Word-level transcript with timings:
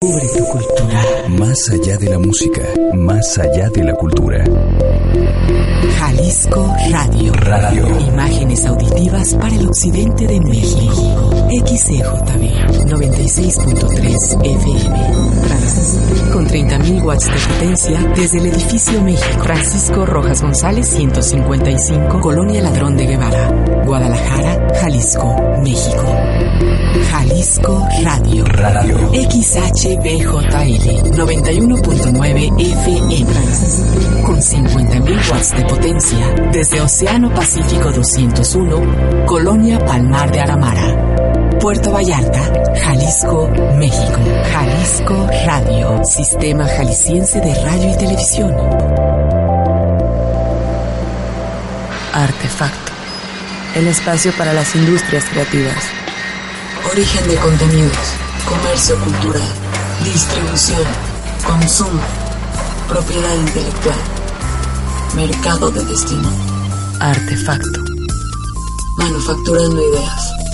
Cubre 0.00 0.28
tu 0.28 0.44
cultura. 0.44 1.02
Más 1.40 1.70
allá 1.70 1.96
de 1.96 2.08
la 2.08 2.20
música, 2.20 2.62
más 2.94 3.36
allá 3.36 3.68
de 3.68 3.82
la 3.82 3.94
cultura. 3.94 4.44
Jalisco 5.98 6.72
Radio. 6.92 7.32
Radio. 7.32 8.00
Imágenes 8.06 8.64
auditivas 8.64 9.34
para 9.34 9.56
el 9.56 9.66
occidente 9.66 10.28
de 10.28 10.40
México. 10.40 11.37
XCJB 11.48 12.86
96.3 12.86 14.44
FM. 14.44 15.40
Trans. 15.46 15.98
Con 16.32 16.46
30.000 16.46 17.02
watts 17.02 17.26
de 17.26 17.54
potencia 17.54 18.00
desde 18.14 18.38
el 18.38 18.46
edificio 18.46 19.00
México. 19.02 19.42
Francisco 19.42 20.04
Rojas 20.04 20.42
González 20.42 20.86
155. 20.88 22.20
Colonia 22.20 22.62
Ladrón 22.62 22.96
de 22.96 23.06
Guevara. 23.06 23.48
Guadalajara, 23.86 24.68
Jalisco, 24.78 25.34
México. 25.62 26.04
Jalisco 27.10 27.88
Radio. 28.04 28.44
Radio. 28.44 28.98
XHBJL 29.12 31.12
91.9 31.12 32.60
FM 32.60 33.24
Trans. 33.24 33.82
Con 34.22 34.36
50.000 34.36 35.30
watts 35.30 35.56
de 35.56 35.64
potencia 35.64 36.34
desde 36.52 36.80
Océano 36.80 37.32
Pacífico 37.32 37.90
201, 37.90 39.24
Colonia 39.26 39.78
Palmar 39.78 40.30
de 40.30 40.40
Aramara. 40.40 41.37
Puerto 41.60 41.92
Vallarta, 41.92 42.52
Jalisco, 42.82 43.48
México. 43.76 44.20
Jalisco 44.52 45.28
Radio, 45.46 46.02
Sistema 46.04 46.66
Jalisciense 46.66 47.40
de 47.40 47.54
Radio 47.64 47.92
y 47.92 47.96
Televisión. 47.98 48.54
Artefacto. 52.12 52.92
El 53.74 53.86
espacio 53.88 54.32
para 54.32 54.52
las 54.52 54.74
industrias 54.74 55.24
creativas. 55.26 55.84
Origen 56.90 57.28
de 57.28 57.36
contenidos, 57.36 57.98
comercio 58.48 58.98
cultural, 59.00 59.48
distribución, 60.04 60.82
consumo, 61.46 62.00
propiedad 62.88 63.34
intelectual, 63.34 63.96
mercado 65.14 65.70
de 65.70 65.84
destino, 65.84 66.30
Artefacto. 67.00 67.80
manufacturando 68.96 69.80
ideas. 69.90 70.47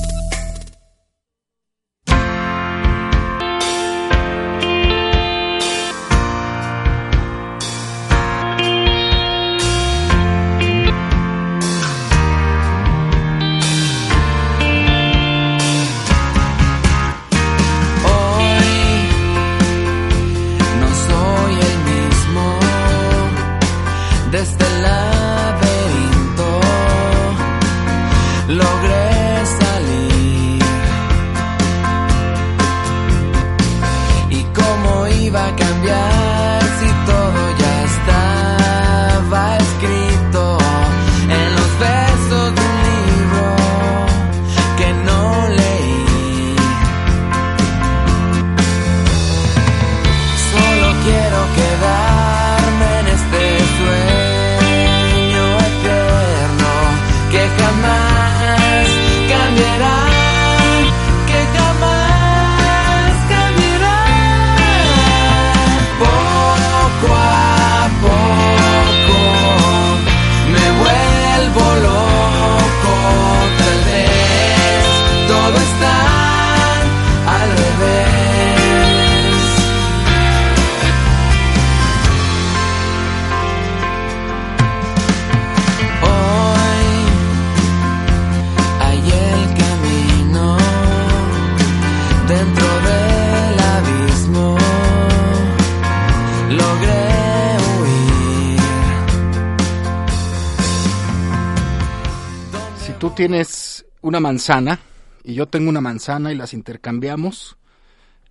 Tienes 103.14 103.86
una 104.02 104.18
manzana 104.18 104.80
y 105.22 105.34
yo 105.34 105.46
tengo 105.46 105.70
una 105.70 105.80
manzana 105.80 106.32
y 106.32 106.36
las 106.36 106.52
intercambiamos, 106.52 107.56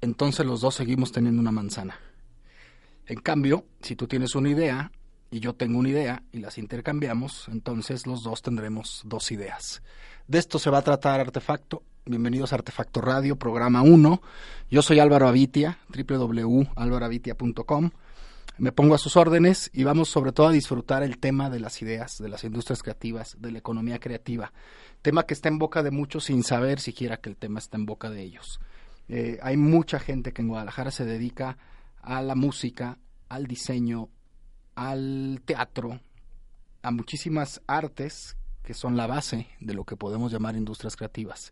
entonces 0.01 0.45
los 0.45 0.59
dos 0.59 0.75
seguimos 0.75 1.13
teniendo 1.13 1.39
una 1.39 1.53
manzana. 1.53 1.97
En 3.07 3.19
cambio, 3.19 3.63
si 3.81 3.95
tú 3.95 4.07
tienes 4.07 4.35
una 4.35 4.49
idea 4.49 4.91
y 5.31 5.39
yo 5.39 5.53
tengo 5.53 5.79
una 5.79 5.87
idea 5.87 6.23
y 6.33 6.39
las 6.39 6.57
intercambiamos, 6.57 7.47
entonces 7.49 8.05
los 8.05 8.23
dos 8.23 8.41
tendremos 8.41 9.03
dos 9.05 9.31
ideas. 9.31 9.81
De 10.27 10.39
esto 10.39 10.59
se 10.59 10.69
va 10.69 10.79
a 10.79 10.83
tratar 10.83 11.21
Artefacto. 11.21 11.83
Bienvenidos 12.05 12.51
a 12.51 12.55
Artefacto 12.55 12.99
Radio, 12.99 13.37
programa 13.37 13.83
1. 13.83 14.21
Yo 14.69 14.81
soy 14.81 14.99
Álvaro 14.99 15.29
Avitia, 15.29 15.77
www.alvaroavitia.com. 15.87 17.91
Me 18.63 18.71
pongo 18.71 18.95
a 18.95 18.97
sus 18.97 19.17
órdenes 19.17 19.69
y 19.73 19.83
vamos 19.83 20.07
sobre 20.07 20.31
todo 20.31 20.47
a 20.47 20.53
disfrutar 20.53 21.03
el 21.03 21.17
tema 21.17 21.49
de 21.49 21.59
las 21.59 21.81
ideas, 21.81 22.17
de 22.17 22.29
las 22.29 22.45
industrias 22.45 22.81
creativas, 22.81 23.35
de 23.41 23.51
la 23.51 23.57
economía 23.57 23.99
creativa. 23.99 24.53
Tema 25.01 25.23
que 25.23 25.33
está 25.33 25.49
en 25.49 25.59
boca 25.59 25.83
de 25.83 25.91
muchos 25.91 26.23
sin 26.23 26.43
saber 26.43 26.79
siquiera 26.79 27.17
que 27.17 27.27
el 27.27 27.35
tema 27.35 27.59
está 27.59 27.75
en 27.75 27.85
boca 27.85 28.09
de 28.09 28.21
ellos. 28.21 28.61
Eh, 29.09 29.37
hay 29.41 29.57
mucha 29.57 29.99
gente 29.99 30.31
que 30.31 30.43
en 30.43 30.47
Guadalajara 30.47 30.91
se 30.91 31.03
dedica 31.03 31.57
a 32.01 32.21
la 32.21 32.35
música, 32.35 32.99
al 33.27 33.47
diseño, 33.47 34.07
al 34.75 35.41
teatro, 35.43 35.99
a 36.83 36.91
muchísimas 36.91 37.61
artes 37.67 38.37
que 38.63 38.73
son 38.73 38.95
la 38.95 39.07
base 39.07 39.49
de 39.59 39.73
lo 39.73 39.83
que 39.83 39.97
podemos 39.97 40.31
llamar 40.31 40.55
industrias 40.55 40.95
creativas. 40.95 41.51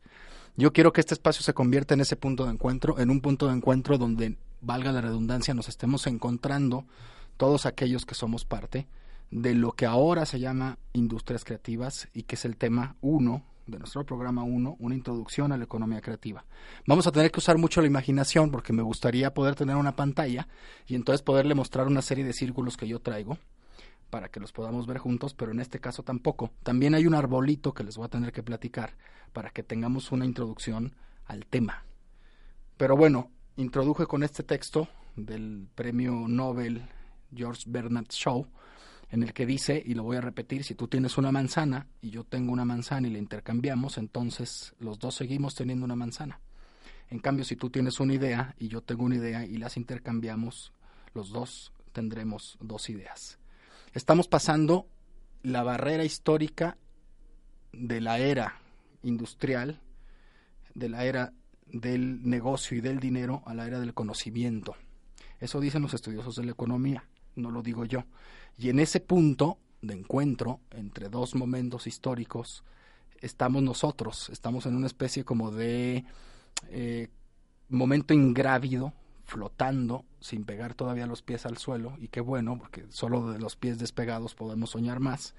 Yo 0.55 0.71
quiero 0.71 0.93
que 0.93 1.01
este 1.01 1.13
espacio 1.13 1.43
se 1.43 1.53
convierta 1.53 1.93
en 1.93 1.99
ese 1.99 2.15
punto 2.15 2.45
de 2.45 2.51
encuentro, 2.51 2.99
en 2.99 3.09
un 3.09 3.19
punto 3.19 3.47
de 3.47 3.55
encuentro 3.55 3.97
donde, 3.97 4.37
valga 4.61 4.91
la 4.91 5.01
redundancia, 5.01 5.53
nos 5.53 5.69
estemos 5.69 6.07
encontrando 6.07 6.85
todos 7.37 7.65
aquellos 7.65 8.05
que 8.05 8.15
somos 8.15 8.45
parte 8.45 8.87
de 9.31 9.55
lo 9.55 9.71
que 9.71 9.85
ahora 9.85 10.25
se 10.25 10.39
llama 10.39 10.77
industrias 10.93 11.43
creativas 11.43 12.07
y 12.13 12.23
que 12.23 12.35
es 12.35 12.45
el 12.45 12.57
tema 12.57 12.95
1 13.01 13.43
de 13.67 13.79
nuestro 13.79 14.05
programa 14.05 14.43
1, 14.43 14.75
una 14.79 14.95
introducción 14.95 15.51
a 15.51 15.57
la 15.57 15.63
economía 15.63 16.01
creativa. 16.01 16.45
Vamos 16.85 17.07
a 17.07 17.11
tener 17.11 17.31
que 17.31 17.39
usar 17.39 17.57
mucho 17.57 17.81
la 17.81 17.87
imaginación 17.87 18.51
porque 18.51 18.73
me 18.73 18.81
gustaría 18.81 19.33
poder 19.33 19.55
tener 19.55 19.75
una 19.75 19.95
pantalla 19.95 20.47
y 20.87 20.95
entonces 20.95 21.21
poderle 21.21 21.55
mostrar 21.55 21.87
una 21.87 22.01
serie 22.01 22.25
de 22.25 22.33
círculos 22.33 22.77
que 22.77 22.87
yo 22.87 22.99
traigo 22.99 23.37
para 24.09 24.27
que 24.27 24.41
los 24.41 24.51
podamos 24.51 24.87
ver 24.87 24.97
juntos, 24.97 25.33
pero 25.33 25.51
en 25.51 25.61
este 25.61 25.79
caso 25.79 26.03
tampoco. 26.03 26.51
También 26.63 26.93
hay 26.93 27.07
un 27.07 27.15
arbolito 27.15 27.73
que 27.73 27.85
les 27.85 27.95
voy 27.95 28.05
a 28.05 28.09
tener 28.09 28.33
que 28.33 28.43
platicar 28.43 28.95
para 29.31 29.49
que 29.49 29.63
tengamos 29.63 30.11
una 30.11 30.25
introducción 30.25 30.93
al 31.25 31.45
tema. 31.45 31.85
Pero 32.75 32.97
bueno, 32.97 33.31
introduje 33.61 34.05
con 34.05 34.23
este 34.23 34.43
texto 34.43 34.87
del 35.15 35.67
premio 35.75 36.27
Nobel 36.27 36.81
George 37.33 37.63
Bernard 37.67 38.09
Shaw, 38.09 38.47
en 39.09 39.23
el 39.23 39.33
que 39.33 39.45
dice, 39.45 39.81
y 39.85 39.93
lo 39.93 40.03
voy 40.03 40.17
a 40.17 40.21
repetir, 40.21 40.63
si 40.63 40.73
tú 40.73 40.87
tienes 40.87 41.17
una 41.17 41.31
manzana 41.31 41.87
y 42.01 42.11
yo 42.11 42.23
tengo 42.23 42.53
una 42.53 42.65
manzana 42.65 43.07
y 43.07 43.11
la 43.11 43.19
intercambiamos, 43.19 43.97
entonces 43.97 44.73
los 44.79 44.99
dos 44.99 45.15
seguimos 45.15 45.53
teniendo 45.53 45.85
una 45.85 45.95
manzana. 45.95 46.39
En 47.09 47.19
cambio, 47.19 47.43
si 47.43 47.57
tú 47.57 47.69
tienes 47.69 47.99
una 47.99 48.13
idea 48.13 48.55
y 48.57 48.69
yo 48.69 48.81
tengo 48.81 49.03
una 49.03 49.17
idea 49.17 49.45
y 49.45 49.57
las 49.57 49.75
intercambiamos, 49.75 50.71
los 51.13 51.31
dos 51.31 51.73
tendremos 51.91 52.57
dos 52.61 52.89
ideas. 52.89 53.37
Estamos 53.93 54.29
pasando 54.29 54.87
la 55.43 55.61
barrera 55.63 56.05
histórica 56.05 56.77
de 57.73 57.99
la 57.99 58.19
era 58.19 58.61
industrial, 59.03 59.81
de 60.73 60.87
la 60.87 61.03
era 61.03 61.33
del 61.71 62.27
negocio 62.27 62.77
y 62.77 62.81
del 62.81 62.99
dinero 62.99 63.43
a 63.45 63.53
la 63.53 63.67
era 63.67 63.79
del 63.79 63.93
conocimiento. 63.93 64.75
Eso 65.39 65.59
dicen 65.59 65.81
los 65.81 65.93
estudiosos 65.93 66.35
de 66.35 66.45
la 66.45 66.51
economía, 66.51 67.03
no 67.35 67.51
lo 67.51 67.61
digo 67.61 67.85
yo. 67.85 68.03
Y 68.57 68.69
en 68.69 68.79
ese 68.79 68.99
punto 68.99 69.57
de 69.81 69.95
encuentro 69.95 70.59
entre 70.71 71.09
dos 71.09 71.33
momentos 71.35 71.87
históricos 71.87 72.63
estamos 73.21 73.63
nosotros, 73.63 74.29
estamos 74.29 74.65
en 74.65 74.75
una 74.75 74.87
especie 74.87 75.23
como 75.23 75.51
de 75.51 76.05
eh, 76.69 77.07
momento 77.69 78.13
ingrávido, 78.13 78.93
flotando, 79.23 80.05
sin 80.19 80.43
pegar 80.43 80.73
todavía 80.73 81.07
los 81.07 81.21
pies 81.21 81.45
al 81.45 81.57
suelo, 81.57 81.95
y 81.99 82.09
qué 82.09 82.19
bueno, 82.19 82.57
porque 82.57 82.85
solo 82.89 83.31
de 83.31 83.39
los 83.39 83.55
pies 83.55 83.79
despegados 83.79 84.35
podemos 84.35 84.71
soñar 84.71 84.99
más, 84.99 85.35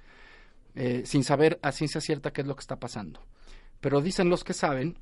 eh, 0.75 1.02
sin 1.05 1.25
saber 1.25 1.58
a 1.62 1.73
ciencia 1.73 2.00
cierta 2.00 2.32
qué 2.32 2.40
es 2.40 2.46
lo 2.46 2.56
que 2.56 2.61
está 2.61 2.76
pasando. 2.76 3.20
Pero 3.81 4.00
dicen 4.00 4.31
los 4.31 4.44
que 4.44 4.55
saben 4.55 4.96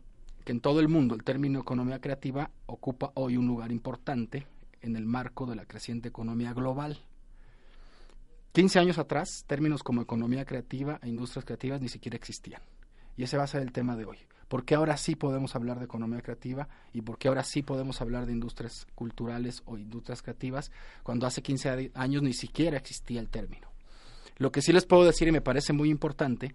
que 0.45 0.53
en 0.53 0.61
todo 0.61 0.81
el 0.81 0.89
mundo 0.89 1.15
el 1.15 1.25
término 1.25 1.61
economía 1.61 2.01
creativa 2.01 2.51
ocupa 2.67 3.13
hoy 3.15 3.37
un 3.37 3.47
lugar 3.47 3.73
importante 3.73 4.47
en 4.83 4.97
el 4.97 5.07
marco 5.07 5.47
de 5.47 5.57
la 5.57 5.67
creciente 5.67 6.09
economía 6.09 6.53
global. 6.53 6.99
15 8.53 8.79
años 8.79 8.99
atrás, 8.99 9.45
términos 9.47 9.83
como 9.83 10.03
economía 10.03 10.45
creativa 10.45 10.99
e 11.03 11.09
industrias 11.09 11.45
creativas 11.45 11.81
ni 11.81 11.89
siquiera 11.89 12.17
existían. 12.17 12.63
Y 13.17 13.23
ese 13.23 13.37
va 13.37 13.45
a 13.45 13.49
ser 13.49 13.63
el 13.63 13.73
tema 13.73 13.97
de 13.97 14.05
hoy. 14.05 14.19
¿Por 14.49 14.65
qué 14.65 14.75
ahora 14.75 14.97
sí 14.97 15.15
podemos 15.15 15.55
hablar 15.55 15.79
de 15.79 15.85
economía 15.85 16.23
creativa 16.23 16.69
y 16.93 17.03
por 17.03 17.19
qué 17.19 17.29
ahora 17.29 17.45
sí 17.45 17.63
podemos 17.63 18.01
hablar 18.01 18.27
de 18.27 18.33
industrias 18.33 18.87
culturales 18.97 19.63
o 19.67 19.79
industrias 19.79 20.23
creativas 20.23 20.73
cuando 21.05 21.27
hace 21.27 21.43
15 21.43 21.93
años 21.95 22.23
ni 22.23 22.33
siquiera 22.33 22.77
existía 22.77 23.21
el 23.21 23.29
término? 23.29 23.69
Lo 24.39 24.51
que 24.51 24.63
sí 24.63 24.73
les 24.73 24.87
puedo 24.87 25.05
decir 25.05 25.29
y 25.29 25.33
me 25.33 25.43
parece 25.43 25.73
muy 25.73 25.91
importante 25.91 26.55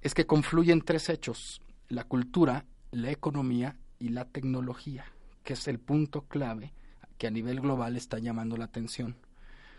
es 0.00 0.14
que 0.14 0.24
confluyen 0.24 0.80
tres 0.80 1.10
hechos, 1.10 1.60
la 1.88 2.04
cultura, 2.04 2.64
la 2.94 3.10
economía 3.10 3.76
y 3.98 4.10
la 4.10 4.24
tecnología, 4.24 5.04
que 5.42 5.54
es 5.54 5.68
el 5.68 5.78
punto 5.78 6.22
clave 6.22 6.72
que 7.18 7.26
a 7.26 7.30
nivel 7.30 7.60
global 7.60 7.96
está 7.96 8.18
llamando 8.18 8.56
la 8.56 8.66
atención. 8.66 9.16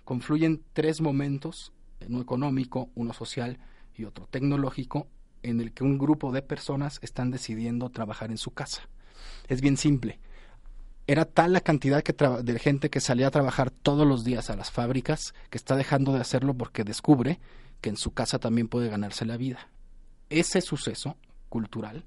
Confluyen 0.03 0.63
tres 0.73 1.01
momentos, 1.01 1.73
uno 2.07 2.21
económico, 2.21 2.89
uno 2.95 3.13
social 3.13 3.59
y 3.95 4.05
otro 4.05 4.27
tecnológico, 4.27 5.07
en 5.43 5.61
el 5.61 5.73
que 5.73 5.83
un 5.83 5.97
grupo 5.97 6.31
de 6.31 6.41
personas 6.41 6.99
están 7.01 7.31
decidiendo 7.31 7.89
trabajar 7.89 8.31
en 8.31 8.37
su 8.37 8.51
casa. 8.51 8.81
Es 9.47 9.61
bien 9.61 9.77
simple. 9.77 10.19
Era 11.07 11.25
tal 11.25 11.53
la 11.53 11.61
cantidad 11.61 12.01
que 12.01 12.13
de 12.13 12.59
gente 12.59 12.89
que 12.89 12.99
salía 12.99 13.27
a 13.27 13.31
trabajar 13.31 13.69
todos 13.69 14.07
los 14.07 14.23
días 14.23 14.49
a 14.49 14.55
las 14.55 14.71
fábricas 14.71 15.35
que 15.49 15.57
está 15.57 15.75
dejando 15.75 16.13
de 16.13 16.21
hacerlo 16.21 16.55
porque 16.55 16.83
descubre 16.83 17.39
que 17.79 17.89
en 17.89 17.97
su 17.97 18.11
casa 18.11 18.39
también 18.39 18.67
puede 18.67 18.89
ganarse 18.89 19.25
la 19.25 19.37
vida. 19.37 19.69
Ese 20.29 20.61
suceso 20.61 21.15
cultural 21.49 22.05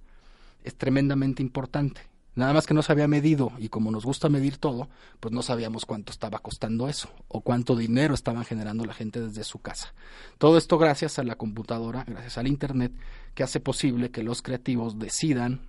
es 0.64 0.76
tremendamente 0.76 1.42
importante. 1.42 2.00
Nada 2.38 2.52
más 2.52 2.68
que 2.68 2.74
no 2.74 2.82
se 2.82 2.92
había 2.92 3.08
medido 3.08 3.50
y 3.58 3.68
como 3.68 3.90
nos 3.90 4.04
gusta 4.04 4.28
medir 4.28 4.58
todo, 4.58 4.88
pues 5.18 5.34
no 5.34 5.42
sabíamos 5.42 5.84
cuánto 5.84 6.12
estaba 6.12 6.38
costando 6.38 6.88
eso 6.88 7.10
o 7.26 7.40
cuánto 7.40 7.74
dinero 7.74 8.14
estaban 8.14 8.44
generando 8.44 8.84
la 8.84 8.94
gente 8.94 9.20
desde 9.20 9.42
su 9.42 9.58
casa. 9.58 9.92
Todo 10.38 10.56
esto 10.56 10.78
gracias 10.78 11.18
a 11.18 11.24
la 11.24 11.34
computadora, 11.34 12.04
gracias 12.06 12.38
al 12.38 12.46
Internet, 12.46 12.92
que 13.34 13.42
hace 13.42 13.58
posible 13.58 14.12
que 14.12 14.22
los 14.22 14.40
creativos 14.40 15.00
decidan 15.00 15.68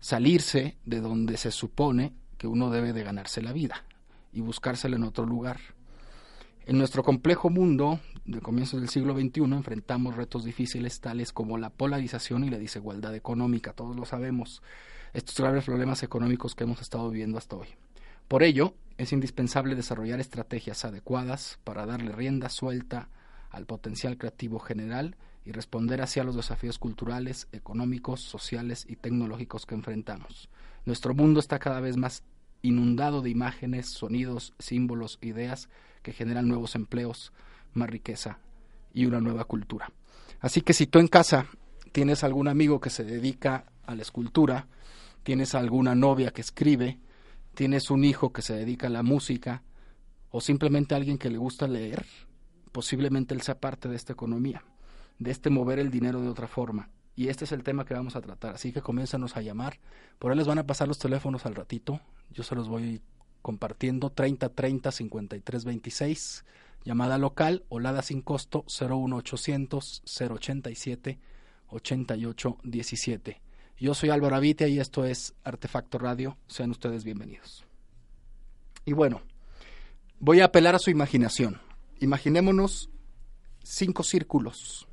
salirse 0.00 0.78
de 0.86 1.00
donde 1.02 1.36
se 1.36 1.50
supone 1.50 2.14
que 2.38 2.46
uno 2.46 2.70
debe 2.70 2.94
de 2.94 3.04
ganarse 3.04 3.42
la 3.42 3.52
vida 3.52 3.84
y 4.32 4.40
buscársela 4.40 4.96
en 4.96 5.04
otro 5.04 5.26
lugar. 5.26 5.58
En 6.66 6.78
nuestro 6.78 7.04
complejo 7.04 7.48
mundo 7.48 8.00
de 8.24 8.40
comienzos 8.40 8.80
del 8.80 8.88
siglo 8.88 9.14
XXI 9.14 9.42
enfrentamos 9.42 10.16
retos 10.16 10.44
difíciles 10.44 11.00
tales 11.00 11.32
como 11.32 11.58
la 11.58 11.70
polarización 11.70 12.42
y 12.42 12.50
la 12.50 12.58
desigualdad 12.58 13.14
económica, 13.14 13.72
todos 13.72 13.94
lo 13.94 14.04
sabemos 14.04 14.62
estos 15.12 15.38
graves 15.38 15.64
problemas 15.64 16.02
económicos 16.02 16.56
que 16.56 16.64
hemos 16.64 16.82
estado 16.82 17.08
viviendo 17.08 17.38
hasta 17.38 17.54
hoy. 17.54 17.68
Por 18.26 18.42
ello, 18.42 18.74
es 18.98 19.12
indispensable 19.12 19.76
desarrollar 19.76 20.18
estrategias 20.18 20.84
adecuadas 20.84 21.60
para 21.62 21.86
darle 21.86 22.10
rienda 22.10 22.48
suelta 22.48 23.10
al 23.50 23.64
potencial 23.64 24.18
creativo 24.18 24.58
general 24.58 25.14
y 25.44 25.52
responder 25.52 26.02
hacia 26.02 26.24
los 26.24 26.34
desafíos 26.34 26.80
culturales, 26.80 27.46
económicos, 27.52 28.22
sociales 28.22 28.84
y 28.88 28.96
tecnológicos 28.96 29.66
que 29.66 29.76
enfrentamos. 29.76 30.48
Nuestro 30.84 31.14
mundo 31.14 31.38
está 31.38 31.60
cada 31.60 31.78
vez 31.78 31.96
más 31.96 32.24
inundado 32.68 33.22
de 33.22 33.30
imágenes, 33.30 33.88
sonidos, 33.88 34.54
símbolos, 34.58 35.18
ideas 35.22 35.68
que 36.02 36.12
generan 36.12 36.48
nuevos 36.48 36.74
empleos, 36.74 37.32
más 37.74 37.90
riqueza 37.90 38.38
y 38.92 39.06
una 39.06 39.20
nueva 39.20 39.44
cultura. 39.44 39.92
Así 40.40 40.60
que 40.60 40.72
si 40.72 40.86
tú 40.86 40.98
en 40.98 41.08
casa 41.08 41.46
tienes 41.92 42.24
algún 42.24 42.48
amigo 42.48 42.80
que 42.80 42.90
se 42.90 43.04
dedica 43.04 43.66
a 43.84 43.94
la 43.94 44.02
escultura, 44.02 44.68
tienes 45.22 45.54
alguna 45.54 45.94
novia 45.94 46.30
que 46.30 46.40
escribe, 46.40 46.98
tienes 47.54 47.90
un 47.90 48.04
hijo 48.04 48.32
que 48.32 48.42
se 48.42 48.54
dedica 48.54 48.86
a 48.86 48.90
la 48.90 49.02
música 49.02 49.62
o 50.30 50.40
simplemente 50.40 50.94
alguien 50.94 51.18
que 51.18 51.30
le 51.30 51.38
gusta 51.38 51.66
leer, 51.66 52.04
posiblemente 52.72 53.34
él 53.34 53.42
sea 53.42 53.58
parte 53.58 53.88
de 53.88 53.96
esta 53.96 54.12
economía, 54.12 54.62
de 55.18 55.30
este 55.30 55.50
mover 55.50 55.78
el 55.78 55.90
dinero 55.90 56.20
de 56.20 56.28
otra 56.28 56.46
forma. 56.46 56.90
Y 57.14 57.28
este 57.28 57.44
es 57.44 57.52
el 57.52 57.62
tema 57.62 57.86
que 57.86 57.94
vamos 57.94 58.14
a 58.14 58.20
tratar, 58.20 58.54
así 58.54 58.72
que 58.72 58.82
comiénzanos 58.82 59.36
a 59.36 59.40
llamar. 59.40 59.78
Por 60.18 60.30
ahí 60.30 60.36
les 60.36 60.46
van 60.46 60.58
a 60.58 60.66
pasar 60.66 60.86
los 60.86 60.98
teléfonos 60.98 61.46
al 61.46 61.54
ratito, 61.54 62.00
yo 62.30 62.42
se 62.42 62.54
los 62.54 62.68
voy 62.68 63.00
compartiendo 63.42 64.10
30 64.10 64.48
30 64.50 64.90
53 64.92 65.64
26, 65.64 66.44
llamada 66.84 67.18
local, 67.18 67.64
olada 67.68 68.02
sin 68.02 68.22
costo 68.22 68.64
01800 68.68 70.02
087 70.04 71.18
88 71.68 72.58
17. 72.62 73.42
Yo 73.78 73.94
soy 73.94 74.10
Álvaro 74.10 74.36
Avitia 74.36 74.68
y 74.68 74.80
esto 74.80 75.04
es 75.04 75.34
Artefacto 75.44 75.98
Radio. 75.98 76.38
Sean 76.46 76.70
ustedes 76.70 77.04
bienvenidos. 77.04 77.64
Y 78.84 78.92
bueno, 78.92 79.20
voy 80.18 80.40
a 80.40 80.46
apelar 80.46 80.74
a 80.74 80.78
su 80.78 80.90
imaginación. 80.90 81.60
Imaginémonos 82.00 82.88
cinco 83.62 84.02
círculos. 84.02 84.88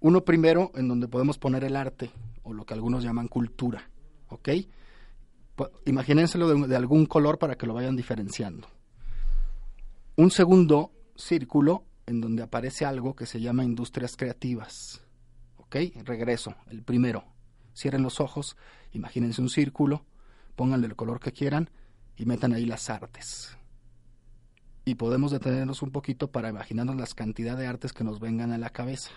Uno 0.00 0.24
primero 0.24 0.72
en 0.74 0.88
donde 0.88 1.08
podemos 1.08 1.38
poner 1.38 1.64
el 1.64 1.76
arte 1.76 2.10
o 2.42 2.52
lo 2.52 2.66
que 2.66 2.74
algunos 2.74 3.02
llaman 3.02 3.28
cultura. 3.28 3.88
¿Ok? 4.28 4.50
Imagínenselo 5.84 6.66
de, 6.66 6.76
algún 6.76 7.06
color 7.06 7.38
para 7.38 7.56
que 7.56 7.66
lo 7.66 7.74
vayan 7.74 7.96
diferenciando. 7.96 8.68
Un 10.16 10.30
segundo 10.30 10.92
círculo 11.14 11.84
en 12.06 12.20
donde 12.20 12.42
aparece 12.42 12.84
algo 12.84 13.14
que 13.14 13.26
se 13.26 13.40
llama 13.40 13.64
industrias 13.64 14.16
creativas. 14.16 15.02
¿Ok? 15.56 15.76
Regreso, 16.04 16.54
el 16.70 16.82
primero 16.82 17.36
Cierren 17.76 18.02
los 18.02 18.20
ojos, 18.20 18.56
imagínense 18.92 19.42
un 19.42 19.50
círculo, 19.50 20.06
pónganle 20.54 20.86
el 20.86 20.96
color 20.96 21.20
que 21.20 21.32
quieran 21.32 21.68
y 22.16 22.24
metan 22.24 22.54
ahí 22.54 22.64
las 22.64 22.88
artes. 22.88 23.58
Y 24.86 24.94
podemos 24.94 25.30
detenernos 25.30 25.82
un 25.82 25.90
poquito 25.90 26.30
para 26.32 26.48
imaginarnos 26.48 26.96
las 26.96 27.12
cantidades 27.12 27.60
de 27.60 27.66
artes 27.66 27.92
que 27.92 28.04
nos 28.04 28.18
vengan 28.18 28.52
a 28.52 28.58
la 28.58 28.70
cabeza. 28.70 29.10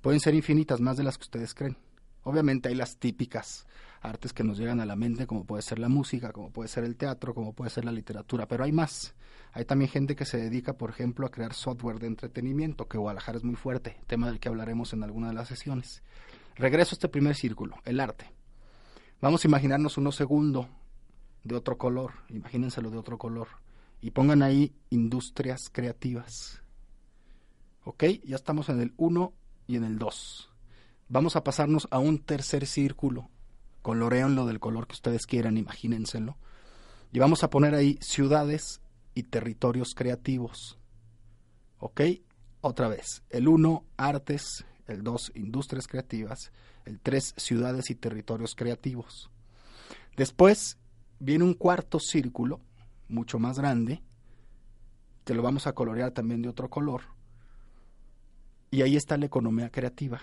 Pueden 0.00 0.18
ser 0.18 0.34
infinitas, 0.34 0.80
más 0.80 0.96
de 0.96 1.04
las 1.04 1.16
que 1.16 1.24
ustedes 1.24 1.54
creen. 1.54 1.76
Obviamente 2.24 2.68
hay 2.68 2.74
las 2.74 2.98
típicas 2.98 3.66
artes 4.00 4.32
que 4.32 4.44
nos 4.44 4.58
llegan 4.58 4.80
a 4.80 4.86
la 4.86 4.96
mente, 4.96 5.26
como 5.26 5.44
puede 5.44 5.62
ser 5.62 5.78
la 5.78 5.88
música, 5.88 6.32
como 6.32 6.50
puede 6.50 6.68
ser 6.68 6.84
el 6.84 6.96
teatro, 6.96 7.34
como 7.34 7.52
puede 7.52 7.70
ser 7.70 7.84
la 7.84 7.92
literatura, 7.92 8.46
pero 8.46 8.64
hay 8.64 8.72
más. 8.72 9.14
Hay 9.52 9.64
también 9.64 9.90
gente 9.90 10.16
que 10.16 10.24
se 10.24 10.38
dedica, 10.38 10.74
por 10.74 10.90
ejemplo, 10.90 11.26
a 11.26 11.30
crear 11.30 11.54
software 11.54 11.98
de 11.98 12.06
entretenimiento, 12.06 12.88
que 12.88 12.98
Guadalajara 12.98 13.38
es 13.38 13.44
muy 13.44 13.56
fuerte, 13.56 13.96
tema 14.06 14.28
del 14.28 14.40
que 14.40 14.48
hablaremos 14.48 14.92
en 14.92 15.02
alguna 15.02 15.28
de 15.28 15.34
las 15.34 15.48
sesiones. 15.48 16.02
Regreso 16.56 16.92
a 16.92 16.96
este 16.96 17.08
primer 17.08 17.34
círculo, 17.34 17.76
el 17.84 18.00
arte. 18.00 18.32
Vamos 19.20 19.44
a 19.44 19.48
imaginarnos 19.48 19.98
uno 19.98 20.12
segundo 20.12 20.68
de 21.44 21.54
otro 21.56 21.78
color, 21.78 22.12
imagínenselo 22.28 22.90
de 22.90 22.98
otro 22.98 23.18
color, 23.18 23.48
y 24.00 24.12
pongan 24.12 24.42
ahí 24.42 24.74
industrias 24.88 25.68
creativas. 25.70 26.62
¿Ok? 27.84 28.04
Ya 28.24 28.36
estamos 28.36 28.68
en 28.68 28.80
el 28.80 28.94
1 28.96 29.32
y 29.66 29.76
en 29.76 29.84
el 29.84 29.98
2. 29.98 30.50
Vamos 31.08 31.36
a 31.36 31.44
pasarnos 31.44 31.88
a 31.90 31.98
un 31.98 32.18
tercer 32.18 32.66
círculo. 32.66 33.30
Coloreanlo 33.82 34.46
del 34.46 34.60
color 34.60 34.86
que 34.86 34.94
ustedes 34.94 35.26
quieran, 35.26 35.56
imagínenselo. 35.56 36.36
Y 37.12 37.18
vamos 37.18 37.42
a 37.42 37.50
poner 37.50 37.74
ahí 37.74 37.98
ciudades 38.00 38.80
y 39.14 39.24
territorios 39.24 39.94
creativos. 39.94 40.78
¿Ok? 41.78 42.02
Otra 42.60 42.88
vez. 42.88 43.22
El 43.30 43.48
1, 43.48 43.84
artes, 43.96 44.64
el 44.86 45.02
2 45.02 45.32
industrias 45.34 45.86
creativas, 45.86 46.52
el 46.84 47.00
3 47.00 47.34
ciudades 47.36 47.90
y 47.90 47.94
territorios 47.94 48.54
creativos. 48.54 49.30
Después 50.16 50.78
viene 51.18 51.44
un 51.44 51.54
cuarto 51.54 51.98
círculo, 51.98 52.60
mucho 53.08 53.38
más 53.38 53.58
grande, 53.58 54.02
que 55.24 55.34
lo 55.34 55.42
vamos 55.42 55.66
a 55.66 55.72
colorear 55.72 56.12
también 56.12 56.42
de 56.42 56.48
otro 56.48 56.68
color, 56.68 57.02
y 58.70 58.82
ahí 58.82 58.96
está 58.96 59.16
la 59.16 59.26
economía 59.26 59.70
creativa. 59.70 60.20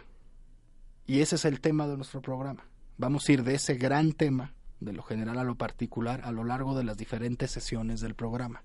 Y 1.06 1.22
ese 1.22 1.36
es 1.36 1.46
el 1.46 1.60
tema 1.62 1.88
de 1.88 1.96
nuestro 1.96 2.22
programa. 2.22 2.66
Vamos 2.98 3.28
a 3.28 3.32
ir 3.32 3.44
de 3.44 3.56
ese 3.56 3.76
gran 3.76 4.12
tema 4.12 4.54
de 4.80 4.94
lo 4.94 5.04
general 5.04 5.38
a 5.40 5.44
lo 5.44 5.56
particular, 5.56 6.22
a 6.24 6.32
lo 6.32 6.44
largo 6.44 6.76
de 6.76 6.84
las 6.84 6.98
diferentes 6.98 7.52
sesiones 7.52 8.02
del 8.02 8.16
programa. 8.16 8.64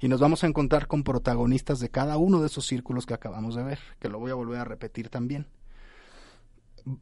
Y 0.00 0.08
nos 0.08 0.20
vamos 0.20 0.44
a 0.44 0.46
encontrar 0.46 0.86
con 0.86 1.02
protagonistas 1.02 1.80
de 1.80 1.90
cada 1.90 2.16
uno 2.16 2.40
de 2.40 2.46
esos 2.46 2.66
círculos 2.66 3.06
que 3.06 3.14
acabamos 3.14 3.54
de 3.54 3.62
ver, 3.62 3.78
que 3.98 4.08
lo 4.08 4.18
voy 4.18 4.30
a 4.30 4.34
volver 4.34 4.60
a 4.60 4.64
repetir 4.64 5.08
también. 5.08 5.46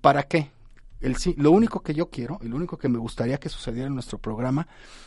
¿Para 0.00 0.24
qué? 0.24 0.50
El, 1.00 1.16
lo 1.36 1.52
único 1.52 1.80
que 1.80 1.94
yo 1.94 2.10
quiero 2.10 2.38
y 2.42 2.48
lo 2.48 2.56
único 2.56 2.76
que 2.76 2.88
me 2.88 2.98
gustaría 2.98 3.38
que 3.38 3.48
sucediera 3.48 3.86
en 3.86 3.94
nuestro 3.94 4.18
programa 4.18 4.66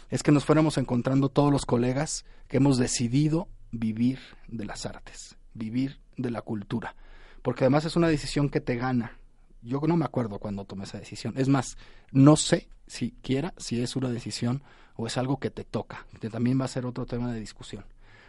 es 0.09 0.23
que 0.23 0.31
nos 0.31 0.45
fuéramos 0.45 0.77
encontrando 0.77 1.27
todos 1.27 1.51
los 1.51 1.65
colegas 1.65 2.25
que 2.47 2.57
hemos 2.57 2.77
decidido 2.77 3.49
vivir 3.71 4.19
de 4.47 4.65
las 4.65 4.85
artes, 4.85 5.37
vivir 5.53 5.99
de 6.15 6.31
la 6.31 6.41
cultura, 6.41 6.95
porque 7.41 7.65
además 7.65 7.83
es 7.83 7.97
una 7.97 8.07
decisión 8.07 8.49
que 8.49 8.61
te 8.61 8.77
gana. 8.77 9.17
Yo 9.61 9.79
no 9.87 9.97
me 9.97 10.05
acuerdo 10.05 10.39
cuando 10.39 10.65
tomé 10.65 10.85
esa 10.85 10.99
decisión. 10.99 11.33
Es 11.37 11.47
más, 11.47 11.77
no 12.11 12.35
sé 12.35 12.67
siquiera 12.87 13.53
si 13.57 13.81
es 13.81 13.95
una 13.95 14.09
decisión 14.09 14.63
o 14.95 15.07
es 15.07 15.17
algo 15.17 15.39
que 15.39 15.49
te 15.49 15.63
toca, 15.63 16.05
que 16.19 16.29
también 16.29 16.59
va 16.59 16.65
a 16.65 16.69
ser 16.69 16.85
otro 16.85 17.05
tema 17.05 17.31
de 17.31 17.39
discusión. 17.39 17.85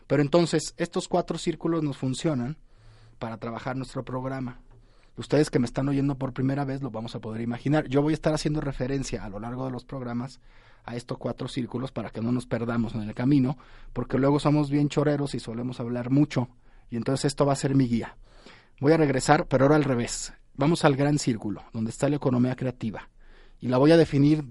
Pero 0.07 0.23
entonces, 0.23 0.75
estos 0.77 1.09
cuatro 1.09 1.39
círculos 1.39 1.83
nos 1.83 1.97
funcionan 1.97 2.57
para 3.19 3.39
trabajar 3.39 3.77
nuestro 3.77 4.05
programa. 4.05 4.61
Ustedes 5.17 5.51
que 5.51 5.59
me 5.59 5.67
están 5.67 5.89
oyendo 5.89 6.17
por 6.17 6.33
primera 6.33 6.65
vez 6.65 6.83
lo 6.83 6.91
vamos 6.91 7.15
a 7.15 7.21
poder 7.21 7.43
imaginar. 7.43 7.87
Yo 7.89 8.03
voy 8.03 8.12
a 8.12 8.15
estar 8.15 8.35
haciendo 8.35 8.61
referencia 8.61 9.25
a 9.25 9.29
lo 9.29 9.41
largo 9.41 9.67
de 9.67 9.71
los 9.71 9.85
programas 9.85 10.41
a 10.85 10.97
estos 10.97 11.19
cuatro 11.19 11.49
círculos 11.49 11.93
para 11.93 12.11
que 12.11 12.21
no 12.21 12.33
nos 12.33 12.47
perdamos 12.47 12.95
en 12.95 13.03
el 13.03 13.15
camino, 13.15 13.57
porque 13.93 14.19
luego 14.19 14.41
somos 14.41 14.71
bien 14.71 14.89
choreros 14.89 15.35
y 15.35 15.41
solemos 15.41 15.81
hablar 15.81 16.11
mucho, 16.11 16.49
y 16.91 16.97
entonces 16.97 17.27
esto 17.27 17.47
va 17.47 17.53
a 17.53 17.57
ser 17.57 17.75
mi 17.75 17.87
guía. 17.87 18.17
Voy 18.81 18.93
a 18.93 18.97
regresar, 18.97 19.47
pero 19.47 19.65
ahora 19.65 19.77
al 19.77 19.85
revés. 19.85 20.33
Vamos 20.54 20.85
al 20.85 20.97
gran 20.97 21.18
círculo, 21.18 21.62
donde 21.73 21.90
está 21.90 22.09
la 22.09 22.16
economía 22.16 22.56
creativa, 22.56 23.09
y 23.61 23.68
la 23.68 23.78
voy 23.78 23.92
a 23.92 23.97
definir 23.97 24.44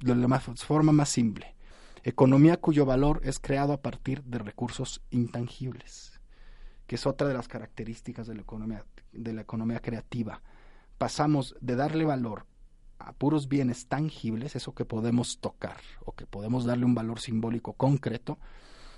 de 0.00 0.14
la 0.14 0.40
forma 0.40 0.92
más 0.92 1.08
simple. 1.08 1.54
Economía 2.02 2.56
cuyo 2.58 2.84
valor 2.84 3.20
es 3.24 3.38
creado 3.38 3.72
a 3.72 3.80
partir 3.80 4.22
de 4.24 4.38
recursos 4.38 5.02
intangibles 5.10 6.16
que 6.86 6.94
es 6.94 7.06
otra 7.06 7.28
de 7.28 7.34
las 7.34 7.48
características 7.48 8.26
de 8.26 8.34
la 8.34 8.42
economía, 8.42 8.84
de 9.12 9.32
la 9.32 9.42
economía 9.42 9.80
creativa. 9.80 10.42
Pasamos 10.98 11.56
de 11.60 11.76
darle 11.76 12.04
valor 12.04 12.46
a 12.98 13.12
puros 13.12 13.48
bienes 13.48 13.88
tangibles, 13.88 14.56
eso 14.56 14.74
que 14.74 14.84
podemos 14.84 15.38
tocar 15.40 15.76
o 16.04 16.12
que 16.12 16.26
podemos 16.26 16.64
darle 16.64 16.84
un 16.84 16.94
valor 16.94 17.20
simbólico 17.20 17.74
concreto, 17.74 18.38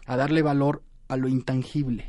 a 0.07 0.17
darle 0.17 0.43
valor 0.43 0.83
a 1.09 1.17
lo 1.17 1.29
intangible. 1.29 2.07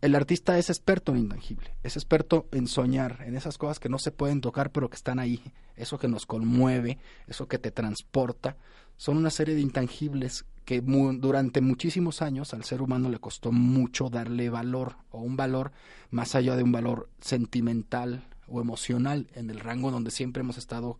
El 0.00 0.14
artista 0.14 0.56
es 0.56 0.70
experto 0.70 1.12
en 1.12 1.18
intangible, 1.18 1.74
es 1.82 1.96
experto 1.96 2.46
en 2.52 2.68
soñar, 2.68 3.22
en 3.26 3.36
esas 3.36 3.58
cosas 3.58 3.78
que 3.78 3.90
no 3.90 3.98
se 3.98 4.12
pueden 4.12 4.40
tocar 4.40 4.72
pero 4.72 4.88
que 4.88 4.96
están 4.96 5.18
ahí, 5.18 5.42
eso 5.76 5.98
que 5.98 6.08
nos 6.08 6.24
conmueve, 6.24 6.98
eso 7.26 7.48
que 7.48 7.58
te 7.58 7.70
transporta, 7.70 8.56
son 8.96 9.18
una 9.18 9.28
serie 9.28 9.54
de 9.54 9.60
intangibles 9.60 10.46
que 10.64 10.80
durante 10.80 11.60
muchísimos 11.60 12.22
años 12.22 12.54
al 12.54 12.64
ser 12.64 12.80
humano 12.80 13.10
le 13.10 13.18
costó 13.18 13.52
mucho 13.52 14.08
darle 14.08 14.48
valor 14.48 14.96
o 15.10 15.20
un 15.20 15.36
valor 15.36 15.72
más 16.10 16.34
allá 16.34 16.56
de 16.56 16.62
un 16.62 16.72
valor 16.72 17.10
sentimental 17.20 18.24
o 18.46 18.60
emocional 18.62 19.26
en 19.34 19.50
el 19.50 19.60
rango 19.60 19.90
donde 19.90 20.10
siempre 20.10 20.40
hemos 20.40 20.56
estado 20.56 20.98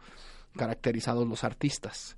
caracterizados 0.57 1.27
los 1.27 1.43
artistas. 1.45 2.17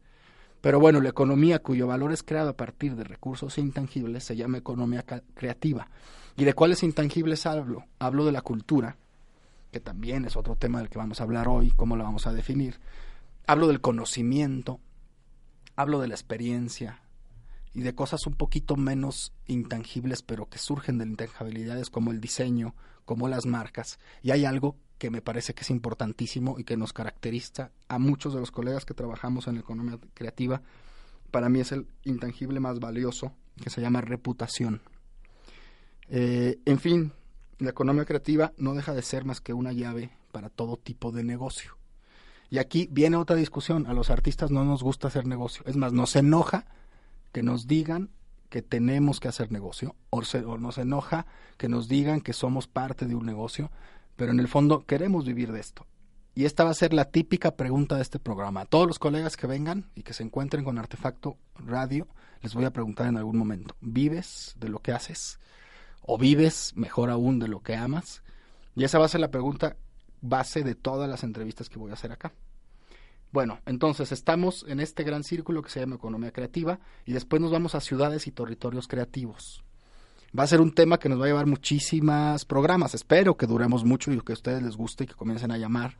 Pero 0.61 0.81
bueno, 0.81 1.01
la 1.01 1.11
economía 1.11 1.61
cuyo 1.61 1.87
valor 1.87 2.13
es 2.13 2.23
creado 2.23 2.51
a 2.51 2.57
partir 2.57 2.97
de 2.97 3.05
recursos 3.05 3.59
intangibles 3.59 4.25
se 4.25 4.35
llama 4.35 4.59
economía 4.59 5.05
creativa. 5.35 5.89
¿Y 6.37 6.45
de 6.45 6.55
cuáles 6.55 6.83
intangibles 6.83 7.47
hablo? 7.47 7.85
Hablo 7.99 8.25
de 8.25 8.33
la 8.33 8.43
cultura, 8.43 8.97
que 9.71 9.81
también 9.81 10.25
es 10.25 10.37
otro 10.37 10.57
tema 10.57 10.79
del 10.79 10.89
que 10.89 10.99
vamos 10.99 11.21
a 11.21 11.25
hablar 11.25 11.49
hoy, 11.49 11.71
cómo 11.71 11.97
la 11.97 12.05
vamos 12.05 12.27
a 12.27 12.33
definir. 12.33 12.81
Hablo 13.47 13.69
del 13.69 13.81
conocimiento, 13.81 14.81
hablo 15.77 16.01
de 16.01 16.09
la 16.09 16.15
experiencia, 16.15 17.03
y 17.75 17.83
de 17.83 17.95
cosas 17.95 18.27
un 18.27 18.35
poquito 18.35 18.77
menos 18.77 19.33
intangibles, 19.47 20.23
pero 20.23 20.47
que 20.49 20.59
surgen 20.59 20.99
de 20.99 21.07
intangibilidades 21.07 21.91
como 21.91 22.11
el 22.11 22.21
diseño, 22.21 22.75
como 23.05 23.29
las 23.29 23.47
marcas. 23.47 23.99
Y 24.23 24.31
hay 24.31 24.45
algo 24.45 24.77
que 24.99 25.11
me 25.11 25.23
parece 25.23 25.55
que 25.55 25.63
es 25.63 25.71
importantísimo 25.71 26.59
y 26.59 26.65
que 26.65 26.77
nos 26.77 26.93
caracteriza 26.93 27.71
a 27.89 27.99
muchos 27.99 28.35
de 28.35 28.41
los 28.41 28.51
colegas 28.51 28.85
que 28.85 28.95
trabajamos 28.95 29.49
en 29.49 29.55
la 29.55 29.61
economía 29.61 29.99
creativa. 30.15 30.63
Para 31.31 31.49
mí 31.49 31.61
es 31.61 31.73
el 31.73 31.87
intangible 32.05 32.61
más 32.61 32.79
valioso, 32.79 33.33
que 33.63 33.71
se 33.71 33.81
llama 33.81 34.01
reputación. 34.01 34.83
Eh, 36.09 36.59
en 36.65 36.79
fin, 36.79 37.13
la 37.59 37.71
economía 37.71 38.05
creativa 38.05 38.53
no 38.57 38.75
deja 38.75 38.95
de 38.95 39.03
ser 39.03 39.25
más 39.25 39.41
que 39.41 39.53
una 39.53 39.73
llave 39.73 40.11
para 40.33 40.49
todo 40.49 40.77
tipo 40.77 41.13
de 41.13 41.25
negocio. 41.25 41.77
Y 42.51 42.59
aquí 42.59 42.89
viene 42.91 43.17
otra 43.17 43.37
discusión. 43.37 43.87
A 43.87 43.95
los 43.95 44.11
artistas 44.11 44.51
no 44.51 44.65
nos 44.65 44.83
gusta 44.83 45.09
hacer 45.09 45.27
negocio. 45.27 45.63
Es 45.67 45.77
más, 45.77 45.93
nos 45.93 46.17
enoja 46.17 46.67
que 47.33 47.43
nos 47.43 47.67
digan 47.67 48.11
que 48.53 48.61
tenemos 48.61 49.19
que 49.19 49.29
hacer 49.29 49.51
negocio, 49.51 49.97
o, 50.11 50.21
nos 50.59 50.77
enoja 50.77 51.27
que 51.57 51.71
nos 51.71 51.89
digan 51.89 52.21
que 52.21 52.35
somos 52.35 52.67
parte 52.67 53.07
de 53.07 53.15
un 53.15 53.25
negocio, 53.25 53.71
pero 54.15 54.31
en 54.31 54.41
el 54.41 54.47
fondo 54.47 54.85
queremos 54.85 55.25
vivir 55.25 55.53
de 55.53 55.61
esto. 55.61 55.87
Y 56.35 56.45
esta 56.45 56.63
va 56.63 56.71
a 56.71 56.75
ser 56.75 56.93
la 56.93 57.07
típica 57.07 57.57
pregunta 57.57 57.97
de 57.97 58.03
este 58.03 58.19
programa. 58.19 58.61
A 58.61 58.67
todos 58.67 58.87
los 58.87 58.99
colegas 58.99 59.39
que 59.39 59.47
vengan 59.47 59.91
y 59.95 60.03
que 60.03 60.13
se 60.13 60.23
encuentren 60.23 60.65
con 60.65 60.79
Artefacto 60.79 61.39
Radio, 61.55 62.07
les 62.43 62.53
voy 62.53 62.67
a 62.67 62.73
preguntar 62.73 63.07
en 63.07 63.17
algún 63.17 63.39
momento, 63.39 63.75
¿vives 63.81 64.55
de 64.59 64.69
lo 64.69 64.81
que 64.81 64.93
haces? 64.93 65.39
¿O 66.03 66.19
vives, 66.19 66.73
mejor 66.75 67.11
aún, 67.11 67.39
de 67.39 67.49
lo 67.49 67.61
que 67.61 67.75
amas? 67.75 68.23
Y 68.75 68.85
esa 68.85 68.99
va 68.99 69.07
a 69.07 69.09
ser 69.09 69.21
la 69.21 69.31
pregunta 69.31 69.77
base 70.21 70.63
de 70.63 70.75
todas 70.75 71.09
las 71.09 71.25
entrevistas 71.25 71.69
que 71.69 71.79
voy 71.79 71.91
a 71.91 71.95
hacer 71.95 72.13
acá. 72.13 72.33
Bueno, 73.33 73.61
entonces 73.65 74.13
estamos 74.13 74.65
en 74.69 74.81
este 74.81 75.05
gran 75.05 75.25
círculo 75.25 75.63
que 75.63 75.71
se 75.71 75.81
llama 75.81 75.97
economía 75.97 76.33
creativa 76.33 76.81
y 77.07 77.13
después 77.13 77.41
nos 77.41 77.51
vamos 77.51 77.75
a 77.75 77.81
ciudades 77.81 78.27
y 78.27 78.31
territorios 78.31 78.89
creativos. 78.89 79.65
Va 80.39 80.45
a 80.45 80.47
ser 80.47 80.61
un 80.61 80.75
tema 80.75 80.99
que 80.99 81.09
nos 81.09 81.21
va 81.21 81.25
a 81.25 81.29
llevar 81.29 81.47
muchísimas 81.47 82.45
programas. 82.45 82.95
Espero 82.95 83.37
que 83.37 83.47
duremos 83.47 83.85
mucho 83.85 84.13
y 84.13 84.21
que 84.21 84.33
a 84.33 84.35
ustedes 84.35 84.63
les 84.63 84.77
guste 84.77 85.05
y 85.05 85.07
que 85.07 85.15
comiencen 85.15 85.51
a 85.51 85.59
llamar 85.59 85.97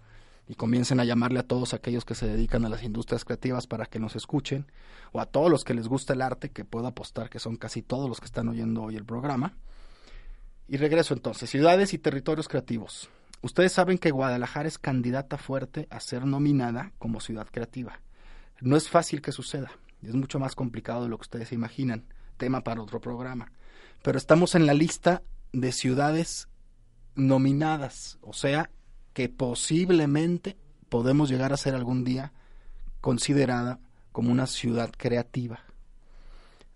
y 0.49 0.55
comiencen 0.55 1.01
a 1.01 1.05
llamarle 1.05 1.39
a 1.39 1.47
todos 1.47 1.73
aquellos 1.73 2.05
que 2.05 2.15
se 2.15 2.27
dedican 2.27 2.65
a 2.65 2.69
las 2.69 2.83
industrias 2.83 3.25
creativas 3.25 3.67
para 3.67 3.87
que 3.87 3.99
nos 3.99 4.17
escuchen 4.17 4.67
o 5.13 5.21
a 5.21 5.27
todos 5.27 5.51
los 5.51 5.65
que 5.65 5.75
les 5.75 5.89
gusta 5.89 6.13
el 6.13 6.23
arte, 6.23 6.51
que 6.51 6.65
puedo 6.65 6.87
apostar 6.87 7.31
que 7.31 7.39
son 7.39 7.57
casi 7.57 7.83
todos 7.83 8.09
los 8.09 8.21
que 8.21 8.27
están 8.27 8.49
oyendo 8.49 8.83
hoy 8.83 8.97
el 8.97 9.05
programa. 9.05 9.55
Y 10.73 10.79
regreso 10.79 11.13
entonces, 11.13 11.51
ciudades 11.51 11.93
y 11.93 11.99
territorios 11.99 12.49
creativos. 12.49 13.11
Ustedes 13.43 13.73
saben 13.73 13.99
que 13.99 14.11
Guadalajara 14.11 14.67
es 14.67 14.79
candidata 14.79 15.37
fuerte 15.37 15.87
a 15.91 16.01
ser 16.01 16.25
nominada 16.25 16.93
como 16.99 17.21
ciudad 17.21 17.47
creativa. 17.53 18.01
No 18.63 18.79
es 18.79 18.89
fácil 18.89 19.21
que 19.21 19.33
suceda, 19.33 19.71
es 20.01 20.15
mucho 20.15 20.39
más 20.39 20.55
complicado 20.55 21.03
de 21.03 21.11
lo 21.11 21.19
que 21.19 21.25
ustedes 21.25 21.49
se 21.51 21.57
imaginan, 21.57 22.07
tema 22.39 22.65
para 22.65 22.81
otro 22.81 23.03
programa. 23.03 23.53
Pero 24.01 24.17
estamos 24.17 24.55
en 24.55 24.65
la 24.65 24.73
lista 24.73 25.23
de 25.53 25.73
ciudades 25.73 26.49
nominadas, 27.17 28.17
o 28.23 28.33
sea, 28.33 28.71
que 29.13 29.29
posiblemente 29.29 30.57
podemos 30.89 31.29
llegar 31.29 31.53
a 31.53 31.59
ser 31.59 31.75
algún 31.75 32.03
día 32.03 32.33
considerada 33.03 33.79
como 34.11 34.33
una 34.33 34.47
ciudad 34.47 34.91
creativa. 34.97 35.61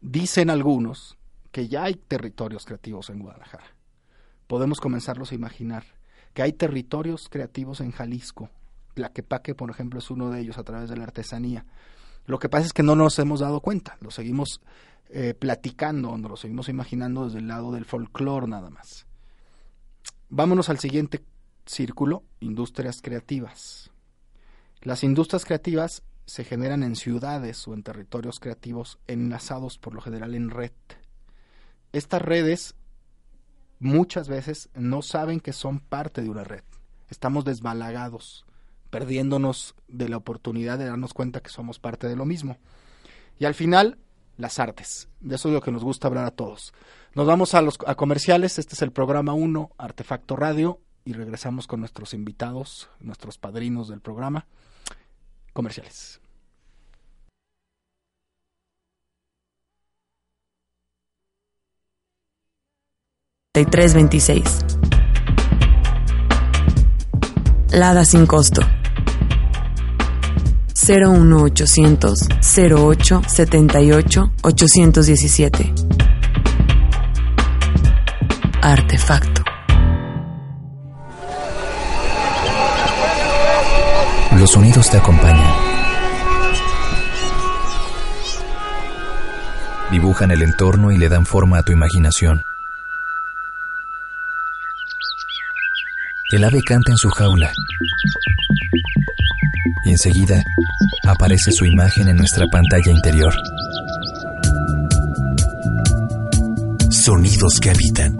Dicen 0.02 0.50
algunos 0.50 1.16
que 1.50 1.68
ya 1.68 1.84
hay 1.84 1.94
territorios 1.94 2.66
creativos 2.66 3.08
en 3.08 3.20
Guadalajara. 3.20 3.75
Podemos 4.46 4.80
comenzarlos 4.80 5.32
a 5.32 5.34
imaginar 5.34 5.84
que 6.34 6.42
hay 6.42 6.52
territorios 6.52 7.28
creativos 7.28 7.80
en 7.80 7.92
Jalisco. 7.92 8.50
Tlaquepaque, 8.94 9.54
por 9.54 9.70
ejemplo, 9.70 9.98
es 9.98 10.10
uno 10.10 10.30
de 10.30 10.40
ellos 10.40 10.58
a 10.58 10.64
través 10.64 10.88
de 10.90 10.96
la 10.96 11.04
artesanía. 11.04 11.64
Lo 12.26 12.38
que 12.38 12.48
pasa 12.48 12.66
es 12.66 12.72
que 12.72 12.82
no 12.82 12.96
nos 12.96 13.18
hemos 13.18 13.40
dado 13.40 13.60
cuenta, 13.60 13.96
lo 14.00 14.10
seguimos 14.10 14.60
eh, 15.10 15.34
platicando, 15.34 16.16
nos 16.18 16.30
lo 16.30 16.36
seguimos 16.36 16.68
imaginando 16.68 17.24
desde 17.26 17.38
el 17.38 17.48
lado 17.48 17.72
del 17.72 17.84
folclore 17.84 18.48
nada 18.48 18.70
más. 18.70 19.06
Vámonos 20.28 20.68
al 20.68 20.78
siguiente 20.78 21.22
círculo, 21.66 22.24
industrias 22.40 23.00
creativas. 23.00 23.90
Las 24.82 25.04
industrias 25.04 25.44
creativas 25.44 26.02
se 26.26 26.44
generan 26.44 26.82
en 26.82 26.96
ciudades 26.96 27.66
o 27.68 27.74
en 27.74 27.84
territorios 27.84 28.40
creativos 28.40 28.98
enlazados 29.06 29.78
por 29.78 29.94
lo 29.94 30.00
general 30.00 30.34
en 30.34 30.50
red. 30.50 30.72
Estas 31.92 32.20
redes 32.20 32.74
muchas 33.78 34.28
veces 34.28 34.68
no 34.75 35.02
saben 35.02 35.40
que 35.40 35.52
son 35.52 35.80
parte 35.80 36.23
de 36.23 36.30
una 36.30 36.45
red. 36.45 36.62
Estamos 37.09 37.45
desbalagados, 37.45 38.45
perdiéndonos 38.90 39.75
de 39.88 40.09
la 40.09 40.16
oportunidad 40.16 40.78
de 40.78 40.87
darnos 40.87 41.14
cuenta 41.14 41.40
que 41.40 41.50
somos 41.50 41.78
parte 41.78 42.09
de 42.09 42.16
lo 42.16 42.25
mismo. 42.25 42.59
Y 43.38 43.45
al 43.45 43.54
final, 43.54 43.99
las 44.37 44.59
artes. 44.59 45.09
De 45.21 45.37
eso 45.37 45.49
es 45.49 45.54
lo 45.54 45.61
que 45.61 45.73
nos 45.73 45.85
gusta 45.85 46.09
hablar 46.09 46.26
a 46.26 46.30
todos. 46.30 46.73
Nos 47.14 47.26
vamos 47.26 47.54
a 47.54 47.62
los 47.62 47.78
a 47.87 47.95
comerciales. 47.95 48.59
Este 48.59 48.75
es 48.75 48.83
el 48.83 48.92
programa 48.92 49.33
1, 49.33 49.71
Artefacto 49.78 50.37
Radio, 50.37 50.80
y 51.04 51.12
regresamos 51.12 51.66
con 51.66 51.80
nuestros 51.80 52.14
invitados, 52.14 52.90
nuestros 53.00 53.38
padrinos 53.38 53.88
del 53.88 54.00
programa. 54.00 54.47
Comerciales. 55.52 56.21
3326. 63.64 64.66
Lada 67.70 68.04
sin 68.04 68.26
costo. 68.26 68.60
01800 70.86 72.28
08 72.70 73.22
78 73.26 74.32
817. 74.42 75.75
Artefacto. 78.60 79.42
Los 84.38 84.50
sonidos 84.50 84.90
te 84.90 84.98
acompañan. 84.98 85.54
Dibujan 89.90 90.30
el 90.30 90.42
entorno 90.42 90.92
y 90.92 90.98
le 90.98 91.08
dan 91.08 91.25
forma 91.25 91.58
a 91.58 91.62
tu 91.62 91.72
imaginación. 91.72 92.42
El 96.33 96.42
ave 96.42 96.61
canta 96.61 96.90
en 96.90 96.97
su 96.97 97.09
jaula. 97.11 97.52
Y 99.85 99.90
enseguida 99.90 100.42
aparece 101.06 101.52
su 101.52 101.64
imagen 101.64 102.09
en 102.09 102.16
nuestra 102.16 102.47
pantalla 102.49 102.90
interior. 102.90 103.33
Sonidos 106.90 107.61
que 107.61 107.71
habitan. 107.71 108.16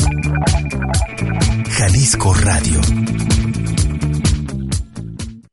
Jalisco 1.69 2.33
Radio. 2.35 2.81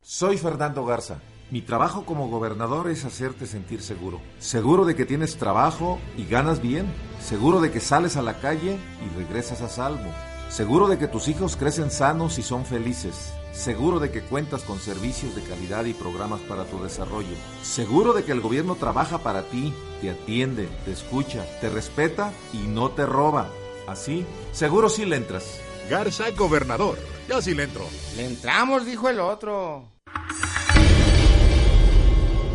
Soy 0.03 0.37
Fernando 0.37 0.85
Garza. 0.85 1.15
Mi 1.49 1.61
trabajo 1.61 2.05
como 2.05 2.29
gobernador 2.29 2.91
es 2.91 3.03
hacerte 3.03 3.47
sentir 3.47 3.81
seguro. 3.81 4.21
Seguro 4.37 4.85
de 4.85 4.95
que 4.95 5.05
tienes 5.05 5.37
trabajo 5.37 5.99
y 6.17 6.25
ganas 6.25 6.61
bien. 6.61 6.85
Seguro 7.19 7.61
de 7.61 7.71
que 7.71 7.79
sales 7.79 8.15
a 8.15 8.21
la 8.21 8.35
calle 8.35 8.77
y 9.03 9.17
regresas 9.17 9.61
a 9.61 9.69
salvo. 9.69 10.11
Seguro 10.53 10.87
de 10.87 10.99
que 10.99 11.07
tus 11.07 11.29
hijos 11.29 11.55
crecen 11.55 11.89
sanos 11.89 12.37
y 12.37 12.43
son 12.43 12.63
felices. 12.63 13.33
Seguro 13.53 13.99
de 13.99 14.11
que 14.11 14.21
cuentas 14.21 14.61
con 14.61 14.77
servicios 14.77 15.33
de 15.33 15.41
calidad 15.41 15.85
y 15.85 15.95
programas 15.95 16.41
para 16.41 16.65
tu 16.65 16.79
desarrollo. 16.83 17.35
Seguro 17.63 18.13
de 18.13 18.23
que 18.23 18.33
el 18.33 18.39
gobierno 18.39 18.75
trabaja 18.75 19.17
para 19.17 19.41
ti, 19.41 19.73
te 19.99 20.11
atiende, 20.11 20.69
te 20.85 20.91
escucha, 20.91 21.43
te 21.59 21.69
respeta 21.69 22.31
y 22.53 22.67
no 22.67 22.91
te 22.91 23.07
roba. 23.07 23.47
Así, 23.87 24.27
seguro 24.51 24.89
sí 24.89 25.05
le 25.05 25.15
entras. 25.15 25.59
Garza, 25.89 26.25
gobernador. 26.37 26.99
Yo 27.27 27.41
sí 27.41 27.55
le 27.55 27.63
entro. 27.63 27.87
Le 28.15 28.27
entramos, 28.27 28.85
dijo 28.85 29.09
el 29.09 29.19
otro. 29.21 29.85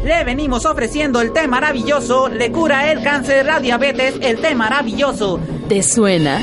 Le 0.05 0.23
venimos 0.23 0.65
ofreciendo 0.67 1.21
el 1.21 1.33
té 1.33 1.49
maravilloso, 1.49 2.29
le 2.29 2.53
cura 2.53 2.93
el 2.93 3.03
cáncer, 3.03 3.45
la 3.45 3.59
diabetes, 3.59 4.15
el 4.21 4.41
té 4.41 4.55
maravilloso. 4.55 5.41
¿Te 5.69 5.83
suena? 5.83 6.41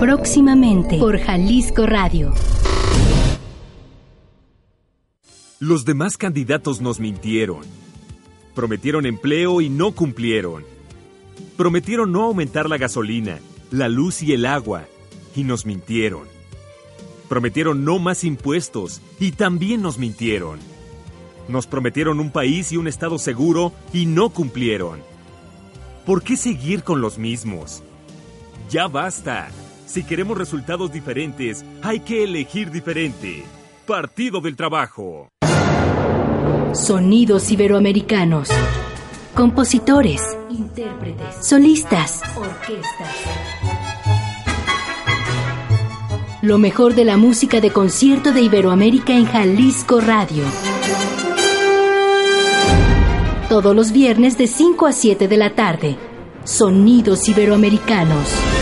Próximamente 0.00 0.96
por 0.96 1.18
Jalisco 1.18 1.84
Radio. 1.84 2.32
Los 5.58 5.84
demás 5.84 6.16
candidatos 6.16 6.80
nos 6.80 7.00
mintieron. 7.00 7.62
Prometieron 8.54 9.06
empleo 9.06 9.60
y 9.60 9.68
no 9.68 9.90
cumplieron. 9.90 10.64
Prometieron 11.56 12.12
no 12.12 12.22
aumentar 12.22 12.68
la 12.68 12.78
gasolina, 12.78 13.40
la 13.72 13.88
luz 13.88 14.22
y 14.22 14.32
el 14.32 14.46
agua 14.46 14.84
y 15.34 15.42
nos 15.42 15.66
mintieron. 15.66 16.28
Prometieron 17.28 17.84
no 17.84 17.98
más 17.98 18.22
impuestos 18.22 19.02
y 19.18 19.32
también 19.32 19.82
nos 19.82 19.98
mintieron. 19.98 20.60
Nos 21.48 21.66
prometieron 21.66 22.20
un 22.20 22.30
país 22.30 22.70
y 22.70 22.76
un 22.76 22.86
Estado 22.86 23.18
seguro 23.18 23.72
y 23.92 24.06
no 24.06 24.30
cumplieron. 24.30 25.00
¿Por 26.06 26.22
qué 26.22 26.36
seguir 26.36 26.84
con 26.84 27.00
los 27.00 27.18
mismos? 27.18 27.82
Ya 28.70 28.86
basta. 28.86 29.50
Si 29.88 30.04
queremos 30.04 30.36
resultados 30.36 30.92
diferentes, 30.92 31.64
hay 31.80 32.00
que 32.00 32.22
elegir 32.22 32.70
diferente. 32.70 33.42
Partido 33.86 34.42
del 34.42 34.54
Trabajo. 34.54 35.30
Sonidos 36.74 37.50
iberoamericanos. 37.50 38.50
Compositores. 39.34 40.20
Intérpretes. 40.50 41.36
Solistas. 41.40 42.20
Orquestas. 42.36 43.16
Lo 46.42 46.58
mejor 46.58 46.94
de 46.94 47.06
la 47.06 47.16
música 47.16 47.62
de 47.62 47.70
concierto 47.70 48.32
de 48.32 48.42
Iberoamérica 48.42 49.14
en 49.14 49.24
Jalisco 49.24 50.02
Radio. 50.02 50.44
Todos 53.48 53.74
los 53.74 53.92
viernes 53.92 54.36
de 54.36 54.48
5 54.48 54.86
a 54.86 54.92
7 54.92 55.28
de 55.28 55.36
la 55.38 55.54
tarde. 55.54 55.96
Sonidos 56.44 57.26
iberoamericanos. 57.26 58.57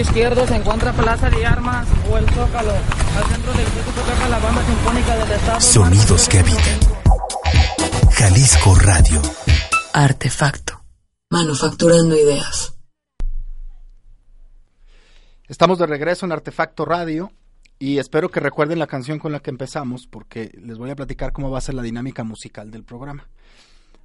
Izquierdo 0.00 0.46
se 0.46 0.56
encuentra 0.56 0.92
Plaza 0.92 1.30
de 1.30 1.46
Armas 1.46 1.86
o 2.10 2.18
el 2.18 2.28
Zócalo. 2.30 2.72
Al 2.72 3.24
centro 3.24 3.52
del 3.52 3.66
circuito 3.66 4.00
toca 4.00 4.28
la 4.28 4.38
banda 4.38 4.64
sinfónica 4.64 5.16
del 5.16 5.32
estado. 5.32 5.60
Sonidos 5.60 6.28
que 6.28 6.38
habitan. 6.38 6.80
Jalisco 8.12 8.74
Radio. 8.76 9.22
Artefacto. 9.92 10.82
Manufacturando 11.30 12.16
ideas. 12.16 12.74
Estamos 15.48 15.78
de 15.78 15.86
regreso 15.86 16.26
en 16.26 16.32
Artefacto 16.32 16.84
Radio 16.84 17.32
y 17.78 17.98
espero 17.98 18.30
que 18.30 18.40
recuerden 18.40 18.78
la 18.78 18.86
canción 18.86 19.18
con 19.18 19.32
la 19.32 19.40
que 19.40 19.50
empezamos 19.50 20.06
porque 20.06 20.50
les 20.62 20.78
voy 20.78 20.90
a 20.90 20.96
platicar 20.96 21.32
cómo 21.32 21.50
va 21.50 21.58
a 21.58 21.62
ser 21.62 21.74
la 21.74 21.82
dinámica 21.82 22.24
musical 22.24 22.70
del 22.70 22.84
programa. 22.84 23.28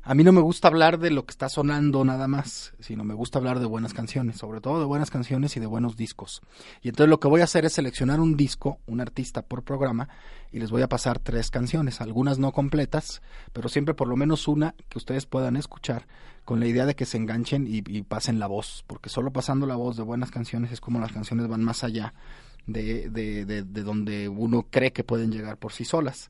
A 0.07 0.13
mí 0.13 0.23
no 0.23 0.31
me 0.31 0.41
gusta 0.41 0.67
hablar 0.67 0.99
de 0.99 1.09
lo 1.09 1.25
que 1.25 1.31
está 1.31 1.49
sonando 1.49 2.05
nada 2.05 2.27
más, 2.27 2.75
sino 2.79 3.03
me 3.03 3.15
gusta 3.15 3.39
hablar 3.39 3.57
de 3.57 3.65
buenas 3.65 3.95
canciones, 3.95 4.37
sobre 4.37 4.61
todo 4.61 4.79
de 4.79 4.85
buenas 4.85 5.09
canciones 5.09 5.57
y 5.57 5.59
de 5.59 5.65
buenos 5.65 5.97
discos. 5.97 6.43
Y 6.83 6.89
entonces 6.89 7.09
lo 7.09 7.19
que 7.19 7.27
voy 7.27 7.41
a 7.41 7.45
hacer 7.45 7.65
es 7.65 7.73
seleccionar 7.73 8.19
un 8.19 8.37
disco, 8.37 8.77
un 8.85 9.01
artista 9.01 9.41
por 9.41 9.63
programa, 9.63 10.07
y 10.51 10.59
les 10.59 10.69
voy 10.69 10.83
a 10.83 10.89
pasar 10.89 11.17
tres 11.17 11.49
canciones, 11.49 12.01
algunas 12.01 12.37
no 12.37 12.51
completas, 12.51 13.23
pero 13.51 13.67
siempre 13.67 13.95
por 13.95 14.07
lo 14.07 14.15
menos 14.15 14.47
una 14.47 14.75
que 14.89 14.99
ustedes 14.99 15.25
puedan 15.25 15.55
escuchar, 15.55 16.05
con 16.43 16.59
la 16.59 16.67
idea 16.67 16.85
de 16.85 16.95
que 16.95 17.07
se 17.07 17.17
enganchen 17.17 17.65
y, 17.65 17.81
y 17.87 18.03
pasen 18.03 18.37
la 18.37 18.45
voz, 18.45 18.83
porque 18.85 19.09
solo 19.09 19.33
pasando 19.33 19.65
la 19.65 19.75
voz 19.75 19.97
de 19.97 20.03
buenas 20.03 20.29
canciones 20.29 20.71
es 20.71 20.81
como 20.81 20.99
las 20.99 21.13
canciones 21.13 21.47
van 21.47 21.63
más 21.63 21.83
allá 21.83 22.13
de, 22.67 23.09
de, 23.09 23.45
de, 23.45 23.63
de 23.63 23.81
donde 23.81 24.29
uno 24.29 24.67
cree 24.69 24.93
que 24.93 25.03
pueden 25.03 25.31
llegar 25.31 25.57
por 25.57 25.73
sí 25.73 25.83
solas. 25.83 26.29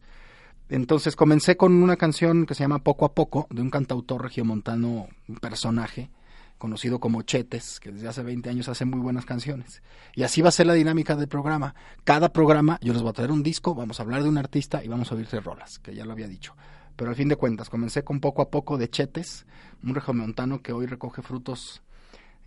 Entonces 0.70 1.16
comencé 1.16 1.58
con 1.58 1.74
una 1.84 1.96
canción 1.96 2.46
que 2.46 2.56
se 2.56 2.64
llama 2.64 2.80
Poco 2.80 3.06
a 3.06 3.14
Poco, 3.14 3.48
de 3.52 3.62
un 3.62 3.70
cantautor 3.70 4.24
regiomontano, 4.24 5.08
un 5.28 5.36
personaje 5.36 6.10
conocido 6.58 7.00
como 7.00 7.22
Chetes, 7.22 7.80
que 7.80 7.92
desde 7.92 8.08
hace 8.08 8.24
20 8.24 8.50
años 8.50 8.68
hace 8.68 8.86
muy 8.86 9.00
buenas 9.00 9.26
canciones. 9.26 9.84
Y 10.16 10.24
así 10.24 10.42
va 10.42 10.50
a 10.50 10.52
ser 10.52 10.66
la 10.66 10.74
dinámica 10.74 11.16
del 11.16 11.28
programa. 11.28 11.76
Cada 12.04 12.30
programa 12.30 12.80
yo 12.82 12.94
les 12.94 13.04
voy 13.04 13.12
a 13.12 13.14
traer 13.14 13.32
un 13.32 13.44
disco, 13.44 13.76
vamos 13.76 14.00
a 14.00 14.04
hablar 14.04 14.24
de 14.24 14.30
un 14.30 14.40
artista 14.40 14.84
y 14.84 14.88
vamos 14.88 15.12
a 15.12 15.16
oír 15.16 15.28
tres 15.28 15.44
rolas, 15.44 15.78
que 15.80 15.94
ya 15.94 16.06
lo 16.06 16.14
había 16.14 16.28
dicho. 16.28 16.56
Pero 16.96 17.12
al 17.12 17.16
fin 17.16 17.28
de 17.28 17.36
cuentas, 17.36 17.70
comencé 17.70 18.04
con 18.04 18.20
Poco 18.20 18.42
a 18.42 18.50
Poco 18.50 18.78
de 18.78 18.90
Chetes, 18.90 19.46
un 19.84 19.94
regiomontano 19.94 20.62
que 20.64 20.72
hoy 20.72 20.88
recoge 20.88 21.22
frutos 21.22 21.84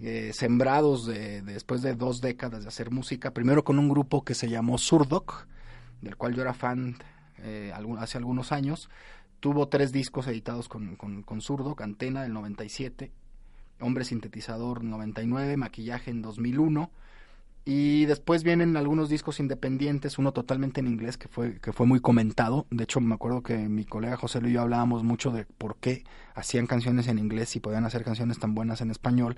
eh, 0.01 0.33
sembrados 0.33 1.07
de 1.07 1.43
después 1.43 1.83
de 1.83 1.95
dos 1.95 2.21
décadas 2.21 2.63
de 2.63 2.69
hacer 2.69 2.91
música, 2.91 3.33
primero 3.33 3.63
con 3.63 3.79
un 3.79 3.89
grupo 3.89 4.25
que 4.25 4.35
se 4.35 4.49
llamó 4.49 4.79
Surdoc, 4.79 5.47
del 6.01 6.17
cual 6.17 6.35
yo 6.35 6.43
era 6.43 6.55
fan 6.55 6.97
eh, 7.43 7.73
hace 7.99 8.19
algunos 8.19 8.53
años. 8.53 8.89
Tuvo 9.41 9.69
tres 9.69 9.93
discos 9.93 10.27
editados 10.27 10.69
con, 10.69 10.97
con, 10.97 11.23
con 11.23 11.41
Zurdo, 11.41 11.75
Cantena 11.75 12.23
del 12.23 12.33
97, 12.33 13.13
Hombre 13.81 14.05
Sintetizador 14.05 14.83
99, 14.83 15.57
Maquillaje 15.57 16.11
en 16.11 16.23
2001. 16.23 16.91
Y 17.71 18.07
después 18.07 18.45
vienen 18.45 18.79
algunos 18.79 19.11
discos 19.11 19.41
independientes, 19.41 20.17
uno 20.17 20.33
totalmente 20.33 20.81
en 20.81 20.87
inglés 20.87 21.19
que 21.19 21.29
fue, 21.29 21.61
que 21.61 21.75
fue 21.75 21.85
muy 21.85 22.01
comentado. 22.01 22.67
De 22.71 22.85
hecho, 22.85 22.99
me 22.99 23.15
acuerdo 23.15 23.43
que 23.43 23.59
mi 23.69 23.85
colega 23.85 24.17
José 24.17 24.41
Luis 24.41 24.53
y 24.53 24.55
yo 24.55 24.63
hablábamos 24.63 25.05
mucho 25.05 25.33
de 25.33 25.45
por 25.45 25.77
qué 25.77 26.03
hacían 26.35 26.67
canciones 26.67 27.09
en 27.09 27.19
inglés 27.19 27.55
y 27.57 27.61
podían 27.61 27.85
hacer 27.85 28.05
canciones 28.05 28.39
tan 28.39 28.55
buenas 28.55 28.81
en 28.81 28.91
español. 28.91 29.37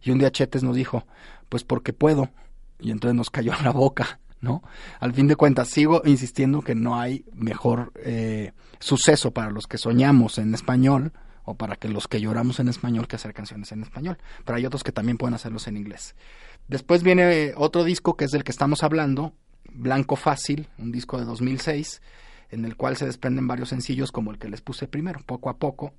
Y 0.00 0.12
un 0.12 0.18
día 0.18 0.30
Chetes 0.30 0.62
nos 0.62 0.76
dijo, 0.76 1.06
pues 1.48 1.64
porque 1.64 1.92
puedo. 1.92 2.30
Y 2.78 2.92
entonces 2.92 3.16
nos 3.16 3.30
cayó 3.30 3.52
en 3.58 3.64
la 3.64 3.72
boca. 3.72 4.20
¿No? 4.42 4.62
Al 5.00 5.14
fin 5.14 5.28
de 5.28 5.36
cuentas, 5.36 5.68
sigo 5.68 6.02
insistiendo 6.04 6.60
que 6.60 6.74
no 6.74 7.00
hay 7.00 7.24
mejor 7.32 7.92
eh, 7.96 8.52
suceso 8.80 9.30
para 9.30 9.50
los 9.50 9.66
que 9.66 9.78
soñamos 9.78 10.36
en 10.36 10.52
español 10.52 11.12
o 11.44 11.54
para 11.54 11.76
que 11.76 11.88
los 11.88 12.08
que 12.08 12.20
lloramos 12.20 12.60
en 12.60 12.68
español 12.68 13.08
que 13.08 13.16
hacer 13.16 13.32
canciones 13.32 13.72
en 13.72 13.82
español. 13.82 14.18
Pero 14.44 14.56
hay 14.56 14.66
otros 14.66 14.84
que 14.84 14.92
también 14.92 15.16
pueden 15.16 15.34
hacerlos 15.34 15.66
en 15.68 15.76
inglés. 15.76 16.14
Después 16.68 17.02
viene 17.02 17.54
otro 17.56 17.84
disco 17.84 18.16
que 18.16 18.24
es 18.24 18.32
del 18.32 18.44
que 18.44 18.52
estamos 18.52 18.82
hablando, 18.82 19.32
Blanco 19.72 20.16
Fácil, 20.16 20.68
un 20.76 20.92
disco 20.92 21.18
de 21.18 21.24
2006, 21.24 22.02
en 22.50 22.64
el 22.64 22.76
cual 22.76 22.96
se 22.96 23.06
desprenden 23.06 23.46
varios 23.46 23.70
sencillos 23.70 24.12
como 24.12 24.32
el 24.32 24.38
que 24.38 24.48
les 24.48 24.60
puse 24.60 24.86
primero, 24.88 25.20
poco 25.24 25.50
a 25.50 25.56
poco. 25.56 25.94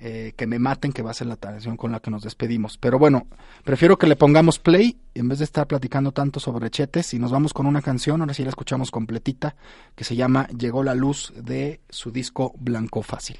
Eh, 0.00 0.34
que 0.36 0.46
me 0.46 0.58
maten, 0.58 0.92
que 0.92 1.02
va 1.02 1.12
a 1.12 1.14
ser 1.14 1.28
la 1.28 1.36
canción 1.36 1.76
con 1.76 1.92
la 1.92 2.00
que 2.00 2.10
nos 2.10 2.22
despedimos. 2.22 2.76
Pero 2.78 2.98
bueno, 2.98 3.28
prefiero 3.62 3.96
que 3.96 4.08
le 4.08 4.16
pongamos 4.16 4.58
play 4.58 4.98
en 5.14 5.28
vez 5.28 5.38
de 5.38 5.44
estar 5.44 5.68
platicando 5.68 6.10
tanto 6.10 6.40
sobre 6.40 6.68
chetes 6.68 7.14
y 7.14 7.18
nos 7.18 7.30
vamos 7.30 7.54
con 7.54 7.66
una 7.66 7.80
canción, 7.80 8.20
ahora 8.20 8.34
sí 8.34 8.42
la 8.42 8.48
escuchamos 8.48 8.90
completita, 8.90 9.54
que 9.94 10.02
se 10.04 10.16
llama 10.16 10.48
Llegó 10.48 10.82
la 10.82 10.94
luz 10.94 11.32
de 11.36 11.80
su 11.88 12.10
disco 12.10 12.54
Blanco 12.58 13.02
Fácil. 13.02 13.38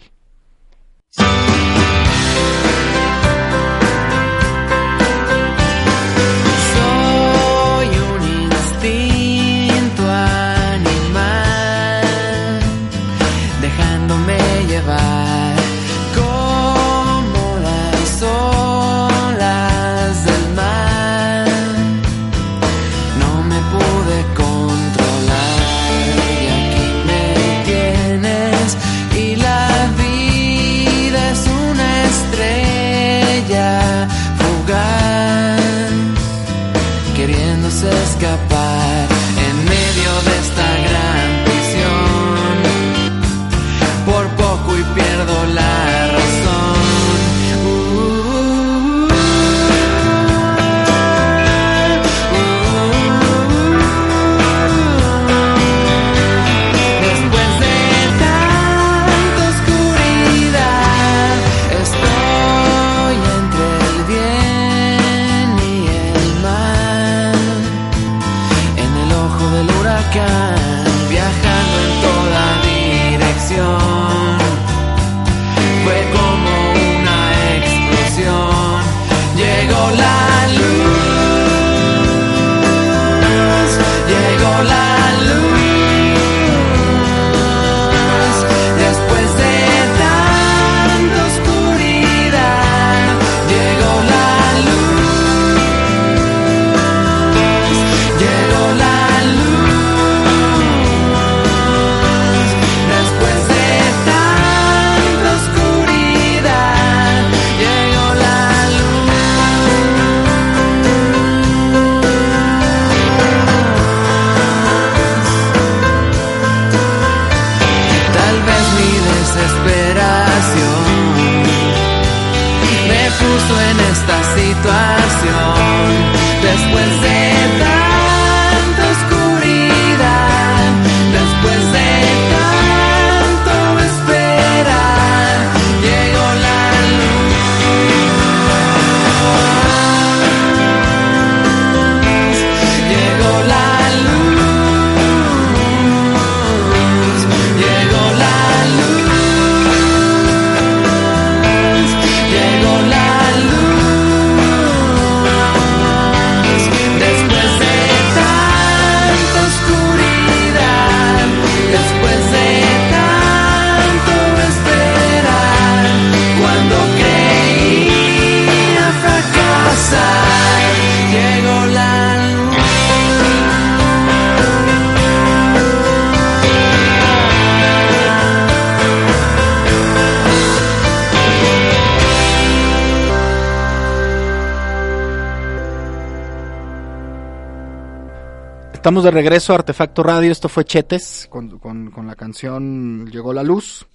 Estamos 188.85 189.05
de 189.05 189.11
regreso 189.12 189.55
a 189.55 189.57
Artefacto 189.57 190.03
Radio. 190.03 190.31
Esto 190.31 190.51
fue 190.51 190.66
Chetes 190.66 191.27
con, 191.31 191.59
con- 191.59 192.07
la 192.07 192.16
canción 192.16 193.07
Llegó 193.11 193.33
la 193.33 193.42
Luz. 193.42 193.87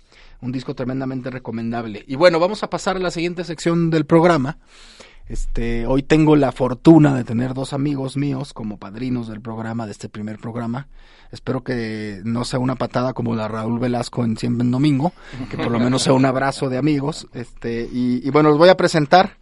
Un 0.42 0.52
disco 0.52 0.74
tremendamente 0.74 1.30
recomendable. 1.30 2.04
Y 2.08 2.16
bueno, 2.16 2.40
vamos 2.40 2.64
a 2.64 2.72
pasar 2.72 2.96
a 2.96 3.00
la 3.00 3.12
siguiente 3.12 3.44
sección 3.44 3.92
del 3.92 4.08
programa. 4.08 4.58
Este, 5.28 5.86
hoy 5.86 6.02
tengo 6.02 6.36
la 6.36 6.52
fortuna 6.52 7.14
de 7.14 7.24
tener 7.24 7.54
dos 7.54 7.74
amigos 7.74 8.18
míos 8.18 8.52
como 8.52 8.80
padrinos 8.80 9.28
del 9.28 9.42
programa, 9.42 9.86
de 9.86 9.92
este 9.92 10.10
primer 10.10 10.40
programa. 10.40 10.88
Espero 11.32 11.64
que 11.64 12.22
no 12.24 12.44
sea 12.44 12.58
una 12.58 12.74
patada 12.74 13.14
como 13.14 13.36
la 13.36 13.48
Raúl 13.48 13.80
Velasco 13.80 14.26
en 14.26 14.38
Siempre 14.38 14.66
en 14.66 14.72
Domingo, 14.72 15.14
que 15.52 15.58
por 15.58 15.70
lo 15.70 15.80
menos 15.80 16.02
sea 16.02 16.14
un 16.14 16.26
abrazo 16.26 16.68
de 16.68 16.80
amigos. 16.80 17.28
Este, 17.36 17.88
y 17.94 18.28
bueno, 18.32 18.50
los 18.50 18.58
voy 18.58 18.70
a 18.70 18.76
presentar. 18.76 19.38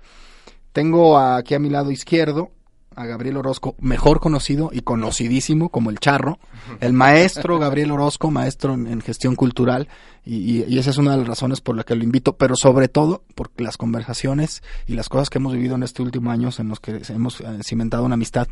Tengo 0.73 1.17
aquí 1.17 1.55
a 1.55 1.59
mi 1.59 1.69
lado 1.69 1.89
izquierdo 1.89 2.51
a 2.97 3.05
Gabriel 3.05 3.37
Orozco, 3.37 3.75
mejor 3.79 4.19
conocido 4.19 4.71
y 4.73 4.81
conocidísimo 4.81 5.69
como 5.69 5.91
el 5.91 5.99
Charro, 5.99 6.39
el 6.81 6.93
maestro 6.93 7.59
Gabriel 7.59 7.91
Orozco, 7.91 8.31
maestro 8.31 8.73
en, 8.73 8.87
en 8.87 9.01
gestión 9.01 9.35
cultural, 9.35 9.87
y, 10.25 10.77
esa 10.77 10.89
es 10.89 10.97
una 10.97 11.11
de 11.11 11.17
las 11.19 11.27
razones 11.27 11.61
por 11.61 11.77
la 11.77 11.83
que 11.83 11.95
lo 11.95 12.03
invito, 12.03 12.35
pero 12.35 12.55
sobre 12.55 12.87
todo 12.89 13.23
por 13.35 13.49
las 13.57 13.77
conversaciones 13.77 14.63
y 14.87 14.93
las 14.93 15.09
cosas 15.09 15.29
que 15.29 15.37
hemos 15.37 15.53
vivido 15.53 15.75
en 15.75 15.83
este 15.83 16.01
último 16.01 16.31
año 16.31 16.49
en 16.57 16.69
los 16.69 16.79
que 16.79 17.01
hemos 17.09 17.39
eh, 17.39 17.45
cimentado 17.63 18.03
una 18.03 18.15
amistad 18.15 18.47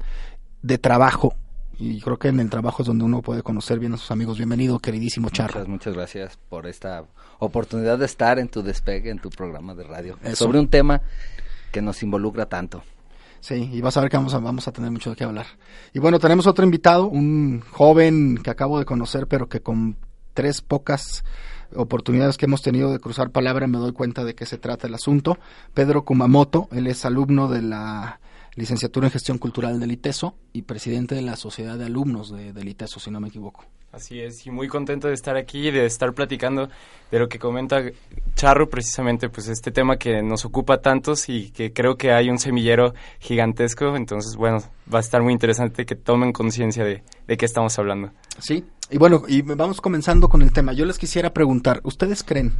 de 0.61 0.77
trabajo, 0.77 1.33
y 1.77 1.99
creo 1.99 2.17
que 2.17 2.29
en 2.29 2.39
el 2.39 2.49
trabajo 2.49 2.83
es 2.83 2.87
donde 2.87 3.03
uno 3.03 3.21
puede 3.21 3.41
conocer 3.41 3.79
bien 3.79 3.93
a 3.93 3.97
sus 3.97 4.11
amigos. 4.11 4.37
Bienvenido, 4.37 4.79
queridísimo 4.79 5.29
Charro. 5.31 5.59
Muchas, 5.59 5.67
muchas 5.67 5.93
gracias 5.95 6.39
por 6.49 6.67
esta 6.67 7.03
oportunidad 7.39 7.97
de 7.97 8.05
estar 8.05 8.39
en 8.39 8.47
tu 8.47 8.61
despegue, 8.61 9.09
en 9.09 9.19
tu 9.19 9.29
programa 9.29 9.73
de 9.73 9.83
radio, 9.83 10.17
Eso. 10.23 10.45
sobre 10.45 10.59
un 10.59 10.69
tema 10.69 11.01
que 11.71 11.81
nos 11.81 12.01
involucra 12.03 12.45
tanto. 12.45 12.83
Sí, 13.45 13.69
y 13.71 13.79
vas 13.79 13.95
a 13.95 14.01
ver 14.01 14.09
que 14.09 14.17
vamos 14.17 14.33
a, 14.33 14.39
vamos 14.39 14.67
a 14.67 14.71
tener 14.71 14.89
mucho 14.89 15.11
de 15.11 15.15
qué 15.15 15.23
hablar. 15.23 15.45
Y 15.93 15.99
bueno, 15.99 16.17
tenemos 16.17 16.47
otro 16.47 16.65
invitado, 16.65 17.05
un 17.05 17.61
joven 17.61 18.39
que 18.41 18.49
acabo 18.49 18.79
de 18.79 18.85
conocer, 18.85 19.27
pero 19.27 19.47
que 19.47 19.61
con 19.61 19.97
tres 20.33 20.63
pocas 20.63 21.23
oportunidades 21.75 22.37
que 22.37 22.45
hemos 22.45 22.63
tenido 22.63 22.91
de 22.91 22.97
cruzar 22.97 23.29
palabra 23.29 23.67
me 23.67 23.77
doy 23.77 23.91
cuenta 23.91 24.23
de 24.23 24.33
qué 24.33 24.47
se 24.47 24.57
trata 24.57 24.87
el 24.87 24.95
asunto. 24.95 25.37
Pedro 25.75 26.05
Kumamoto, 26.05 26.69
él 26.71 26.87
es 26.87 27.05
alumno 27.05 27.47
de 27.47 27.61
la 27.61 28.19
licenciatura 28.55 29.05
en 29.05 29.11
gestión 29.11 29.37
cultural 29.37 29.79
del 29.79 29.91
ITESO 29.91 30.33
y 30.51 30.63
presidente 30.63 31.13
de 31.13 31.21
la 31.21 31.35
sociedad 31.35 31.77
de 31.77 31.85
alumnos 31.85 32.31
de, 32.31 32.51
del 32.51 32.67
ITESO, 32.67 32.99
si 32.99 33.11
no 33.11 33.19
me 33.19 33.27
equivoco. 33.27 33.63
Así 33.95 34.19
es, 34.19 34.45
y 34.45 34.51
muy 34.51 34.67
contento 34.67 35.07
de 35.07 35.13
estar 35.13 35.37
aquí 35.37 35.69
y 35.69 35.71
de 35.71 35.85
estar 35.85 36.11
platicando 36.11 36.67
de 37.11 37.17
lo 37.17 37.29
que 37.29 37.39
comenta 37.39 37.81
Charro, 38.35 38.69
precisamente, 38.69 39.29
pues 39.29 39.47
este 39.47 39.71
tema 39.71 39.95
que 39.95 40.21
nos 40.21 40.43
ocupa 40.43 40.81
tantos 40.81 41.29
y 41.29 41.51
que 41.51 41.71
creo 41.71 41.95
que 41.95 42.11
hay 42.11 42.29
un 42.29 42.37
semillero 42.37 42.93
gigantesco, 43.19 43.95
entonces, 43.95 44.35
bueno, 44.35 44.61
va 44.93 44.97
a 44.97 45.01
estar 45.01 45.23
muy 45.23 45.31
interesante 45.31 45.85
que 45.85 45.95
tomen 45.95 46.33
conciencia 46.33 46.83
de, 46.83 47.03
de 47.25 47.37
qué 47.37 47.45
estamos 47.45 47.79
hablando. 47.79 48.11
Sí, 48.37 48.65
y 48.89 48.97
bueno, 48.97 49.23
y 49.29 49.43
vamos 49.43 49.79
comenzando 49.79 50.27
con 50.27 50.41
el 50.41 50.51
tema. 50.51 50.73
Yo 50.73 50.83
les 50.83 50.97
quisiera 50.97 51.31
preguntar, 51.33 51.79
¿ustedes 51.85 52.21
creen 52.21 52.51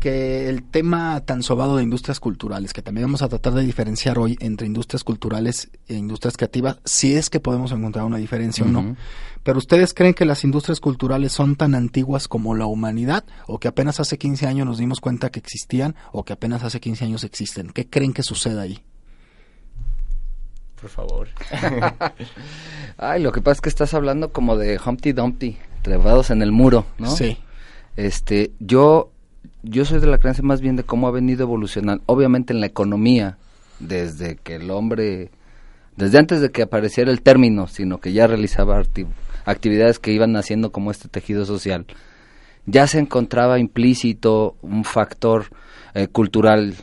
que 0.00 0.48
el 0.48 0.62
tema 0.62 1.20
tan 1.20 1.42
sobado 1.42 1.76
de 1.76 1.82
industrias 1.82 2.18
culturales, 2.18 2.72
que 2.72 2.82
también 2.82 3.06
vamos 3.06 3.22
a 3.22 3.28
tratar 3.28 3.52
de 3.52 3.62
diferenciar 3.62 4.18
hoy 4.18 4.36
entre 4.40 4.66
industrias 4.66 5.04
culturales 5.04 5.70
e 5.86 5.94
industrias 5.94 6.36
creativas, 6.36 6.78
si 6.84 7.14
es 7.14 7.28
que 7.28 7.38
podemos 7.38 7.70
encontrar 7.70 8.06
una 8.06 8.16
diferencia 8.16 8.64
o 8.64 8.68
no, 8.68 8.96
pero 9.42 9.58
ustedes 9.58 9.92
creen 9.92 10.14
que 10.14 10.24
las 10.24 10.42
industrias 10.42 10.80
culturales 10.80 11.32
son 11.32 11.54
tan 11.54 11.74
antiguas 11.74 12.28
como 12.28 12.54
la 12.54 12.66
humanidad 12.66 13.24
o 13.46 13.58
que 13.58 13.68
apenas 13.68 14.00
hace 14.00 14.16
15 14.18 14.46
años 14.46 14.66
nos 14.66 14.78
dimos 14.78 15.00
cuenta 15.00 15.30
que 15.30 15.38
existían 15.38 15.94
o 16.12 16.24
que 16.24 16.32
apenas 16.32 16.64
hace 16.64 16.80
15 16.80 17.04
años 17.04 17.22
existen? 17.22 17.70
¿Qué 17.70 17.86
creen 17.86 18.14
que 18.14 18.22
suceda 18.22 18.62
ahí? 18.62 18.82
Por 20.80 20.88
favor. 20.88 21.28
Ay, 22.96 23.22
lo 23.22 23.32
que 23.32 23.42
pasa 23.42 23.56
es 23.56 23.60
que 23.60 23.68
estás 23.68 23.92
hablando 23.92 24.32
como 24.32 24.56
de 24.56 24.80
Humpty 24.82 25.12
Dumpty, 25.12 25.58
trepados 25.82 26.30
en 26.30 26.40
el 26.40 26.52
muro, 26.52 26.86
¿no? 26.98 27.10
Sí. 27.10 27.36
Este, 27.96 28.52
yo 28.60 29.12
yo 29.62 29.84
soy 29.84 30.00
de 30.00 30.06
la 30.06 30.18
creencia 30.18 30.44
más 30.44 30.60
bien 30.60 30.76
de 30.76 30.84
cómo 30.84 31.08
ha 31.08 31.10
venido 31.10 31.42
evolucionando, 31.42 32.02
obviamente 32.06 32.52
en 32.52 32.60
la 32.60 32.66
economía, 32.66 33.38
desde 33.78 34.36
que 34.36 34.56
el 34.56 34.70
hombre, 34.70 35.30
desde 35.96 36.18
antes 36.18 36.40
de 36.40 36.50
que 36.50 36.62
apareciera 36.62 37.10
el 37.10 37.22
término, 37.22 37.66
sino 37.66 37.98
que 37.98 38.12
ya 38.12 38.26
realizaba 38.26 38.82
actividades 39.44 39.98
que 39.98 40.12
iban 40.12 40.36
haciendo 40.36 40.70
como 40.72 40.90
este 40.90 41.08
tejido 41.08 41.44
social, 41.44 41.86
ya 42.66 42.86
se 42.86 42.98
encontraba 42.98 43.58
implícito 43.58 44.56
un 44.62 44.84
factor 44.84 45.46
eh, 45.94 46.08
cultural 46.08 46.74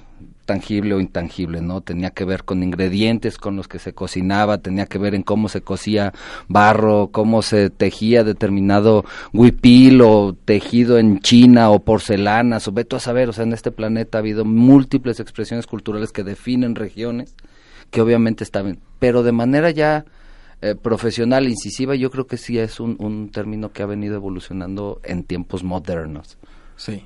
tangible 0.48 0.96
o 0.96 1.00
intangible, 1.00 1.62
¿no? 1.62 1.82
Tenía 1.82 2.10
que 2.10 2.26
ver 2.26 2.46
con 2.46 2.64
ingredientes 2.64 3.38
con 3.38 3.56
los 3.56 3.68
que 3.68 3.78
se 3.78 3.94
cocinaba, 3.94 4.58
tenía 4.58 4.88
que 4.88 4.98
ver 4.98 5.14
en 5.14 5.22
cómo 5.22 5.50
se 5.50 5.62
cocía 5.62 6.14
barro, 6.48 7.10
cómo 7.12 7.44
se 7.44 7.70
tejía 7.70 8.24
determinado 8.24 9.06
huipil 9.34 10.02
o 10.02 10.36
tejido 10.46 10.98
en 10.98 11.20
China 11.20 11.70
o 11.70 11.84
porcelanas, 11.84 12.68
o 12.68 12.72
veto 12.72 12.96
a 12.96 13.00
saber, 13.00 13.30
o 13.30 13.34
sea, 13.34 13.44
en 13.44 13.54
este 13.54 13.72
planeta 13.72 14.18
ha 14.18 14.22
habido 14.22 14.46
múltiples 14.46 15.20
expresiones 15.20 15.68
culturales 15.68 16.12
que 16.12 16.24
definen 16.24 16.74
regiones 16.74 17.36
que 17.92 18.02
obviamente 18.02 18.44
estaban, 18.44 18.80
pero 19.00 19.24
de 19.24 19.34
manera 19.34 19.70
ya 19.70 20.06
eh, 20.62 20.76
profesional, 20.76 21.48
incisiva, 21.48 21.96
yo 21.96 22.10
creo 22.10 22.26
que 22.26 22.38
sí 22.38 22.58
es 22.58 22.80
un, 22.80 22.96
un 23.00 23.30
término 23.30 23.72
que 23.72 23.84
ha 23.84 23.86
venido 23.86 24.16
evolucionando 24.16 25.02
en 25.04 25.24
tiempos 25.24 25.64
modernos. 25.64 26.38
Sí. 26.78 27.06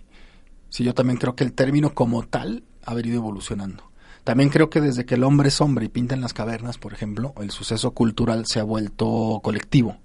Sí, 0.70 0.86
yo 0.86 0.94
también 0.94 1.18
creo 1.18 1.36
que 1.36 1.44
el 1.44 1.52
término 1.52 1.94
como 1.94 2.24
tal 2.24 2.64
ha 2.86 2.94
venido 2.94 3.18
evolucionando. 3.18 3.92
También 4.24 4.50
creo 4.50 4.70
que 4.70 4.82
desde 4.82 5.06
que 5.06 5.16
el 5.16 5.24
hombre 5.24 5.48
es 5.48 5.62
hombre 5.62 5.86
y 5.86 5.90
pinta 5.90 6.14
en 6.14 6.22
las 6.22 6.34
cavernas, 6.34 6.78
por 6.78 6.94
ejemplo, 6.94 7.34
el 7.42 7.50
suceso 7.50 7.92
cultural 7.92 8.46
se 8.46 8.60
ha 8.60 8.64
vuelto 8.64 9.40
colectivo. 9.44 9.98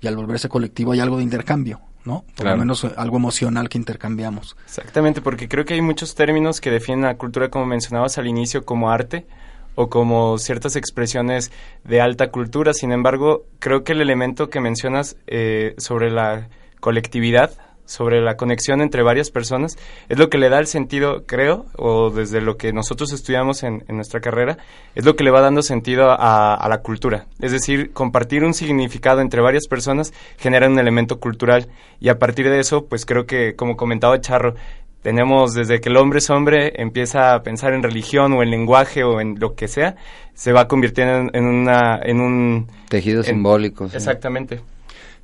Y 0.00 0.06
al 0.06 0.16
volverse 0.16 0.48
colectivo 0.48 0.92
hay 0.92 1.00
algo 1.00 1.18
de 1.18 1.24
intercambio, 1.24 1.80
¿no? 2.04 2.24
Por 2.34 2.46
lo 2.46 2.56
menos 2.56 2.84
eh, 2.84 2.92
algo 2.96 3.16
emocional 3.16 3.68
que 3.68 3.76
intercambiamos. 3.76 4.56
Exactamente, 4.64 5.20
porque 5.20 5.48
creo 5.48 5.64
que 5.64 5.74
hay 5.74 5.82
muchos 5.82 6.14
términos 6.14 6.60
que 6.60 6.70
definen 6.70 7.02
la 7.02 7.16
cultura, 7.16 7.50
como 7.50 7.66
mencionabas 7.66 8.16
al 8.16 8.26
inicio, 8.26 8.64
como 8.64 8.90
arte 8.90 9.26
o 9.74 9.90
como 9.90 10.38
ciertas 10.38 10.76
expresiones 10.76 11.52
de 11.84 12.00
alta 12.00 12.30
cultura. 12.30 12.72
Sin 12.72 12.90
embargo, 12.92 13.44
creo 13.58 13.84
que 13.84 13.92
el 13.92 14.00
elemento 14.00 14.48
que 14.50 14.60
mencionas 14.60 15.16
eh, 15.26 15.74
sobre 15.78 16.10
la 16.10 16.48
colectividad 16.80 17.52
sobre 17.88 18.20
la 18.20 18.36
conexión 18.36 18.82
entre 18.82 19.02
varias 19.02 19.30
personas, 19.30 19.78
es 20.10 20.18
lo 20.18 20.28
que 20.28 20.36
le 20.36 20.50
da 20.50 20.58
el 20.58 20.66
sentido, 20.66 21.24
creo, 21.24 21.64
o 21.76 22.10
desde 22.10 22.42
lo 22.42 22.58
que 22.58 22.72
nosotros 22.72 23.12
estudiamos 23.12 23.62
en, 23.62 23.82
nuestra 23.88 24.20
carrera, 24.20 24.58
es 24.94 25.06
lo 25.06 25.16
que 25.16 25.24
le 25.24 25.30
va 25.30 25.40
dando 25.40 25.62
sentido 25.62 26.10
a, 26.10 26.66
la 26.68 26.82
cultura. 26.82 27.24
Es 27.40 27.50
decir, 27.50 27.92
compartir 27.92 28.44
un 28.44 28.52
significado 28.52 29.22
entre 29.22 29.40
varias 29.40 29.66
personas 29.66 30.12
genera 30.36 30.68
un 30.68 30.78
elemento 30.78 31.18
cultural 31.18 31.68
y 31.98 32.10
a 32.10 32.18
partir 32.18 32.50
de 32.50 32.60
eso, 32.60 32.84
pues 32.84 33.06
creo 33.06 33.24
que, 33.24 33.56
como 33.56 33.76
comentaba 33.76 34.20
Charro, 34.20 34.54
tenemos 35.00 35.54
desde 35.54 35.80
que 35.80 35.88
el 35.88 35.96
hombre 35.96 36.18
es 36.18 36.28
hombre, 36.28 36.74
empieza 36.76 37.32
a 37.32 37.42
pensar 37.42 37.72
en 37.72 37.82
religión 37.82 38.34
o 38.34 38.42
en 38.42 38.50
lenguaje 38.50 39.02
o 39.02 39.20
en 39.22 39.40
lo 39.40 39.54
que 39.54 39.66
sea, 39.66 39.96
se 40.34 40.52
va 40.52 40.68
convirtiendo 40.68 41.30
en, 41.32 41.44
una, 41.46 41.98
en 42.02 42.20
un... 42.20 42.66
Tejido 42.90 43.22
simbólico. 43.22 43.86
Exactamente. 43.86 44.60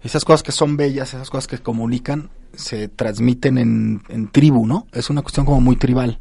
Esas 0.04 0.24
cosas 0.24 0.42
que 0.42 0.52
son 0.52 0.76
bellas, 0.76 1.14
esas 1.14 1.30
cosas 1.30 1.46
que 1.46 1.58
comunican, 1.58 2.28
se 2.52 2.88
transmiten 2.88 3.58
en, 3.58 4.02
en, 4.08 4.28
tribu, 4.28 4.66
¿no? 4.66 4.86
Es 4.92 5.08
una 5.10 5.22
cuestión 5.22 5.46
como 5.46 5.60
muy 5.62 5.76
tribal. 5.76 6.18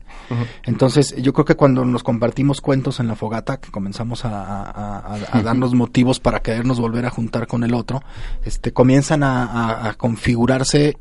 Entonces, 0.63 1.13
yo 1.17 1.33
creo 1.33 1.45
que 1.45 1.55
cuando 1.55 1.83
nos 1.85 2.01
compartimos 2.01 2.61
cuentos 2.61 2.99
en 3.01 3.07
la 3.07 3.15
fogata, 3.15 3.59
que 3.59 3.69
comenzamos 3.71 4.21
a, 4.23 5.19
darnos 5.43 5.73
motivos 5.73 6.19
para 6.21 6.41
querernos 6.41 6.79
volver 6.79 7.05
a 7.05 7.09
juntar 7.09 7.45
con 7.45 7.63
el 7.63 7.73
otro, 7.73 8.01
este, 8.45 8.71
comienzan 8.71 9.21
a, 9.23 9.93
configurarse 9.97 10.97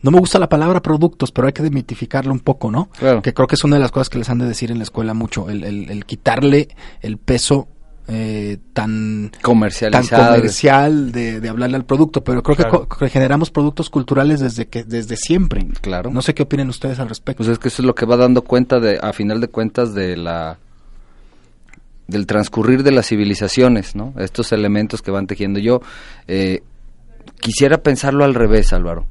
no 0.00 0.10
me 0.10 0.18
gusta 0.18 0.38
la 0.40 0.48
palabra 0.48 0.80
productos, 0.82 1.30
pero 1.30 1.46
hay 1.46 1.52
que 1.52 1.62
demitificarlo 1.62 2.32
un 2.32 2.40
poco, 2.40 2.70
¿no? 2.72 2.88
Que 3.22 3.34
creo 3.34 3.46
que 3.46 3.54
es 3.54 3.62
una 3.62 3.76
de 3.76 3.82
las 3.82 3.92
cosas 3.92 4.08
que 4.08 4.18
les 4.18 4.30
han 4.30 4.38
de 4.38 4.46
decir 4.46 4.70
en 4.70 4.78
la 4.78 4.84
escuela 4.84 5.14
mucho, 5.14 5.48
el, 5.48 5.62
el 5.64 6.04
quitarle 6.06 6.68
el 7.02 7.18
peso 7.18 7.68
eh, 8.08 8.58
tan 8.72 9.30
comercial 9.42 9.92
de, 11.12 11.40
de, 11.40 11.48
hablarle 11.48 11.76
al 11.76 11.84
producto, 11.84 12.24
pero 12.24 12.42
creo 12.42 12.88
que, 12.88 13.08
generamos 13.08 13.50
productos 13.50 13.90
culturales 13.90 14.40
desde 14.40 14.66
que 14.66 14.82
desde 14.82 15.16
siempre. 15.16 15.66
Claro. 15.80 16.10
No 16.10 16.20
sé 16.20 16.34
qué 16.34 16.42
opinan 16.42 16.68
ustedes 16.68 16.98
al 16.98 17.08
respecto. 17.08 17.38
Pues 17.38 17.48
es 17.48 17.58
que 17.58 17.68
eso 17.68 17.82
es 17.82 17.86
lo 17.86 17.94
que 17.94 18.04
va 18.04 18.16
dando 18.16 18.42
cuenta 18.42 18.80
de, 18.80 18.98
a 19.00 19.12
final 19.12 19.40
de 19.40 19.48
cuentas, 19.48 19.94
de 19.94 20.16
la 20.16 20.58
del 22.08 22.26
transcurrir 22.26 22.82
de 22.82 22.90
las 22.90 23.06
civilizaciones, 23.06 23.94
¿no? 23.94 24.12
Estos 24.18 24.52
elementos 24.52 25.00
que 25.00 25.12
van 25.12 25.28
tejiendo. 25.28 25.60
Yo 25.60 25.80
eh, 26.26 26.62
quisiera 27.40 27.78
pensarlo 27.78 28.24
al 28.24 28.34
revés, 28.34 28.72
Álvaro. 28.72 29.06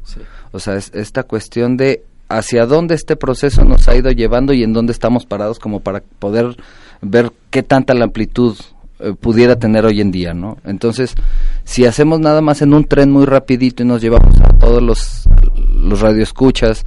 O 0.51 0.59
sea, 0.59 0.75
es 0.75 0.91
esta 0.93 1.23
cuestión 1.23 1.77
de 1.77 2.03
hacia 2.27 2.65
dónde 2.65 2.95
este 2.95 3.15
proceso 3.15 3.63
nos 3.63 3.87
ha 3.87 3.95
ido 3.95 4.11
llevando 4.11 4.53
y 4.53 4.63
en 4.63 4.73
dónde 4.73 4.91
estamos 4.91 5.25
parados 5.25 5.59
como 5.59 5.79
para 5.79 6.01
poder 6.19 6.57
ver 7.01 7.31
qué 7.49 7.63
tanta 7.63 7.93
la 7.93 8.05
amplitud 8.05 8.57
eh, 9.01 9.13
pudiera 9.19 9.57
tener 9.57 9.85
hoy 9.85 10.01
en 10.01 10.11
día, 10.11 10.33
¿no? 10.33 10.57
Entonces, 10.63 11.15
si 11.63 11.85
hacemos 11.85 12.19
nada 12.19 12.41
más 12.41 12.61
en 12.61 12.73
un 12.73 12.85
tren 12.85 13.11
muy 13.11 13.25
rapidito 13.25 13.83
y 13.83 13.85
nos 13.85 14.01
llevamos 14.01 14.39
a 14.41 14.49
todos 14.59 14.81
los, 14.81 15.27
los 15.73 16.01
radioescuchas 16.01 16.85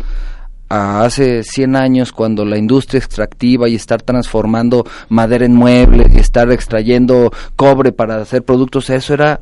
a 0.68 1.05
hace 1.05 1.42
100 1.42 1.77
años 1.77 2.12
cuando 2.12 2.44
la 2.44 2.57
industria 2.57 2.98
extractiva 2.98 3.68
y 3.68 3.74
estar 3.74 4.03
transformando 4.03 4.87
madera 5.09 5.44
en 5.44 5.55
muebles 5.55 6.14
y 6.14 6.18
estar 6.18 6.50
extrayendo 6.50 7.31
cobre 7.57 7.92
para 7.92 8.16
hacer 8.16 8.42
productos, 8.42 8.90
eso 8.90 9.14
era 9.14 9.40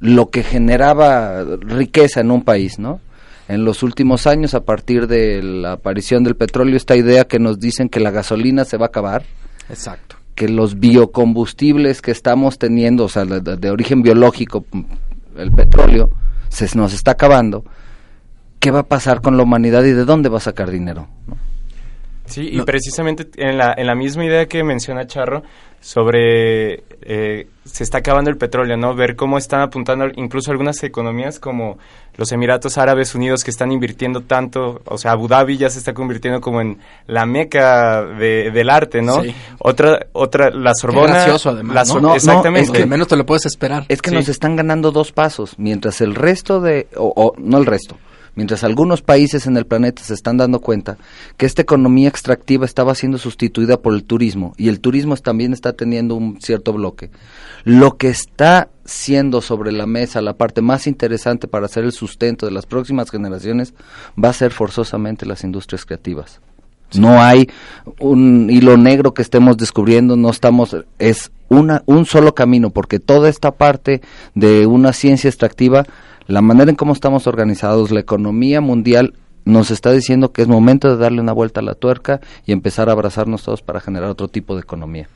lo 0.00 0.30
que 0.30 0.42
generaba 0.42 1.44
riqueza 1.60 2.20
en 2.20 2.30
un 2.30 2.42
país, 2.42 2.78
¿no? 2.78 3.00
En 3.48 3.64
los 3.64 3.82
últimos 3.82 4.26
años, 4.26 4.54
a 4.54 4.64
partir 4.64 5.06
de 5.06 5.42
la 5.42 5.72
aparición 5.72 6.24
del 6.24 6.34
petróleo, 6.34 6.76
esta 6.76 6.96
idea 6.96 7.24
que 7.24 7.38
nos 7.38 7.60
dicen 7.60 7.88
que 7.88 8.00
la 8.00 8.10
gasolina 8.10 8.64
se 8.64 8.76
va 8.76 8.86
a 8.86 8.88
acabar. 8.88 9.24
Exacto 9.68 10.15
que 10.36 10.48
los 10.48 10.78
biocombustibles 10.78 12.02
que 12.02 12.12
estamos 12.12 12.58
teniendo, 12.58 13.04
o 13.04 13.08
sea, 13.08 13.24
de, 13.24 13.70
origen 13.70 14.02
biológico, 14.02 14.64
el 15.36 15.50
petróleo, 15.50 16.10
se 16.48 16.68
nos 16.76 16.92
está 16.92 17.12
acabando, 17.12 17.64
¿qué 18.60 18.70
va 18.70 18.80
a 18.80 18.86
pasar 18.86 19.22
con 19.22 19.36
la 19.38 19.42
humanidad 19.42 19.82
y 19.84 19.92
de 19.92 20.04
dónde 20.04 20.28
va 20.28 20.36
a 20.36 20.42
sacar 20.42 20.70
dinero? 20.70 21.08
Sí, 22.26 22.48
y 22.52 22.60
precisamente 22.62 23.28
en 23.36 23.58
la, 23.58 23.74
en 23.76 23.86
la 23.86 23.94
misma 23.94 24.24
idea 24.24 24.46
que 24.46 24.62
menciona 24.64 25.06
Charro 25.06 25.42
sobre 25.80 26.82
eh, 27.02 27.46
se 27.64 27.84
está 27.84 27.98
acabando 27.98 28.30
el 28.30 28.36
petróleo, 28.36 28.76
¿no? 28.76 28.94
Ver 28.94 29.14
cómo 29.14 29.38
están 29.38 29.60
apuntando 29.60 30.06
incluso 30.16 30.50
algunas 30.50 30.82
economías 30.82 31.38
como 31.38 31.78
los 32.16 32.32
Emiratos 32.32 32.78
Árabes 32.78 33.14
Unidos 33.14 33.44
que 33.44 33.50
están 33.50 33.70
invirtiendo 33.70 34.22
tanto, 34.22 34.80
o 34.84 34.98
sea, 34.98 35.12
Abu 35.12 35.28
Dhabi 35.28 35.58
ya 35.58 35.70
se 35.70 35.78
está 35.78 35.94
convirtiendo 35.94 36.40
como 36.40 36.60
en 36.60 36.78
la 37.06 37.26
meca 37.26 38.02
del 38.02 38.70
arte, 38.70 39.02
¿no? 39.02 39.22
Otra, 39.58 40.06
otra, 40.12 40.50
la 40.50 40.74
Sorbona. 40.74 41.12
gracioso, 41.12 41.50
además. 41.50 41.88
exactamente. 42.16 42.72
es 42.72 42.78
que 42.78 42.86
menos 42.86 43.06
te 43.06 43.16
lo 43.16 43.24
puedes 43.24 43.46
esperar. 43.46 43.84
Es 43.88 44.02
que 44.02 44.10
nos 44.10 44.28
están 44.28 44.56
ganando 44.56 44.90
dos 44.90 45.12
pasos, 45.12 45.58
mientras 45.58 46.00
el 46.00 46.14
resto 46.14 46.60
de, 46.60 46.88
o 46.96 47.34
no 47.38 47.58
el 47.58 47.66
resto, 47.66 47.96
mientras 48.36 48.62
algunos 48.62 49.02
países 49.02 49.46
en 49.46 49.56
el 49.56 49.66
planeta 49.66 50.02
se 50.04 50.14
están 50.14 50.36
dando 50.36 50.60
cuenta 50.60 50.96
que 51.36 51.46
esta 51.46 51.62
economía 51.62 52.08
extractiva 52.08 52.64
estaba 52.64 52.94
siendo 52.94 53.18
sustituida 53.18 53.78
por 53.78 53.94
el 53.94 54.04
turismo 54.04 54.54
y 54.56 54.68
el 54.68 54.78
turismo 54.80 55.16
también 55.16 55.52
está 55.52 55.72
teniendo 55.72 56.14
un 56.14 56.40
cierto 56.40 56.72
bloque. 56.72 57.10
Lo 57.64 57.96
que 57.96 58.08
está 58.08 58.68
siendo 58.84 59.40
sobre 59.40 59.72
la 59.72 59.86
mesa 59.86 60.20
la 60.20 60.34
parte 60.34 60.62
más 60.62 60.86
interesante 60.86 61.48
para 61.48 61.66
hacer 61.66 61.84
el 61.84 61.92
sustento 61.92 62.46
de 62.46 62.52
las 62.52 62.66
próximas 62.66 63.10
generaciones 63.10 63.74
va 64.22 64.28
a 64.28 64.34
ser 64.34 64.52
forzosamente 64.52 65.26
las 65.26 65.42
industrias 65.42 65.84
creativas. 65.84 66.40
No 66.94 67.20
hay 67.20 67.50
un 67.98 68.48
hilo 68.48 68.76
negro 68.76 69.12
que 69.12 69.22
estemos 69.22 69.56
descubriendo, 69.56 70.16
no 70.16 70.30
estamos, 70.30 70.76
es 71.00 71.32
una, 71.48 71.82
un 71.86 72.06
solo 72.06 72.34
camino, 72.34 72.70
porque 72.70 73.00
toda 73.00 73.28
esta 73.28 73.50
parte 73.50 74.02
de 74.34 74.66
una 74.66 74.92
ciencia 74.92 75.28
extractiva 75.28 75.84
la 76.26 76.42
manera 76.42 76.70
en 76.70 76.76
cómo 76.76 76.92
estamos 76.92 77.26
organizados, 77.26 77.90
la 77.90 78.00
economía 78.00 78.60
mundial 78.60 79.14
nos 79.44 79.70
está 79.70 79.92
diciendo 79.92 80.32
que 80.32 80.42
es 80.42 80.48
momento 80.48 80.88
de 80.88 80.96
darle 80.96 81.20
una 81.20 81.32
vuelta 81.32 81.60
a 81.60 81.62
la 81.62 81.74
tuerca 81.74 82.20
y 82.44 82.52
empezar 82.52 82.88
a 82.88 82.92
abrazarnos 82.92 83.44
todos 83.44 83.62
para 83.62 83.80
generar 83.80 84.10
otro 84.10 84.28
tipo 84.28 84.56
de 84.56 84.62
economía. 84.62 85.08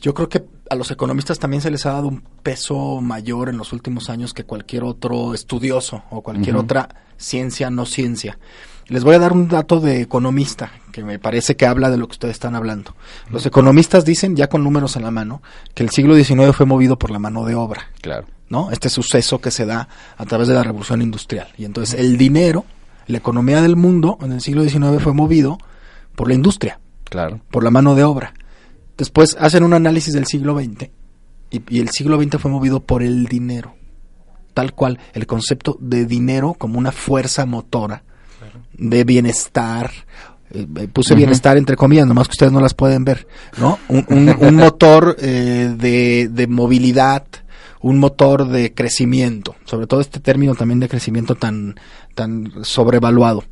Yo 0.00 0.14
creo 0.14 0.28
que 0.28 0.44
a 0.70 0.74
los 0.74 0.90
economistas 0.90 1.38
también 1.38 1.60
se 1.60 1.70
les 1.70 1.86
ha 1.86 1.92
dado 1.92 2.08
un 2.08 2.22
peso 2.42 3.00
mayor 3.00 3.48
en 3.48 3.58
los 3.58 3.72
últimos 3.72 4.10
años 4.10 4.34
que 4.34 4.44
cualquier 4.44 4.84
otro 4.84 5.34
estudioso 5.34 6.02
o 6.10 6.22
cualquier 6.22 6.56
otra 6.56 6.88
ciencia 7.16 7.70
no 7.70 7.86
ciencia. 7.86 8.38
Les 8.88 9.04
voy 9.04 9.14
a 9.14 9.18
dar 9.18 9.32
un 9.32 9.48
dato 9.48 9.80
de 9.80 10.00
economista 10.00 10.70
que 10.92 11.02
me 11.02 11.18
parece 11.18 11.56
que 11.56 11.66
habla 11.66 11.90
de 11.90 11.96
lo 11.96 12.06
que 12.06 12.12
ustedes 12.12 12.34
están 12.34 12.54
hablando. 12.54 12.94
Los 13.30 13.44
economistas 13.44 14.04
dicen, 14.04 14.36
ya 14.36 14.48
con 14.48 14.62
números 14.64 14.96
en 14.96 15.02
la 15.02 15.10
mano, 15.10 15.42
que 15.74 15.82
el 15.82 15.90
siglo 15.90 16.14
XIX 16.14 16.54
fue 16.54 16.66
movido 16.66 16.98
por 16.98 17.10
la 17.10 17.18
mano 17.18 17.44
de 17.44 17.54
obra. 17.54 17.88
Claro. 18.00 18.26
¿No? 18.48 18.70
Este 18.70 18.88
suceso 18.88 19.40
que 19.40 19.50
se 19.50 19.66
da 19.66 19.88
a 20.16 20.24
través 20.24 20.48
de 20.48 20.54
la 20.54 20.62
revolución 20.62 21.02
industrial. 21.02 21.48
Y 21.58 21.64
entonces 21.64 21.98
el 21.98 22.16
dinero, 22.16 22.64
la 23.06 23.18
economía 23.18 23.60
del 23.62 23.76
mundo 23.76 24.18
en 24.22 24.32
el 24.32 24.40
siglo 24.40 24.62
XIX 24.64 25.02
fue 25.02 25.12
movido 25.12 25.58
por 26.14 26.28
la 26.28 26.34
industria, 26.34 26.80
claro. 27.04 27.40
por 27.50 27.62
la 27.64 27.70
mano 27.70 27.94
de 27.94 28.04
obra. 28.04 28.34
Después 28.96 29.36
hacen 29.38 29.62
un 29.62 29.74
análisis 29.74 30.14
del 30.14 30.26
siglo 30.26 30.58
XX 30.58 30.90
y, 31.50 31.78
el 31.80 31.90
siglo 31.90 32.20
XX 32.22 32.38
fue 32.40 32.50
movido 32.50 32.80
por 32.80 33.02
el 33.02 33.26
dinero, 33.26 33.74
tal 34.54 34.72
cual 34.74 34.98
el 35.12 35.26
concepto 35.26 35.76
de 35.80 36.06
dinero 36.06 36.54
como 36.58 36.78
una 36.78 36.92
fuerza 36.92 37.44
motora 37.46 38.02
de 38.72 39.04
bienestar, 39.04 39.90
eh, 40.50 40.66
eh, 40.76 40.88
puse 40.88 41.14
bienestar 41.14 41.56
entre 41.58 41.76
comillas, 41.76 42.06
nomás 42.06 42.28
que 42.28 42.32
ustedes 42.32 42.52
no 42.52 42.60
las 42.60 42.74
pueden 42.74 43.04
ver, 43.04 43.26
¿no? 43.58 43.78
Un, 43.88 44.04
un- 44.08 44.36
un 44.40 44.54
motor 44.56 45.16
eh, 45.20 45.74
de, 45.76 46.28
de 46.30 46.46
movilidad, 46.46 47.24
un 47.80 47.98
motor 47.98 48.48
de 48.48 48.74
crecimiento, 48.74 49.54
sobre 49.64 49.86
todo 49.86 50.00
este 50.00 50.20
término 50.20 50.54
también 50.54 50.80
de 50.80 50.88
crecimiento 50.88 51.34
tan, 51.34 51.74
tan 52.14 52.52
sobrevaluado. 52.62 53.44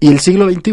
Y 0.00 0.08
el 0.08 0.20
siglo 0.20 0.50
XXI, 0.50 0.72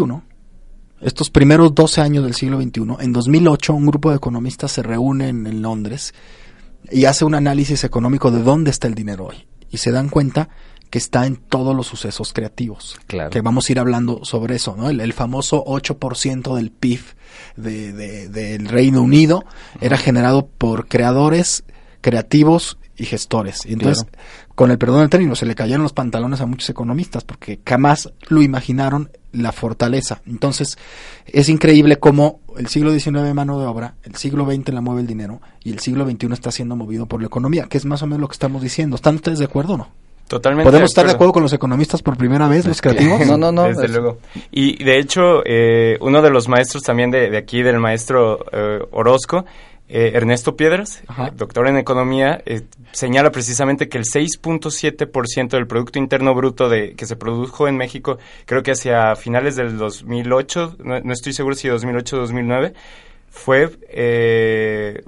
estos 1.01 1.29
primeros 1.29 1.73
12 1.75 2.01
años 2.01 2.23
del 2.23 2.33
siglo 2.33 2.59
XXI, 2.61 2.81
en 2.99 3.13
2008 3.13 3.73
un 3.73 3.85
grupo 3.85 4.09
de 4.09 4.17
economistas 4.17 4.71
se 4.71 4.83
reúne 4.83 5.29
en, 5.29 5.45
en 5.47 5.61
Londres 5.61 6.13
y 6.91 7.05
hace 7.05 7.25
un 7.25 7.35
análisis 7.35 7.83
económico 7.83 8.31
de 8.31 8.41
dónde 8.41 8.71
está 8.71 8.87
el 8.87 8.95
dinero 8.95 9.27
hoy. 9.27 9.47
Y 9.69 9.77
se 9.77 9.91
dan 9.91 10.09
cuenta 10.09 10.49
que 10.89 10.97
está 10.97 11.27
en 11.27 11.35
todos 11.35 11.75
los 11.75 11.85
sucesos 11.85 12.33
creativos. 12.33 12.97
Claro. 13.05 13.29
Que 13.29 13.41
vamos 13.41 13.69
a 13.69 13.71
ir 13.71 13.79
hablando 13.79 14.25
sobre 14.25 14.55
eso, 14.55 14.75
¿no? 14.75 14.89
El, 14.89 14.99
el 15.01 15.13
famoso 15.13 15.63
8% 15.63 16.55
del 16.55 16.71
PIB 16.71 17.01
de, 17.55 17.93
de- 17.93 18.27
del 18.29 18.67
Reino 18.67 19.03
Unido 19.03 19.45
era 19.81 19.97
generado 19.97 20.47
por 20.47 20.87
creadores, 20.87 21.63
creativos 22.01 22.77
y 22.97 23.05
gestores. 23.05 23.65
Y 23.65 23.73
entonces, 23.73 24.05
con 24.55 24.71
el 24.71 24.77
perdón 24.77 25.01
del 25.01 25.09
término, 25.09 25.35
se 25.35 25.45
le 25.45 25.55
cayeron 25.55 25.83
los 25.83 25.93
pantalones 25.93 26.41
a 26.41 26.45
muchos 26.45 26.69
economistas 26.69 27.23
porque 27.23 27.59
jamás 27.65 28.11
lo 28.27 28.41
imaginaron 28.41 29.09
la 29.31 29.51
fortaleza. 29.51 30.21
Entonces, 30.25 30.77
es 31.25 31.49
increíble 31.49 31.97
cómo 31.97 32.41
el 32.57 32.67
siglo 32.67 32.91
XIX 32.91 33.33
mano 33.33 33.59
de 33.59 33.65
obra, 33.65 33.95
el 34.03 34.15
siglo 34.15 34.45
XX 34.45 34.73
la 34.73 34.81
mueve 34.81 35.01
el 35.01 35.07
dinero 35.07 35.41
y 35.63 35.71
el 35.71 35.79
siglo 35.79 36.09
XXI 36.09 36.33
está 36.33 36.51
siendo 36.51 36.75
movido 36.75 37.05
por 37.05 37.21
la 37.21 37.27
economía, 37.27 37.67
que 37.69 37.77
es 37.77 37.85
más 37.85 38.01
o 38.01 38.07
menos 38.07 38.21
lo 38.21 38.27
que 38.27 38.33
estamos 38.33 38.61
diciendo. 38.61 38.95
¿Están 38.95 39.15
ustedes 39.15 39.39
de 39.39 39.45
acuerdo 39.45 39.73
o 39.73 39.77
no? 39.77 39.87
Totalmente. 40.27 40.69
¿Podemos 40.69 40.91
estar 40.91 41.07
de 41.07 41.13
acuerdo 41.13 41.33
con 41.33 41.41
los 41.41 41.53
economistas 41.53 42.03
por 42.03 42.15
primera 42.15 42.47
vez, 42.47 42.63
los 42.67 42.79
creativos? 42.81 43.19
Desde 43.19 43.87
luego. 43.87 44.19
Y 44.51 44.83
de 44.83 44.99
hecho, 44.99 45.41
eh, 45.43 45.97
uno 46.01 46.21
de 46.21 46.29
los 46.29 46.47
maestros 46.47 46.83
también 46.83 47.09
de, 47.09 47.31
de 47.31 47.37
aquí, 47.37 47.63
del 47.63 47.79
maestro 47.79 48.45
eh, 48.51 48.79
Orozco, 48.91 49.45
eh, 49.89 50.11
Ernesto 50.13 50.55
Piedras, 50.55 51.01
eh, 51.01 51.31
doctor 51.35 51.67
en 51.67 51.77
economía, 51.77 52.41
eh, 52.45 52.61
señala 52.91 53.31
precisamente 53.31 53.89
que 53.89 53.97
el 53.97 54.05
6.7% 54.05 55.49
del 55.49 55.65
Producto 55.65 55.97
Interno 55.97 56.35
Bruto 56.35 56.69
de, 56.69 56.93
que 56.93 57.07
se 57.07 57.15
produjo 57.15 57.67
en 57.67 57.75
México, 57.75 58.19
creo 58.45 58.61
que 58.61 58.71
hacia 58.71 59.15
finales 59.15 59.55
del 59.55 59.77
2008, 59.77 60.77
no, 60.83 60.99
no 60.99 61.13
estoy 61.13 61.33
seguro 61.33 61.55
si 61.55 61.67
2008 61.67 62.15
o 62.15 62.19
2009, 62.19 62.73
fue 63.29 63.69
eh, 63.89 65.01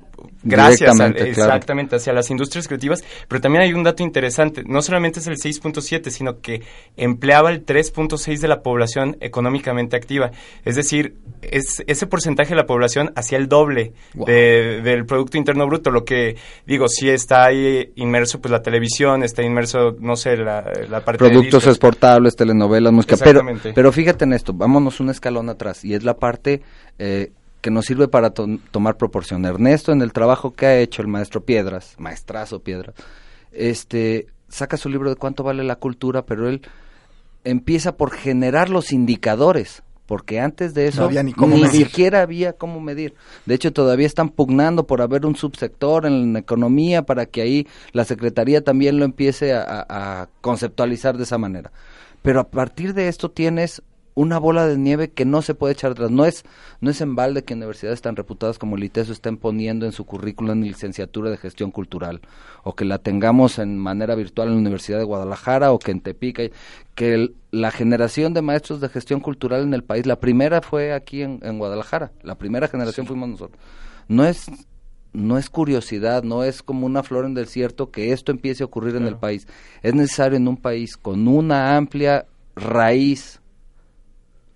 gracias 0.43 0.89
a- 0.99 1.05
Directamente, 1.05 1.33
claro. 1.33 1.49
exactamente 1.53 1.95
hacia 1.95 2.13
las 2.13 2.29
industrias 2.31 2.67
creativas, 2.67 3.03
pero 3.27 3.41
también 3.41 3.63
hay 3.63 3.73
un 3.73 3.83
dato 3.83 4.01
interesante, 4.03 4.63
no 4.65 4.81
solamente 4.81 5.19
es 5.19 5.27
el 5.27 5.35
6.7, 5.37 6.09
sino 6.09 6.39
que 6.41 6.61
empleaba 6.97 7.51
el 7.51 7.63
3.6 7.65 8.39
de 8.39 8.47
la 8.47 8.61
población 8.61 9.17
económicamente 9.21 9.95
activa, 9.95 10.31
es 10.65 10.75
decir, 10.75 11.15
es, 11.41 11.83
ese 11.87 12.07
porcentaje 12.07 12.49
de 12.51 12.55
la 12.55 12.65
población 12.65 13.11
hacía 13.15 13.37
el 13.37 13.47
doble 13.47 13.93
Wow. 14.15 14.25
de- 14.27 14.81
del 14.83 15.05
Producto 15.05 15.37
Interno 15.37 15.65
Bruto, 15.67 15.91
lo 15.91 16.05
que 16.05 16.35
digo, 16.65 16.87
sí 16.87 17.09
está 17.09 17.45
ahí 17.45 17.91
inmerso 17.95 18.39
pues 18.41 18.51
la 18.51 18.61
televisión, 18.61 19.23
está 19.23 19.43
inmerso, 19.43 19.95
no 19.99 20.15
sé, 20.15 20.37
la, 20.37 20.71
la 20.89 21.03
parte 21.05 21.19
productos 21.19 21.65
exportables, 21.67 22.35
telenovelas, 22.35 22.91
música. 22.93 23.15
Pero, 23.17 23.41
Exactamente. 23.41 23.73
pero 23.73 23.91
fíjate 23.91 24.25
en 24.25 24.33
esto, 24.33 24.53
vámonos 24.53 24.99
un 24.99 25.09
escalón 25.09 25.49
atrás 25.49 25.83
y 25.85 25.93
es 25.93 26.03
la 26.03 26.15
parte 26.17 26.61
eh, 26.99 27.31
que 27.61 27.71
nos 27.71 27.85
sirve 27.85 28.07
para 28.07 28.31
to- 28.31 28.47
tomar 28.71 28.97
proporción. 28.97 29.45
Ernesto, 29.45 29.91
en 29.91 30.01
el 30.01 30.11
trabajo 30.13 30.53
que 30.53 30.65
ha 30.65 30.77
hecho 30.79 31.01
el 31.01 31.07
maestro 31.07 31.41
Piedras, 31.45 31.95
maestrazo 31.99 32.59
Piedras, 32.59 32.95
este, 33.51 34.27
saca 34.49 34.77
su 34.77 34.89
libro 34.89 35.09
de 35.09 35.15
cuánto 35.15 35.43
vale 35.43 35.63
la 35.63 35.75
cultura, 35.75 36.25
pero 36.25 36.47
él 36.49 36.61
empieza 37.43 37.95
por 37.97 38.11
generar 38.11 38.69
los 38.69 38.91
indicadores. 38.91 39.83
Porque 40.07 40.41
antes 40.41 40.73
de 40.73 40.87
eso 40.87 41.01
No 41.01 41.07
había 41.07 41.23
ni 41.23 41.31
cómo 41.31 41.55
medir. 41.55 41.85
siquiera 41.85 42.21
había 42.21 42.51
cómo 42.51 42.81
medir. 42.81 43.13
De 43.45 43.55
hecho, 43.55 43.71
todavía 43.71 44.07
están 44.07 44.27
pugnando 44.27 44.85
por 44.85 45.01
haber 45.01 45.25
un 45.25 45.37
subsector 45.37 46.05
en 46.05 46.33
la 46.33 46.39
economía 46.39 47.03
para 47.03 47.27
que 47.27 47.41
ahí 47.41 47.67
la 47.93 48.03
Secretaría 48.03 48.61
también 48.61 48.99
lo 48.99 49.05
empiece 49.05 49.53
a- 49.53 49.85
a 49.87 50.27
conceptualizar 50.41 51.15
de 51.15 51.23
esa 51.23 51.37
manera. 51.37 51.71
Pero 52.23 52.41
a 52.41 52.49
partir 52.49 52.93
de 52.93 53.07
esto 53.07 53.31
tienes 53.31 53.83
una 54.21 54.37
bola 54.37 54.67
de 54.67 54.77
nieve 54.77 55.11
que 55.11 55.25
no 55.25 55.41
se 55.41 55.55
puede 55.55 55.73
echar 55.73 55.91
atrás. 55.91 56.11
No 56.11 56.25
es, 56.25 56.43
no 56.79 56.89
es 56.91 57.01
en 57.01 57.15
balde 57.15 57.43
que 57.43 57.53
universidades 57.53 58.01
tan 58.01 58.15
reputadas 58.15 58.57
como 58.59 58.75
el 58.77 58.83
ITESO 58.83 59.11
estén 59.11 59.37
poniendo 59.37 59.85
en 59.85 59.91
su 59.91 60.05
currículum 60.05 60.51
en 60.51 60.61
licenciatura 60.63 61.29
de 61.29 61.37
gestión 61.37 61.71
cultural, 61.71 62.21
o 62.63 62.75
que 62.75 62.85
la 62.85 62.97
tengamos 62.97 63.59
en 63.59 63.77
manera 63.77 64.15
virtual 64.15 64.47
en 64.49 64.53
la 64.55 64.59
Universidad 64.61 64.97
de 64.97 65.03
Guadalajara, 65.05 65.71
o 65.71 65.79
que 65.79 65.91
en 65.91 66.01
Tepic, 66.01 66.39
hay- 66.39 66.51
que 66.95 67.13
el- 67.13 67.35
la 67.51 67.71
generación 67.71 68.33
de 68.33 68.41
maestros 68.41 68.79
de 68.81 68.89
gestión 68.89 69.19
cultural 69.19 69.63
en 69.63 69.73
el 69.73 69.83
país, 69.83 70.05
la 70.05 70.19
primera 70.19 70.61
fue 70.61 70.93
aquí 70.93 71.21
en, 71.21 71.39
en 71.43 71.57
Guadalajara, 71.57 72.11
la 72.23 72.35
primera 72.35 72.67
generación 72.67 73.05
fuimos 73.07 73.29
nosotros. 73.29 73.59
No 74.07 74.25
es 74.25 74.45
no 75.13 75.37
es 75.37 75.49
curiosidad, 75.49 76.23
no 76.23 76.45
es 76.45 76.63
como 76.63 76.85
una 76.85 77.03
flor 77.03 77.25
en 77.25 77.31
el 77.31 77.43
desierto 77.43 77.91
que 77.91 78.13
esto 78.13 78.31
empiece 78.31 78.63
a 78.63 78.67
ocurrir 78.67 78.95
en 78.95 79.05
el 79.07 79.17
país. 79.17 79.45
Es 79.83 79.93
necesario 79.93 80.37
en 80.37 80.47
un 80.47 80.55
país 80.55 80.95
con 80.95 81.27
una 81.27 81.75
amplia 81.75 82.27
raíz 82.55 83.40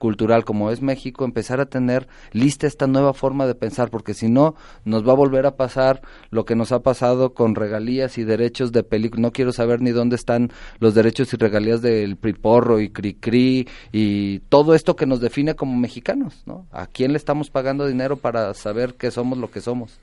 cultural 0.06 0.46
como 0.46 0.70
es 0.70 0.82
México 0.84 1.26
empezar 1.26 1.60
a 1.60 1.66
tener 1.66 2.08
lista 2.32 2.68
esta 2.68 2.86
nueva 2.86 3.16
forma 3.16 3.48
de 3.48 3.56
pensar 3.56 3.90
porque 3.90 4.14
si 4.14 4.30
no 4.30 4.54
nos 4.84 5.02
va 5.08 5.14
a 5.14 5.16
volver 5.16 5.48
a 5.48 5.56
pasar 5.56 6.04
lo 6.30 6.46
que 6.46 6.56
nos 6.56 6.72
ha 6.72 6.84
pasado 6.84 7.34
con 7.34 7.56
regalías 7.56 8.20
y 8.20 8.24
derechos 8.24 8.72
de 8.72 8.84
película 8.84 9.24
no 9.24 9.32
quiero 9.32 9.52
saber 9.52 9.82
ni 9.82 9.90
dónde 9.90 10.16
están 10.16 10.52
los 10.80 10.94
derechos 10.94 11.34
y 11.34 11.38
regalías 11.38 11.82
del 11.82 12.18
Priporro 12.18 12.80
y 12.80 12.90
Cricri 12.90 13.68
y 13.92 14.42
todo 14.50 14.76
esto 14.76 14.96
que 14.96 15.08
nos 15.08 15.22
define 15.22 15.56
como 15.56 15.76
mexicanos 15.76 16.44
¿no? 16.46 16.68
a 16.72 16.86
quién 16.86 17.12
le 17.14 17.18
estamos 17.18 17.50
pagando 17.50 17.88
dinero 17.88 18.18
para 18.18 18.54
saber 18.54 18.94
que 18.94 19.10
somos 19.10 19.40
lo 19.40 19.50
que 19.50 19.60
somos 19.62 19.98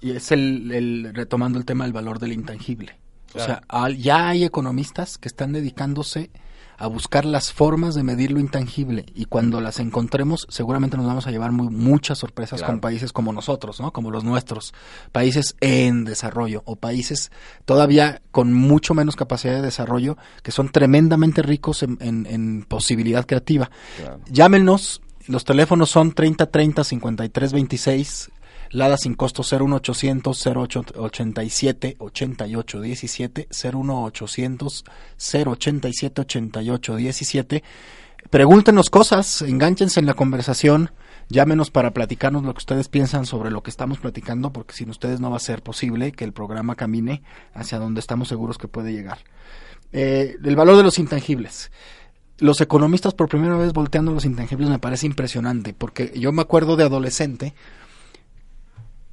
Y 0.00 0.10
es 0.10 0.32
el, 0.32 0.72
el- 0.72 1.14
retomando 1.14 1.58
el 1.60 1.64
tema 1.64 1.84
del 1.84 1.92
valor 1.92 2.18
del 2.18 2.32
intangible. 2.32 2.96
O 3.36 3.38
sea, 3.38 3.62
al- 3.68 3.96
ya 3.98 4.28
hay 4.30 4.42
economistas 4.44 5.16
que 5.18 5.28
están 5.28 5.52
dedicándose 5.52 6.30
a 6.78 6.86
buscar 6.86 7.24
las 7.24 7.52
formas 7.52 7.94
de 7.94 8.02
medir 8.02 8.32
lo 8.32 8.40
intangible 8.40 9.06
y 9.14 9.26
cuando 9.26 9.60
las 9.60 9.78
encontremos 9.80 10.46
seguramente 10.50 10.96
nos 10.96 11.06
vamos 11.06 11.26
a 11.26 11.30
llevar 11.30 11.52
muy, 11.52 11.68
muchas 11.68 12.18
sorpresas 12.18 12.60
Claro. 12.60 12.72
con 12.74 12.80
países 12.80 13.12
como 13.12 13.32
nosotros, 13.32 13.80
¿no? 13.80 13.92
Como 13.92 14.10
los 14.10 14.24
nuestros, 14.24 14.74
países 15.12 15.56
en 15.60 16.04
desarrollo 16.04 16.62
o 16.66 16.76
países 16.76 17.30
todavía 17.64 18.22
con 18.30 18.52
mucho 18.52 18.94
menos 18.94 19.16
capacidad 19.16 19.54
de 19.54 19.62
desarrollo 19.62 20.16
que 20.42 20.50
son 20.52 20.68
tremendamente 20.70 21.42
ricos 21.42 21.82
en, 21.82 21.98
en- 22.00 22.26
en 22.26 22.64
posibilidad 22.68 23.24
creativa. 23.26 23.70
Llámenos, 24.30 25.00
los 25.26 25.44
teléfonos 25.44 25.90
son 25.90 26.12
30 26.12 26.46
30 26.50 26.84
53 26.84 27.52
26 27.52 28.30
Lada 28.74 28.96
sin 28.96 29.14
costo 29.14 29.42
01800 29.42 30.46
087 30.96 31.96
88 31.96 32.80
17 32.80 33.48
01800 33.48 34.84
087 35.16 36.20
88 36.20 36.96
17 36.96 37.64
Pregúntenos 38.30 38.90
cosas, 38.90 39.42
enganchense 39.42 40.00
en 40.00 40.06
la 40.06 40.14
conversación, 40.14 40.90
llámenos 41.28 41.70
para 41.70 41.92
platicarnos 41.92 42.42
lo 42.42 42.52
que 42.52 42.58
ustedes 42.58 42.88
piensan 42.88 43.26
sobre 43.26 43.52
lo 43.52 43.62
que 43.62 43.70
estamos 43.70 43.98
platicando, 43.98 44.52
porque 44.52 44.74
sin 44.74 44.90
ustedes 44.90 45.20
no 45.20 45.30
va 45.30 45.36
a 45.36 45.40
ser 45.40 45.62
posible 45.62 46.10
que 46.10 46.24
el 46.24 46.32
programa 46.32 46.74
camine 46.74 47.22
hacia 47.52 47.78
donde 47.78 48.00
estamos 48.00 48.26
seguros 48.26 48.58
que 48.58 48.66
puede 48.66 48.92
llegar. 48.92 49.18
Eh, 49.92 50.34
el 50.42 50.56
valor 50.56 50.76
de 50.76 50.82
los 50.82 50.98
intangibles 50.98 51.70
los 52.38 52.60
economistas 52.60 53.14
por 53.14 53.28
primera 53.28 53.56
vez 53.56 53.72
volteando 53.72 54.12
los 54.12 54.24
intangibles 54.24 54.68
me 54.68 54.80
parece 54.80 55.06
impresionante, 55.06 55.72
porque 55.72 56.12
yo 56.16 56.32
me 56.32 56.42
acuerdo 56.42 56.74
de 56.74 56.82
adolescente, 56.82 57.54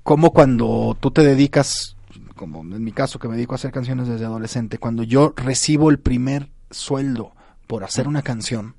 como 0.04 0.32
cuando 0.32 0.98
tú 1.00 1.12
te 1.12 1.24
dedicas, 1.24 1.95
como 2.36 2.62
en 2.62 2.84
mi 2.84 2.91
caso 2.91 3.20
que 3.20 3.28
me 3.28 3.36
dedico 3.36 3.54
a 3.54 3.56
hacer 3.56 3.72
canciones 3.72 4.08
desde 4.08 4.26
adolescente, 4.26 4.78
cuando 4.78 5.04
yo 5.04 5.34
recibo 5.36 5.89
el 5.89 5.99
primer 5.99 6.49
sueldo 6.70 7.34
por 7.68 7.84
hacer 7.84 8.08
una 8.08 8.22
canción, 8.22 8.76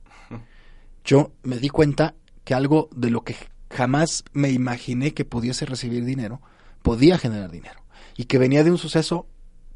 yo 1.05 1.33
me 1.43 1.59
di 1.59 1.69
cuenta 1.69 2.15
que 2.45 2.55
algo 2.55 2.89
de 2.95 3.11
lo 3.11 3.23
que 3.23 3.37
jamás 3.71 4.25
me 4.33 4.51
imaginé 4.51 5.15
que 5.15 5.25
pudiese 5.25 5.67
recibir 5.67 6.05
dinero, 6.05 6.41
podía 6.83 7.19
generar 7.19 7.51
dinero, 7.51 7.81
y 8.17 8.25
que 8.25 8.39
venía 8.39 8.65
de 8.65 8.71
un 8.71 8.79
suceso 8.79 9.27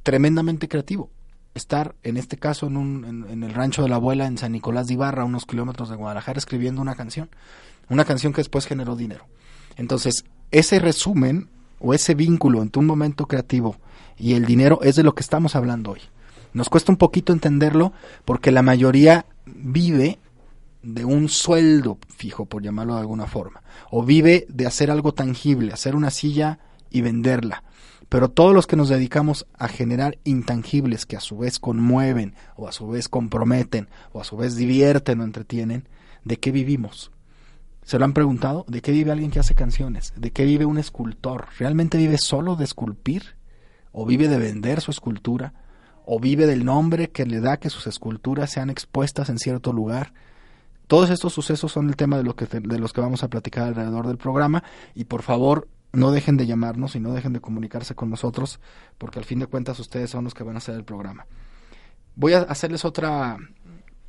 tremendamente 0.03 0.69
creativo 0.69 1.11
estar, 1.57 1.95
en 2.03 2.17
este 2.17 2.37
caso, 2.37 2.67
en, 2.67 2.77
un, 2.77 3.05
en, 3.05 3.31
en 3.31 3.43
el 3.43 3.55
rancho 3.55 3.83
de 3.83 3.89
la 3.89 3.97
abuela 3.97 4.27
en 4.27 4.39
San 4.39 4.53
Nicolás 4.53 4.87
de 4.87 4.95
Ibarra, 4.95 5.25
unos 5.25 5.47
kilómetros 5.47 5.89
de 5.89 5.97
Guadalajara, 5.97 6.39
escribiendo 6.39 6.83
una 6.83 6.95
canción. 6.95 7.31
Una 7.89 8.05
canción 8.05 8.33
que 8.33 8.41
después 8.41 8.67
generó 8.67 8.97
dinero. 8.97 9.27
Entonces, 9.77 10.25
ese 10.51 10.79
resumen 10.79 11.49
o 11.79 11.95
ese 11.95 12.15
vínculo 12.15 12.63
entre 12.63 12.81
un 12.81 12.87
momento 12.87 13.27
creativo 13.27 13.77
y 14.19 14.35
el 14.35 14.47
dinero 14.47 14.81
es 14.83 14.97
de 14.97 15.03
lo 15.03 15.15
que 15.15 15.23
estamos 15.23 15.57
hablando 15.57 15.93
hoy. 15.93 16.01
Nos 16.53 16.69
cuesta 16.69 16.91
un 16.91 16.99
poquito 16.99 17.33
entenderlo 17.33 17.93
porque 18.25 18.51
la 18.51 18.63
mayoría 18.63 19.27
vive 19.45 20.19
de 20.83 21.05
un 21.05 21.29
sueldo 21.29 21.99
fijo, 22.17 22.47
por 22.47 22.63
llamarlo 22.63 22.95
de 22.95 23.01
alguna 23.01 23.27
forma, 23.27 23.63
o 23.91 24.05
vive 24.05 24.47
de 24.49 24.67
hacer 24.67 24.91
algo 24.91 25.13
tangible, 25.13 25.73
hacer 25.73 25.97
una 25.97 26.11
silla 26.11 26.61
y 26.91 27.03
venderla. 27.03 27.65
Pero 28.09 28.31
todos 28.31 28.55
los 28.55 28.69
que 28.69 28.77
nos 28.77 28.89
dedicamos 28.89 29.47
a 29.59 29.67
generar 29.67 30.19
intangibles 30.23 31.07
que 31.07 31.17
a 31.17 31.21
su 31.21 31.39
vez 31.39 31.59
conmueven, 31.59 32.35
o 32.55 32.69
a 32.69 32.73
su 32.73 32.87
vez 32.87 33.09
comprometen, 33.09 33.89
o 34.13 34.21
a 34.21 34.25
su 34.25 34.37
vez 34.37 34.55
divierten 34.55 35.21
o 35.21 35.25
entretienen, 35.25 35.89
¿de 36.25 36.39
qué 36.39 36.53
vivimos? 36.53 37.11
¿Se 37.87 38.01
lo 38.01 38.05
han 38.05 38.15
preguntado? 38.15 38.65
¿De 38.67 38.83
qué 38.83 38.91
vive 38.91 39.13
alguien 39.13 39.31
que 39.31 39.39
hace 39.39 39.55
canciones? 39.55 40.13
¿De 40.17 40.33
qué 40.33 40.45
vive 40.45 40.65
un 40.65 40.77
escultor? 40.77 41.47
¿Realmente 41.57 41.97
vive 41.97 42.19
solo 42.19 42.57
de 42.57 42.65
esculpir? 42.65 43.37
¿O 43.93 44.05
vive 44.05 44.27
de 44.27 44.39
vender 44.39 44.81
su 44.81 44.91
escultura? 44.91 45.55
¿O 46.05 46.19
vive 46.19 46.47
del 46.47 46.65
nombre 46.65 47.11
que 47.11 47.25
le 47.27 47.41
da 47.41 47.59
que 47.59 47.71
sus 47.71 47.87
esculturas 47.87 48.51
sean 48.51 48.71
expuestas 48.71 49.29
en 49.29 49.39
cierto 49.39 49.73
lugar? 49.73 50.13
Todos 50.89 51.11
estos 51.11 51.33
sucesos 51.33 51.71
son 51.71 51.89
el 51.89 51.95
tema 51.95 52.17
de, 52.17 52.25
lo 52.25 52.35
que, 52.35 52.47
de 52.47 52.79
los 52.81 52.93
que 52.93 53.01
vamos 53.01 53.23
a 53.23 53.29
platicar 53.29 53.69
alrededor 53.69 54.09
del 54.09 54.19
programa 54.19 54.65
y 54.97 55.05
por 55.05 55.23
favor 55.23 55.69
no 55.93 56.11
dejen 56.11 56.37
de 56.37 56.47
llamarnos 56.47 56.97
y 56.97 57.01
no 57.01 57.13
dejen 57.13 57.35
de 57.35 57.41
comunicarse 57.41 57.95
con 57.95 58.11
nosotros 58.11 58.59
porque 58.99 59.21
al 59.21 59.25
fin 59.25 59.39
de 59.39 59.47
cuentas 59.47 59.79
ustedes 59.79 60.11
son 60.11 60.25
los 60.25 60.35
que 60.35 60.43
van 60.43 60.57
a 60.57 60.59
hacer 60.59 60.75
el 60.75 60.85
programa. 60.85 61.27
Voy 62.17 62.33
a 62.33 62.41
hacerles 62.41 62.85
otra 62.85 63.39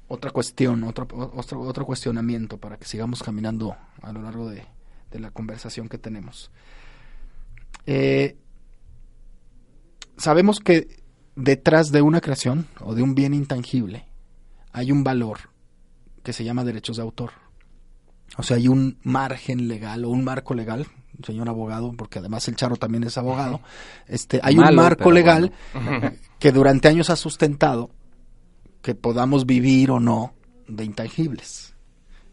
otra 0.08 0.32
cuestión, 0.32 0.84
otro, 0.84 1.08
otro, 1.36 1.62
otro 1.62 1.86
cuestionamiento 1.86 2.58
para 2.58 2.78
que 2.78 2.86
sigamos 2.86 3.24
caminando 3.24 3.76
a 4.02 4.12
lo 4.12 4.22
largo 4.22 4.50
de, 4.50 4.64
de 5.12 5.20
la 5.20 5.32
conversación 5.32 5.90
que 5.90 5.98
tenemos. 5.98 6.52
Eh, 7.86 8.38
sabemos 10.18 10.60
que 10.60 11.04
detrás 11.36 11.92
de 11.92 12.02
una 12.02 12.22
creación 12.22 12.68
o 12.82 12.96
de 12.96 13.04
un 13.04 13.16
bien 13.16 13.34
intangible 13.34 14.08
hay 14.74 14.92
un 14.92 15.04
valor 15.04 15.40
que 16.24 16.34
se 16.34 16.44
llama 16.44 16.64
derechos 16.64 16.98
de 16.98 17.04
autor. 17.04 17.32
O 18.38 18.44
sea, 18.44 18.58
hay 18.58 18.68
un 18.68 19.00
margen 19.04 19.68
legal 19.68 20.04
o 20.04 20.10
un 20.10 20.24
marco 20.24 20.54
legal, 20.54 20.86
señor 21.24 21.48
abogado, 21.48 21.94
porque 21.94 22.20
además 22.20 22.48
el 22.48 22.56
charro 22.56 22.76
también 22.76 23.04
es 23.04 23.18
abogado. 23.18 23.62
Este, 24.08 24.40
hay 24.44 24.58
un 24.58 24.76
marco 24.76 25.12
legal 25.12 25.54
que 26.40 26.52
durante 26.52 26.90
años 26.90 27.10
ha 27.10 27.16
sustentado 27.16 27.90
que 28.88 28.96
podamos 28.96 29.46
vivir 29.46 29.92
o 29.92 30.00
no 30.00 30.34
de 30.66 30.86
intangibles, 30.86 31.76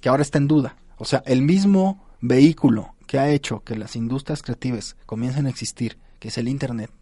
que 0.01 0.09
ahora 0.09 0.23
está 0.23 0.39
en 0.39 0.47
duda. 0.47 0.77
O 0.99 1.05
sea, 1.05 1.21
el 1.27 1.43
mismo 1.43 2.07
vehículo 2.21 2.95
que 3.09 3.19
ha 3.19 3.29
hecho 3.29 3.65
que 3.65 3.75
las 3.75 3.97
industrias 3.97 4.41
creativas 4.41 4.95
comiencen 5.05 5.47
a 5.47 5.49
existir, 5.49 5.99
que 6.21 6.29
es 6.29 6.39
el 6.39 6.47
Internet, 6.47 6.93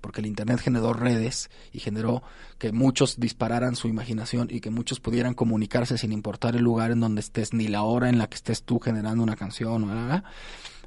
porque 0.00 0.20
el 0.20 0.28
Internet 0.28 0.60
generó 0.60 0.92
redes 0.92 1.50
y 1.72 1.80
generó 1.80 2.22
que 2.58 2.70
muchos 2.70 3.18
dispararan 3.18 3.74
su 3.74 3.88
imaginación 3.88 4.46
y 4.48 4.60
que 4.60 4.70
muchos 4.70 5.00
pudieran 5.00 5.34
comunicarse 5.34 5.98
sin 5.98 6.12
importar 6.12 6.54
el 6.54 6.62
lugar 6.62 6.92
en 6.92 7.00
donde 7.00 7.22
estés, 7.22 7.52
ni 7.52 7.66
la 7.66 7.82
hora 7.82 8.08
en 8.08 8.18
la 8.18 8.28
que 8.28 8.36
estés 8.36 8.62
tú 8.62 8.78
generando 8.78 9.24
una 9.24 9.34
canción. 9.34 10.22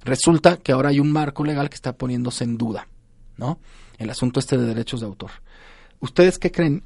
Resulta 0.06 0.56
que 0.56 0.72
ahora 0.72 0.88
hay 0.88 1.02
un 1.02 1.12
marco 1.12 1.44
legal 1.44 1.70
que 1.70 1.76
está 1.76 1.92
poniéndose 1.98 2.46
en 2.46 2.58
duda, 2.58 2.88
¿no? 3.36 3.60
El 3.98 4.10
asunto 4.10 4.40
este 4.40 4.58
de 4.58 4.68
derechos 4.68 5.02
de 5.02 5.06
autor. 5.06 5.32
¿Ustedes 6.00 6.40
qué 6.40 6.50
creen 6.50 6.82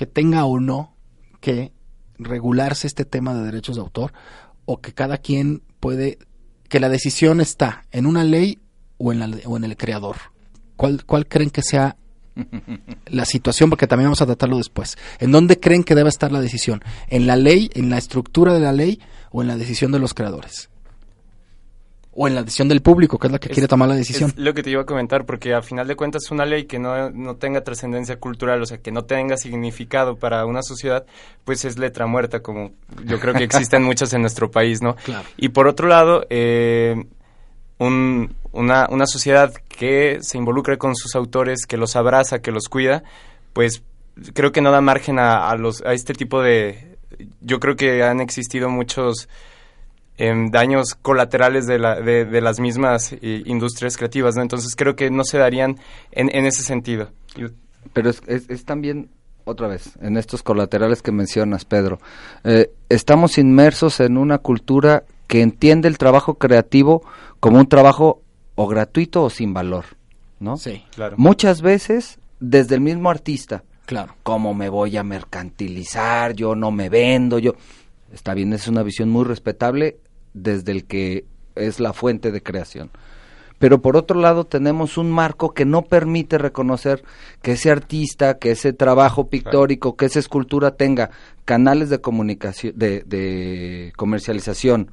que 0.00 0.06
tenga 0.06 0.46
o 0.46 0.58
no 0.58 0.96
que 1.42 1.74
regularse 2.18 2.86
este 2.86 3.04
tema 3.04 3.34
de 3.34 3.44
derechos 3.44 3.76
de 3.76 3.82
autor 3.82 4.14
o 4.64 4.80
que 4.80 4.94
cada 4.94 5.18
quien 5.18 5.62
puede, 5.78 6.16
que 6.70 6.80
la 6.80 6.88
decisión 6.88 7.42
está 7.42 7.84
en 7.92 8.06
una 8.06 8.24
ley 8.24 8.58
o 8.96 9.12
en, 9.12 9.18
la, 9.18 9.30
o 9.44 9.58
en 9.58 9.64
el 9.64 9.76
creador? 9.76 10.16
¿Cuál, 10.76 11.04
¿Cuál 11.04 11.28
creen 11.28 11.50
que 11.50 11.60
sea 11.60 11.98
la 13.08 13.26
situación? 13.26 13.68
Porque 13.68 13.86
también 13.86 14.06
vamos 14.06 14.22
a 14.22 14.26
tratarlo 14.26 14.56
después. 14.56 14.96
¿En 15.18 15.32
dónde 15.32 15.60
creen 15.60 15.84
que 15.84 15.94
debe 15.94 16.08
estar 16.08 16.32
la 16.32 16.40
decisión? 16.40 16.82
¿En 17.08 17.26
la 17.26 17.36
ley, 17.36 17.68
en 17.74 17.90
la 17.90 17.98
estructura 17.98 18.54
de 18.54 18.60
la 18.60 18.72
ley 18.72 19.00
o 19.32 19.42
en 19.42 19.48
la 19.48 19.58
decisión 19.58 19.92
de 19.92 19.98
los 19.98 20.14
creadores? 20.14 20.69
O 22.12 22.26
en 22.26 22.34
la 22.34 22.42
decisión 22.42 22.68
del 22.68 22.82
público, 22.82 23.18
que 23.18 23.28
es 23.28 23.32
la 23.32 23.38
que 23.38 23.48
quiere 23.50 23.68
tomar 23.68 23.88
la 23.88 23.94
decisión. 23.94 24.30
Es 24.30 24.38
lo 24.38 24.52
que 24.52 24.62
te 24.62 24.70
iba 24.70 24.82
a 24.82 24.86
comentar, 24.86 25.26
porque 25.26 25.54
a 25.54 25.62
final 25.62 25.86
de 25.86 25.94
cuentas 25.94 26.30
una 26.30 26.44
ley 26.44 26.64
que 26.64 26.78
no, 26.78 27.10
no, 27.10 27.36
tenga 27.36 27.62
trascendencia 27.62 28.18
cultural, 28.18 28.60
o 28.60 28.66
sea, 28.66 28.78
que 28.78 28.90
no 28.90 29.04
tenga 29.04 29.36
significado 29.36 30.16
para 30.16 30.44
una 30.44 30.62
sociedad, 30.62 31.06
pues 31.44 31.64
es 31.64 31.78
letra 31.78 32.06
muerta, 32.06 32.40
como 32.40 32.72
yo 33.04 33.20
creo 33.20 33.34
que 33.34 33.44
existen 33.44 33.82
muchas 33.84 34.12
en 34.12 34.22
nuestro 34.22 34.50
país, 34.50 34.82
¿no? 34.82 34.96
Claro. 34.96 35.28
Y 35.36 35.50
por 35.50 35.68
otro 35.68 35.86
lado, 35.86 36.26
eh, 36.30 36.96
un, 37.78 38.34
una, 38.50 38.88
una 38.90 39.06
sociedad 39.06 39.54
que 39.68 40.18
se 40.20 40.36
involucre 40.36 40.78
con 40.78 40.96
sus 40.96 41.14
autores, 41.14 41.64
que 41.64 41.76
los 41.76 41.94
abraza, 41.94 42.40
que 42.40 42.50
los 42.50 42.68
cuida, 42.68 43.04
pues 43.52 43.82
creo 44.34 44.50
que 44.50 44.60
no 44.60 44.72
da 44.72 44.80
margen 44.80 45.20
a, 45.20 45.48
a 45.48 45.56
los, 45.56 45.82
a 45.82 45.92
este 45.92 46.14
tipo 46.14 46.42
de... 46.42 46.98
Yo 47.40 47.60
creo 47.60 47.76
que 47.76 48.02
han 48.02 48.20
existido 48.20 48.68
muchos 48.68 49.28
daños 50.50 50.94
colaterales 50.94 51.66
de, 51.66 51.78
la, 51.78 52.00
de, 52.00 52.24
de 52.24 52.40
las 52.40 52.60
mismas 52.60 53.12
eh, 53.12 53.42
industrias 53.46 53.96
creativas, 53.96 54.36
¿no? 54.36 54.42
Entonces 54.42 54.76
creo 54.76 54.94
que 54.94 55.10
no 55.10 55.24
se 55.24 55.38
darían 55.38 55.78
en, 56.12 56.34
en 56.34 56.46
ese 56.46 56.62
sentido. 56.62 57.10
Pero 57.92 58.10
es, 58.10 58.20
es, 58.26 58.50
es, 58.50 58.64
también, 58.64 59.08
otra 59.44 59.66
vez, 59.66 59.98
en 60.02 60.16
estos 60.18 60.42
colaterales 60.42 61.00
que 61.00 61.12
mencionas, 61.12 61.64
Pedro, 61.64 62.00
eh, 62.44 62.70
estamos 62.88 63.38
inmersos 63.38 64.00
en 64.00 64.18
una 64.18 64.38
cultura 64.38 65.04
que 65.26 65.40
entiende 65.40 65.88
el 65.88 65.96
trabajo 65.96 66.34
creativo 66.34 67.02
como 67.40 67.58
un 67.58 67.66
trabajo 67.66 68.22
o 68.56 68.66
gratuito 68.66 69.22
o 69.22 69.30
sin 69.30 69.54
valor, 69.54 69.86
¿no? 70.38 70.58
Sí, 70.58 70.84
claro. 70.94 71.16
Muchas 71.18 71.62
veces 71.62 72.18
desde 72.40 72.74
el 72.74 72.82
mismo 72.82 73.08
artista. 73.10 73.64
Claro. 73.86 74.14
¿Cómo 74.22 74.52
me 74.54 74.68
voy 74.68 74.96
a 74.96 75.02
mercantilizar? 75.02 76.34
Yo 76.34 76.54
no 76.54 76.70
me 76.70 76.88
vendo, 76.88 77.38
yo... 77.38 77.54
Está 78.12 78.34
bien, 78.34 78.52
es 78.52 78.66
una 78.66 78.82
visión 78.82 79.08
muy 79.08 79.24
respetable 79.24 79.98
desde 80.34 80.72
el 80.72 80.84
que 80.84 81.24
es 81.54 81.80
la 81.80 81.92
fuente 81.92 82.32
de 82.32 82.42
creación. 82.42 82.90
Pero 83.58 83.82
por 83.82 83.96
otro 83.98 84.18
lado 84.18 84.44
tenemos 84.44 84.96
un 84.96 85.10
marco 85.10 85.52
que 85.52 85.66
no 85.66 85.82
permite 85.82 86.38
reconocer 86.38 87.04
que 87.42 87.52
ese 87.52 87.70
artista, 87.70 88.38
que 88.38 88.52
ese 88.52 88.72
trabajo 88.72 89.28
pictórico, 89.28 89.96
que 89.96 90.06
esa 90.06 90.18
escultura 90.18 90.76
tenga 90.76 91.10
canales 91.44 91.90
de 91.90 92.00
comunicación, 92.00 92.72
de, 92.76 93.02
de 93.04 93.92
comercialización, 93.96 94.90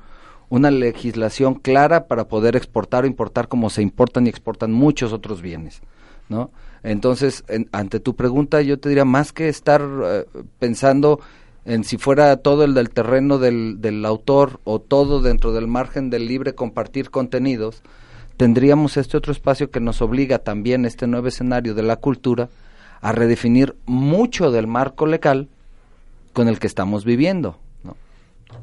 una 0.50 0.70
legislación 0.70 1.56
clara 1.56 2.08
para 2.08 2.28
poder 2.28 2.58
exportar 2.58 3.06
o 3.06 3.08
importar 3.08 3.48
como 3.48 3.70
se 3.70 3.82
importan 3.82 4.26
y 4.26 4.30
exportan 4.30 4.74
muchos 4.74 5.14
otros 5.14 5.42
bienes, 5.42 5.82
¿no? 6.28 6.52
Entonces, 6.84 7.44
en, 7.48 7.70
ante 7.72 8.00
tu 8.00 8.16
pregunta, 8.16 8.62
yo 8.62 8.80
te 8.80 8.90
diría 8.90 9.06
más 9.06 9.32
que 9.32 9.50
estar 9.50 9.82
uh, 9.82 10.26
pensando 10.60 11.20
en 11.68 11.84
si 11.84 11.98
fuera 11.98 12.38
todo 12.38 12.64
el 12.64 12.74
del 12.74 12.90
terreno 12.90 13.38
del, 13.40 13.82
del 13.82 14.06
autor 14.06 14.62
o 14.64 14.80
todo 14.80 15.22
dentro 15.22 15.52
del 15.52 15.68
margen 15.68 16.10
del 16.10 16.26
libre 16.26 16.56
compartir 16.56 17.10
contenidos, 17.10 17.84
tendríamos 18.38 18.96
este 18.96 19.18
otro 19.18 19.34
espacio 19.34 19.70
que 19.70 19.82
nos 19.82 20.02
obliga 20.02 20.40
también 20.40 20.86
este 20.86 21.08
nuevo 21.08 21.28
escenario 21.28 21.76
de 21.76 21.84
la 21.84 21.98
cultura 21.98 22.48
a 23.02 23.12
redefinir 23.12 23.76
mucho 23.86 24.50
del 24.50 24.66
marco 24.66 25.06
legal 25.06 25.50
con 26.32 26.48
el 26.48 26.58
que 26.58 26.68
estamos 26.68 27.04
viviendo. 27.04 27.60
¿no? 27.84 27.98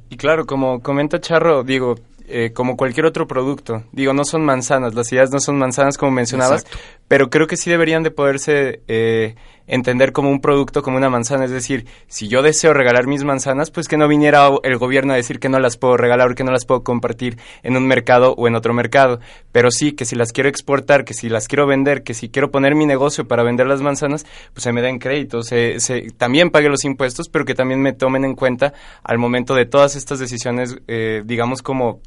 Y 0.08 0.16
claro, 0.16 0.46
como 0.46 0.80
comenta 0.80 1.20
Charro, 1.20 1.62
digo, 1.62 1.96
eh, 2.26 2.52
como 2.54 2.78
cualquier 2.78 3.04
otro 3.04 3.28
producto, 3.28 3.82
digo, 3.92 4.14
no 4.14 4.24
son 4.24 4.46
manzanas, 4.46 4.94
las 4.94 5.12
ideas 5.12 5.30
no 5.30 5.40
son 5.40 5.58
manzanas 5.58 5.98
como 5.98 6.12
mencionabas, 6.12 6.62
Exacto. 6.62 6.78
pero 7.06 7.28
creo 7.28 7.46
que 7.46 7.58
sí 7.58 7.68
deberían 7.68 8.02
de 8.02 8.10
poderse 8.10 8.80
eh, 8.88 9.34
entender 9.66 10.12
como 10.12 10.30
un 10.30 10.40
producto, 10.40 10.82
como 10.82 10.96
una 10.96 11.10
manzana, 11.10 11.44
es 11.44 11.50
decir, 11.50 11.86
si 12.06 12.28
yo 12.28 12.42
deseo 12.42 12.72
regalar 12.74 13.06
mis 13.06 13.24
manzanas, 13.24 13.70
pues 13.70 13.88
que 13.88 13.96
no 13.96 14.08
viniera 14.08 14.50
el 14.62 14.78
gobierno 14.78 15.12
a 15.12 15.16
decir 15.16 15.38
que 15.38 15.48
no 15.48 15.58
las 15.58 15.76
puedo 15.76 15.96
regalar 15.96 16.30
o 16.30 16.34
que 16.34 16.44
no 16.44 16.52
las 16.52 16.64
puedo 16.64 16.82
compartir 16.82 17.38
en 17.62 17.76
un 17.76 17.86
mercado 17.86 18.34
o 18.36 18.48
en 18.48 18.54
otro 18.54 18.74
mercado, 18.74 19.20
pero 19.52 19.70
sí 19.70 19.92
que 19.92 20.04
si 20.04 20.16
las 20.16 20.32
quiero 20.32 20.48
exportar, 20.48 21.04
que 21.04 21.14
si 21.14 21.28
las 21.28 21.48
quiero 21.48 21.66
vender, 21.66 22.02
que 22.02 22.14
si 22.14 22.28
quiero 22.28 22.50
poner 22.50 22.74
mi 22.74 22.86
negocio 22.86 23.26
para 23.26 23.42
vender 23.42 23.66
las 23.66 23.80
manzanas, 23.80 24.26
pues 24.52 24.64
se 24.64 24.72
me 24.72 24.82
den 24.82 24.98
créditos, 24.98 25.46
se, 25.46 25.80
se, 25.80 26.10
también 26.16 26.50
pague 26.50 26.68
los 26.68 26.84
impuestos, 26.84 27.28
pero 27.28 27.44
que 27.44 27.54
también 27.54 27.80
me 27.80 27.92
tomen 27.92 28.24
en 28.24 28.34
cuenta 28.34 28.74
al 29.02 29.18
momento 29.18 29.54
de 29.54 29.66
todas 29.66 29.96
estas 29.96 30.18
decisiones, 30.18 30.76
eh, 30.88 31.22
digamos 31.24 31.62
como 31.62 32.00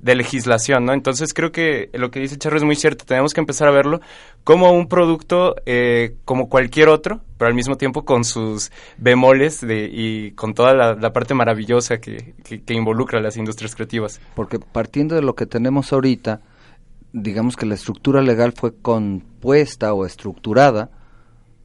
de 0.00 0.14
legislación, 0.14 0.84
¿no? 0.86 0.92
Entonces 0.94 1.34
creo 1.34 1.52
que 1.52 1.90
lo 1.92 2.10
que 2.10 2.20
dice 2.20 2.38
Charro 2.38 2.56
es 2.56 2.64
muy 2.64 2.76
cierto, 2.76 3.04
tenemos 3.04 3.34
que 3.34 3.40
empezar 3.40 3.68
a 3.68 3.72
verlo 3.72 4.00
como 4.42 4.72
un 4.72 4.88
producto 4.88 5.54
eh, 5.66 6.16
como 6.24 6.48
cualquier 6.48 6.88
otro, 6.88 7.20
pero 7.36 7.48
al 7.48 7.54
mismo 7.54 7.76
tiempo 7.76 8.04
con 8.04 8.24
sus 8.24 8.72
bemoles 8.96 9.60
de, 9.60 9.90
y 9.92 10.32
con 10.32 10.54
toda 10.54 10.74
la, 10.74 10.94
la 10.94 11.12
parte 11.12 11.34
maravillosa 11.34 11.98
que, 11.98 12.34
que, 12.42 12.62
que, 12.62 12.74
involucra 12.74 13.20
las 13.20 13.36
industrias 13.36 13.74
creativas. 13.74 14.20
Porque 14.34 14.58
partiendo 14.58 15.14
de 15.14 15.22
lo 15.22 15.34
que 15.34 15.46
tenemos 15.46 15.92
ahorita, 15.92 16.40
digamos 17.12 17.56
que 17.56 17.66
la 17.66 17.74
estructura 17.74 18.22
legal 18.22 18.52
fue 18.52 18.74
compuesta 18.74 19.92
o 19.92 20.06
estructurada, 20.06 20.90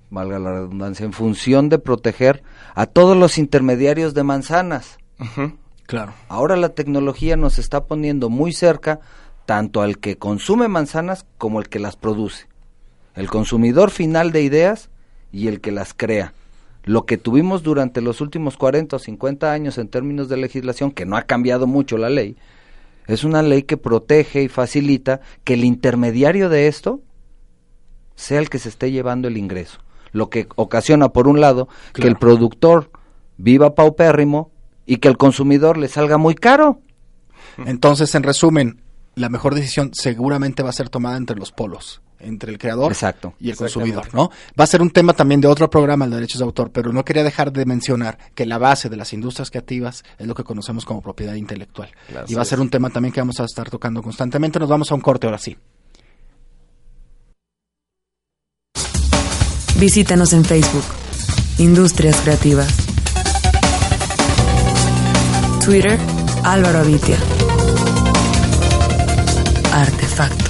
valga 0.09 0.39
la 0.39 0.51
redundancia, 0.51 1.05
en 1.05 1.13
función 1.13 1.69
de 1.69 1.80
proteger 1.80 2.43
a 2.75 2.86
todos 2.86 3.15
los 3.15 3.38
intermediarios 3.38 4.13
de 4.13 4.23
manzanas. 4.23 4.97
Uh 5.19 5.23
-huh. 5.23 5.57
Claro. 5.88 6.14
Ahora 6.28 6.58
la 6.58 6.70
tecnología 6.70 7.38
nos 7.38 7.58
está 7.58 7.86
poniendo 7.86 8.30
muy 8.30 8.54
cerca 8.54 9.00
tanto 9.46 9.82
al 9.82 10.00
que 10.00 10.18
consume 10.18 10.68
manzanas 10.68 11.26
como 11.38 11.60
al 11.60 11.70
que 11.70 11.80
las 11.80 11.96
produce. 11.96 12.48
El 13.16 13.30
consumidor 13.30 13.90
final 13.90 14.32
de 14.32 14.44
ideas 14.44 14.90
y 15.32 15.48
el 15.48 15.62
que 15.62 15.72
las 15.72 15.94
crea. 15.94 16.34
Lo 16.84 17.06
que 17.06 17.18
tuvimos 17.18 17.64
durante 17.64 18.02
los 18.02 18.22
últimos 18.22 18.58
40 18.58 18.98
o 18.98 19.00
50 19.00 19.52
años 19.52 19.78
en 19.78 19.88
términos 19.88 20.30
de 20.30 20.38
legislación, 20.38 20.92
que 20.92 21.06
no 21.06 21.18
ha 21.18 21.24
cambiado 21.24 21.68
mucho 21.68 21.98
la 21.98 22.10
ley, 22.10 22.38
es 23.08 23.24
una 23.24 23.42
ley 23.42 23.64
que 23.64 23.78
protege 23.78 24.44
y 24.44 24.50
facilita 24.50 25.22
que 25.46 25.54
el 25.54 25.64
intermediario 25.64 26.50
de 26.50 26.68
esto 26.68 27.02
sea 28.16 28.40
el 28.40 28.50
que 28.50 28.60
se 28.60 28.70
esté 28.70 28.92
llevando 28.92 29.30
el 29.30 29.38
ingreso. 29.38 29.80
Lo 30.12 30.30
que 30.30 30.48
ocasiona, 30.56 31.10
por 31.10 31.30
un 31.30 31.40
lado, 31.40 31.70
que 31.94 32.08
el 32.08 32.18
productor 32.18 32.92
viva 33.38 33.76
paupérrimo 33.76 34.52
y 34.88 34.98
que 34.98 35.10
el 35.10 35.18
consumidor 35.18 35.78
le 35.78 35.90
salga 35.90 36.18
muy 36.18 36.34
caro. 36.34 36.82
Entonces, 37.66 38.16
en 38.16 38.24
resumen, 38.24 38.82
la 39.16 39.30
mejor 39.30 39.54
decisión 39.54 39.92
seguramente 39.94 40.64
va 40.64 40.70
a 40.70 40.74
ser 40.74 40.90
tomada 40.90 41.18
entre 41.18 41.36
los 41.36 41.52
polos, 41.52 42.02
entre 42.20 42.52
el 42.52 42.58
creador 42.58 42.92
Exacto. 42.92 43.34
y 43.40 43.50
el 43.50 43.58
consumidor, 43.58 44.14
¿no? 44.14 44.32
Va 44.60 44.64
a 44.64 44.68
ser 44.68 44.82
un 44.82 44.92
tema 44.92 45.14
también 45.14 45.42
de 45.42 45.48
otro 45.48 45.70
programa, 45.70 46.06
el 46.06 46.12
de 46.12 46.18
derechos 46.18 46.40
de 46.40 46.46
autor, 46.46 46.72
pero 46.72 46.94
no 46.94 47.04
quería 47.04 47.24
dejar 47.24 47.52
de 47.52 47.66
mencionar 47.66 48.18
que 48.34 48.46
la 48.46 48.58
base 48.58 48.90
de 48.90 48.96
las 48.96 49.12
industrias 49.14 49.50
creativas 49.50 50.04
es 50.18 50.26
lo 50.26 50.34
que 50.36 50.44
conocemos 50.44 50.86
como 50.86 51.02
propiedad 51.02 51.34
intelectual. 51.34 51.90
Claro, 52.08 52.26
y 52.30 52.36
va 52.36 52.44
a 52.44 52.46
ser 52.46 52.60
es. 52.60 52.62
un 52.62 52.70
tema 52.70 52.90
también 52.90 53.12
que 53.12 53.20
vamos 53.20 53.40
a 53.40 53.46
estar 53.46 53.70
tocando 53.70 54.02
constantemente. 54.02 54.60
Nos 54.60 54.70
vamos 54.70 54.92
a 54.92 54.96
un 54.96 55.02
corte 55.02 55.28
ahora 55.28 55.38
sí. 55.38 55.58
Visítanos 59.80 60.34
en 60.34 60.46
Facebook. 60.46 60.86
Industrias 61.60 62.20
Creativas. 62.22 62.87
Twitter, 65.68 65.99
Álvaro 66.45 66.80
Avitia. 66.80 67.18
Artefacto. 69.74 70.45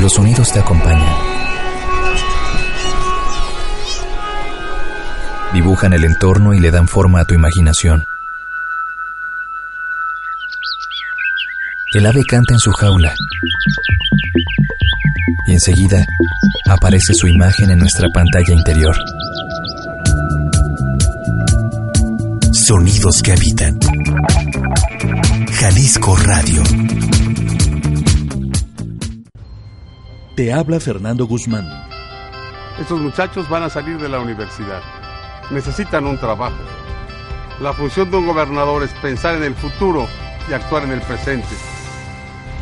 Los 0.00 0.14
sonidos 0.14 0.50
te 0.50 0.58
acompañan. 0.58 1.14
Dibujan 5.52 5.92
el 5.92 6.04
entorno 6.04 6.54
y 6.54 6.60
le 6.60 6.70
dan 6.70 6.88
forma 6.88 7.20
a 7.20 7.24
tu 7.26 7.34
imaginación. 7.34 8.02
El 11.92 12.06
ave 12.06 12.24
canta 12.24 12.54
en 12.54 12.58
su 12.58 12.72
jaula. 12.72 13.14
Y 15.46 15.52
enseguida 15.52 16.06
aparece 16.66 17.12
su 17.12 17.28
imagen 17.28 17.68
en 17.68 17.80
nuestra 17.80 18.08
pantalla 18.08 18.54
interior. 18.54 18.96
Sonidos 22.66 23.22
que 23.22 23.30
habitan. 23.30 23.78
Jalisco 25.52 26.16
Radio. 26.16 26.64
Te 30.34 30.52
habla 30.52 30.80
Fernando 30.80 31.28
Guzmán. 31.28 31.64
Estos 32.80 33.00
muchachos 33.00 33.48
van 33.48 33.62
a 33.62 33.70
salir 33.70 33.98
de 33.98 34.08
la 34.08 34.18
universidad. 34.18 34.82
Necesitan 35.52 36.08
un 36.08 36.18
trabajo. 36.18 36.56
La 37.60 37.72
función 37.72 38.10
de 38.10 38.16
un 38.16 38.26
gobernador 38.26 38.82
es 38.82 38.90
pensar 38.94 39.36
en 39.36 39.44
el 39.44 39.54
futuro 39.54 40.08
y 40.50 40.52
actuar 40.52 40.82
en 40.82 40.90
el 40.90 41.02
presente. 41.02 41.54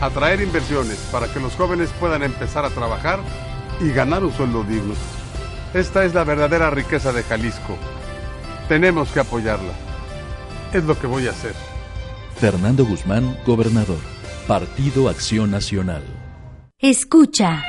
Atraer 0.03 0.43
inversiones 0.43 0.99
para 1.11 1.33
que 1.33 1.41
los 1.41 1.55
jóvenes 1.55 1.89
puedan 1.99 2.23
empezar 2.23 2.67
a 2.67 2.71
trabajar 2.71 3.21
y 3.81 3.91
ganar 3.91 4.23
un 4.23 4.35
sueldo 4.35 4.65
digno. 4.65 4.93
Esta 5.73 6.05
es 6.05 6.13
la 6.13 6.25
verdadera 6.25 6.69
riqueza 6.69 7.11
de 7.11 7.23
Jalisco. 7.23 7.79
Tenemos 8.69 9.09
que 9.09 9.21
apoyarla. 9.21 9.94
Es 10.75 10.83
lo 10.83 10.99
que 10.99 11.07
voy 11.07 11.29
a 11.29 11.31
hacer. 11.31 11.55
Fernando 12.35 12.85
Guzmán, 12.85 13.39
gobernador. 13.47 14.01
Partido 14.49 15.09
Acción 15.09 15.53
Nacional. 15.53 16.03
Escucha. 16.81 17.63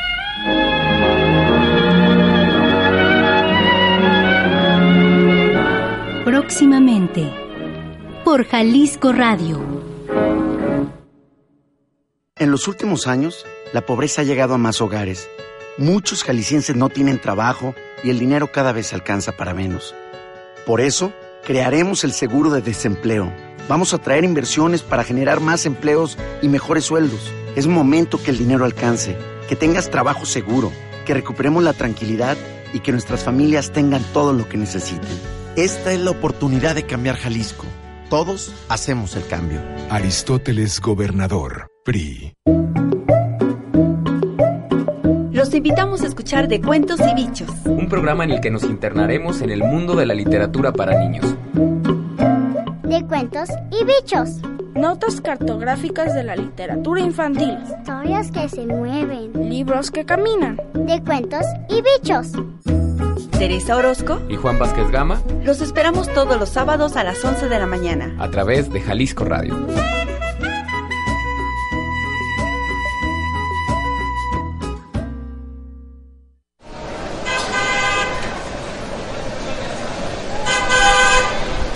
Próximamente. 6.25 7.31
Por 8.23 8.43
Jalisco 8.47 9.13
Radio. 9.13 9.61
En 12.37 12.49
los 12.49 12.67
últimos 12.67 13.05
años, 13.05 13.45
la 13.71 13.85
pobreza 13.85 14.21
ha 14.21 14.25
llegado 14.25 14.55
a 14.55 14.57
más 14.57 14.81
hogares. 14.81 15.29
Muchos 15.77 16.23
jaliscienses 16.23 16.75
no 16.75 16.89
tienen 16.89 17.21
trabajo 17.21 17.75
y 18.03 18.09
el 18.09 18.17
dinero 18.17 18.51
cada 18.51 18.71
vez 18.71 18.93
alcanza 18.93 19.33
para 19.33 19.53
menos. 19.53 19.93
Por 20.65 20.81
eso, 20.81 21.13
crearemos 21.45 22.03
el 22.03 22.11
seguro 22.11 22.49
de 22.49 22.61
desempleo. 22.61 23.31
Vamos 23.69 23.93
a 23.93 23.97
traer 23.97 24.23
inversiones 24.23 24.81
para 24.81 25.03
generar 25.03 25.39
más 25.39 25.65
empleos 25.65 26.17
y 26.41 26.49
mejores 26.49 26.83
sueldos. 26.83 27.31
Es 27.55 27.67
momento 27.67 28.21
que 28.21 28.31
el 28.31 28.37
dinero 28.37 28.65
alcance, 28.65 29.15
que 29.47 29.55
tengas 29.55 29.89
trabajo 29.89 30.25
seguro, 30.25 30.71
que 31.05 31.13
recuperemos 31.13 31.63
la 31.63 31.73
tranquilidad 31.73 32.35
y 32.73 32.79
que 32.81 32.91
nuestras 32.91 33.23
familias 33.23 33.71
tengan 33.71 34.03
todo 34.11 34.33
lo 34.33 34.49
que 34.49 34.57
necesiten. 34.57 35.07
Esta 35.55 35.93
es 35.93 35.99
la 35.99 36.11
oportunidad 36.11 36.75
de 36.75 36.85
cambiar 36.85 37.15
Jalisco. 37.15 37.65
Todos 38.09 38.53
hacemos 38.67 39.15
el 39.15 39.25
cambio. 39.25 39.61
Aristóteles 39.89 40.81
Gobernador. 40.81 41.67
PRI. 41.85 42.33
Invitamos 45.65 46.03
a 46.03 46.05
escuchar 46.05 46.47
De 46.47 46.61
Cuentos 46.61 46.99
y 46.99 47.15
Bichos. 47.15 47.49
Un 47.65 47.89
programa 47.89 48.23
en 48.23 48.29
el 48.29 48.39
que 48.39 48.51
nos 48.51 48.61
internaremos 48.65 49.41
en 49.41 49.49
el 49.49 49.63
mundo 49.63 49.95
de 49.95 50.05
la 50.05 50.13
literatura 50.13 50.71
para 50.71 50.99
niños. 50.99 51.25
De 52.83 53.03
cuentos 53.07 53.49
y 53.71 53.83
bichos. 53.83 54.41
Notas 54.75 55.21
cartográficas 55.21 56.13
de 56.13 56.23
la 56.23 56.35
literatura 56.35 57.01
infantil. 57.01 57.57
Historias 57.79 58.29
que 58.29 58.47
se 58.47 58.67
mueven. 58.67 59.49
Libros 59.49 59.89
que 59.89 60.05
caminan. 60.05 60.61
De 60.75 61.01
cuentos 61.01 61.47
y 61.67 61.81
bichos. 61.81 62.33
Teresa 63.31 63.75
Orozco 63.75 64.21
Y 64.29 64.35
Juan 64.35 64.59
Vázquez 64.59 64.91
Gama 64.91 65.19
los 65.43 65.61
esperamos 65.61 66.13
todos 66.13 66.39
los 66.39 66.49
sábados 66.49 66.95
a 66.95 67.03
las 67.03 67.25
11 67.25 67.49
de 67.49 67.57
la 67.57 67.65
mañana. 67.65 68.15
a 68.19 68.29
través 68.29 68.71
de 68.71 68.81
Jalisco 68.81 69.25
Radio. 69.25 69.57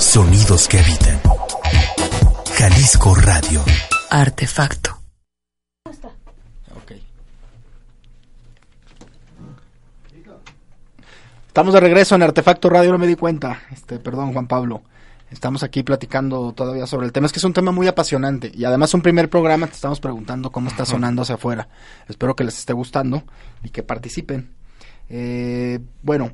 Sonidos 0.10 0.68
que 0.68 0.80
habitan. 0.80 1.22
Jalisco 2.57 3.14
Radio. 3.14 3.64
Artefacto. 4.10 4.97
Estamos 11.45 11.76
de 11.76 11.80
regreso 11.80 12.16
en 12.16 12.24
Artefacto 12.24 12.72
Radio, 12.72 12.91
no 12.91 12.97
me 12.97 13.05
di 13.05 13.16
cuenta. 13.16 13.62
Este, 13.70 13.99
perdón, 13.99 14.34
Juan 14.34 14.47
Pablo. 14.47 14.82
Estamos 15.30 15.62
aquí 15.62 15.84
platicando 15.84 16.53
todavía 16.53 16.88
sobre 16.88 17.05
el 17.05 17.12
tema. 17.12 17.28
Es 17.28 17.32
que 17.32 17.38
es 17.38 17.43
un 17.43 17.53
tema 17.53 17.72
muy 17.72 17.88
apasionante. 17.88 18.51
Y 18.51 18.66
además 18.66 18.91
un 18.95 19.03
primer 19.03 19.30
programa 19.30 19.68
te 19.68 19.74
estamos 19.74 19.99
preguntando 19.99 20.51
cómo 20.51 20.70
está 20.70 20.88
sonando 20.88 21.22
hacia 21.22 21.36
afuera. 21.36 21.70
Espero 22.07 22.36
que 22.36 22.45
les 22.45 22.57
esté 22.57 22.74
gustando 22.74 23.22
y 23.64 23.70
que 23.70 23.84
participen. 23.84 24.55
Eh, 25.07 25.80
bueno, 26.01 26.32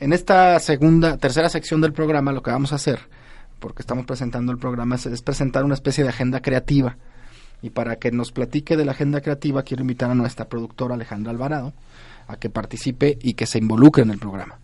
en 0.00 0.12
esta 0.12 0.58
segunda, 0.60 1.16
tercera 1.16 1.48
sección 1.48 1.80
del 1.80 1.92
programa 1.92 2.32
lo 2.32 2.42
que 2.42 2.50
vamos 2.50 2.72
a 2.72 2.76
hacer, 2.76 3.00
porque 3.60 3.82
estamos 3.82 4.04
presentando 4.06 4.52
el 4.52 4.58
programa, 4.58 4.96
es, 4.96 5.06
es 5.06 5.22
presentar 5.22 5.64
una 5.64 5.74
especie 5.74 6.04
de 6.04 6.10
agenda 6.10 6.40
creativa. 6.40 6.96
Y 7.62 7.70
para 7.70 7.96
que 7.96 8.10
nos 8.12 8.30
platique 8.32 8.76
de 8.76 8.84
la 8.84 8.92
agenda 8.92 9.20
creativa, 9.22 9.62
quiero 9.62 9.82
invitar 9.82 10.10
a 10.10 10.14
nuestra 10.14 10.44
productora 10.46 10.94
Alejandra 10.96 11.30
Alvarado 11.32 11.72
a 12.28 12.36
que 12.36 12.50
participe 12.50 13.18
y 13.22 13.34
que 13.34 13.46
se 13.46 13.58
involucre 13.58 14.02
en 14.02 14.10
el 14.10 14.18
programa. 14.18 14.58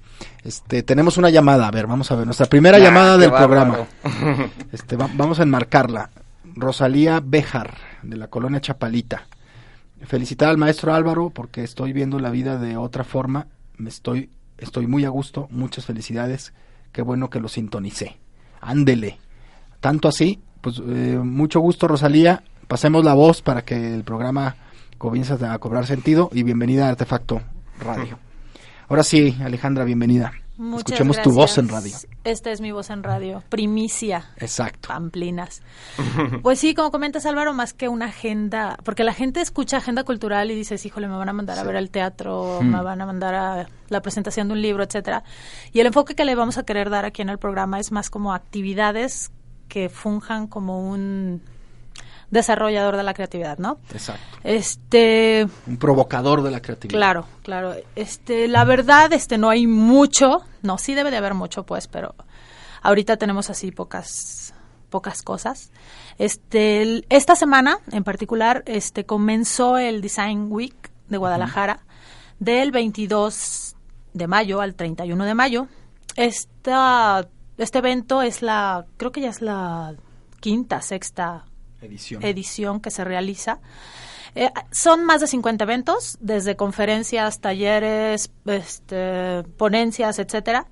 Este, 0.44 0.82
tenemos 0.82 1.16
una 1.16 1.30
llamada, 1.30 1.66
a 1.66 1.70
ver, 1.70 1.86
vamos 1.86 2.10
a 2.10 2.14
ver, 2.16 2.26
nuestra 2.26 2.44
primera 2.46 2.76
Ah, 2.76 2.80
llamada 2.80 3.16
del 3.16 3.30
bárbaro. 3.30 3.86
programa. 4.02 4.48
Este, 4.72 4.96
va- 4.96 5.08
vamos 5.14 5.40
a 5.40 5.44
enmarcarla. 5.44 6.10
Rosalía 6.56 7.22
Béjar, 7.24 7.74
de 8.02 8.16
la 8.18 8.26
colonia 8.28 8.60
Chapalita. 8.60 9.22
Felicitar 10.04 10.48
al 10.50 10.58
maestro 10.58 10.92
Álvaro 10.94 11.30
porque 11.30 11.62
estoy 11.62 11.92
viendo 11.94 12.18
la 12.18 12.30
vida 12.30 12.58
de 12.58 12.76
otra 12.76 13.04
forma. 13.04 13.46
Me 13.78 13.88
estoy, 13.88 14.28
estoy 14.60 14.86
muy 14.86 15.04
a 15.04 15.08
gusto. 15.08 15.48
Muchas 15.50 15.86
felicidades. 15.86 16.52
Qué 16.92 17.02
bueno 17.02 17.30
que 17.30 17.40
lo 17.40 17.48
sintonicé. 17.48 18.18
Ándele. 18.60 19.18
Tanto 19.80 20.08
así, 20.08 20.40
pues 20.60 20.80
eh, 20.86 21.18
mucho 21.22 21.60
gusto, 21.60 21.88
Rosalía. 21.88 22.42
Pasemos 22.68 23.04
la 23.04 23.14
voz 23.14 23.42
para 23.42 23.64
que 23.64 23.94
el 23.94 24.04
programa 24.04 24.56
comience 24.98 25.34
a 25.44 25.58
cobrar 25.58 25.86
sentido. 25.86 26.30
Y 26.32 26.42
bienvenida 26.42 26.86
a 26.86 26.90
Artefacto 26.90 27.40
Radio. 27.80 28.18
Ahora 28.88 29.02
sí, 29.02 29.36
Alejandra, 29.42 29.84
bienvenida. 29.84 30.32
Muchas 30.60 30.80
Escuchemos 30.92 31.16
gracias. 31.16 31.34
tu 31.34 31.40
voz 31.40 31.58
en 31.58 31.68
radio. 31.68 31.96
Esta 32.24 32.50
es 32.50 32.60
mi 32.60 32.70
voz 32.70 32.90
en 32.90 33.02
radio. 33.02 33.42
Primicia. 33.48 34.26
Exacto. 34.36 34.88
Pamplinas. 34.88 35.62
Pues 36.42 36.58
sí, 36.58 36.74
como 36.74 36.90
comentas 36.90 37.24
Álvaro, 37.26 37.54
más 37.54 37.72
que 37.72 37.88
una 37.88 38.06
agenda, 38.06 38.76
porque 38.84 39.02
la 39.04 39.14
gente 39.14 39.40
escucha 39.40 39.78
agenda 39.78 40.04
cultural 40.04 40.50
y 40.50 40.54
dices, 40.54 40.84
híjole, 40.84 41.08
me 41.08 41.16
van 41.16 41.28
a 41.28 41.32
mandar 41.32 41.58
a 41.58 41.62
ver 41.64 41.76
al 41.76 41.90
teatro, 41.90 42.58
Mm. 42.60 42.66
me 42.66 42.82
van 42.82 43.00
a 43.00 43.06
mandar 43.06 43.34
a 43.34 43.68
la 43.88 44.02
presentación 44.02 44.48
de 44.48 44.52
un 44.54 44.62
libro, 44.62 44.82
etcétera. 44.84 45.24
Y 45.72 45.80
el 45.80 45.86
enfoque 45.86 46.14
que 46.14 46.24
le 46.24 46.34
vamos 46.34 46.58
a 46.58 46.62
querer 46.64 46.90
dar 46.90 47.04
aquí 47.06 47.22
en 47.22 47.30
el 47.30 47.38
programa 47.38 47.80
es 47.80 47.90
más 47.92 48.10
como 48.10 48.34
actividades 48.34 49.30
que 49.68 49.88
funjan 49.88 50.46
como 50.46 50.80
un 50.90 51.40
desarrollador 52.30 52.96
de 52.96 53.02
la 53.02 53.12
creatividad, 53.14 53.58
¿no? 53.58 53.78
Exacto. 53.92 54.22
Este, 54.44 55.46
Un 55.66 55.76
provocador 55.78 56.42
de 56.42 56.50
la 56.50 56.60
creatividad. 56.62 56.96
Claro, 56.98 57.26
claro. 57.42 57.74
Este, 57.96 58.46
la 58.48 58.64
verdad, 58.64 59.12
este, 59.12 59.36
no 59.38 59.50
hay 59.50 59.66
mucho. 59.66 60.42
No, 60.62 60.78
sí 60.78 60.94
debe 60.94 61.10
de 61.10 61.16
haber 61.16 61.34
mucho, 61.34 61.64
pues, 61.64 61.88
pero 61.88 62.14
ahorita 62.82 63.16
tenemos 63.16 63.50
así 63.50 63.72
pocas 63.72 64.54
pocas 64.90 65.22
cosas. 65.22 65.70
Este, 66.18 66.82
el- 66.82 67.06
esta 67.10 67.36
semana 67.36 67.78
en 67.92 68.02
particular, 68.02 68.64
este, 68.66 69.06
comenzó 69.06 69.78
el 69.78 70.00
Design 70.00 70.48
Week 70.50 70.90
de 71.08 71.16
Guadalajara 71.16 71.84
del 72.40 72.72
22 72.72 73.76
de 74.14 74.26
mayo 74.26 74.60
al 74.60 74.74
31 74.74 75.24
de 75.24 75.34
mayo. 75.34 75.68
Esta, 76.16 77.26
este 77.56 77.78
evento 77.78 78.20
es 78.22 78.42
la, 78.42 78.84
creo 78.96 79.12
que 79.12 79.20
ya 79.20 79.30
es 79.30 79.42
la 79.42 79.94
quinta, 80.40 80.82
sexta 80.82 81.44
Edición. 81.82 82.22
edición 82.24 82.80
que 82.80 82.90
se 82.90 83.04
realiza. 83.04 83.60
Eh, 84.34 84.50
son 84.70 85.04
más 85.04 85.20
de 85.20 85.26
50 85.26 85.64
eventos, 85.64 86.16
desde 86.20 86.56
conferencias, 86.56 87.40
talleres, 87.40 88.30
este, 88.46 89.42
ponencias, 89.56 90.18
etcétera. 90.18 90.66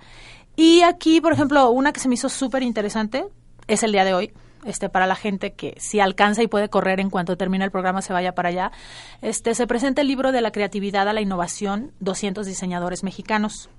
Y 0.55 0.83
aquí, 0.83 1.21
por 1.21 1.33
ejemplo, 1.33 1.71
una 1.71 1.93
que 1.93 2.01
se 2.01 2.09
me 2.09 2.15
hizo 2.15 2.29
súper 2.29 2.63
interesante 2.63 3.27
es 3.67 3.83
el 3.83 3.93
día 3.93 4.05
de 4.05 4.15
hoy. 4.15 4.33
Este, 4.65 4.89
para 4.89 5.07
la 5.07 5.15
gente 5.15 5.53
que 5.53 5.75
si 5.79 6.01
alcanza 6.01 6.43
y 6.43 6.49
puede 6.49 6.69
correr 6.69 6.99
en 6.99 7.11
cuanto 7.11 7.37
termine 7.37 7.65
el 7.65 7.71
programa 7.71 8.03
se 8.03 8.13
vaya 8.13 8.35
para 8.35 8.49
allá. 8.49 8.73
Este, 9.23 9.55
se 9.55 9.67
presenta 9.67 10.03
el 10.03 10.09
libro 10.09 10.33
de 10.33 10.41
la 10.41 10.51
creatividad 10.51 11.09
a 11.09 11.13
la 11.13 11.21
innovación, 11.21 11.93
200 12.01 12.45
diseñadores 12.45 13.05
mexicanos. 13.05 13.71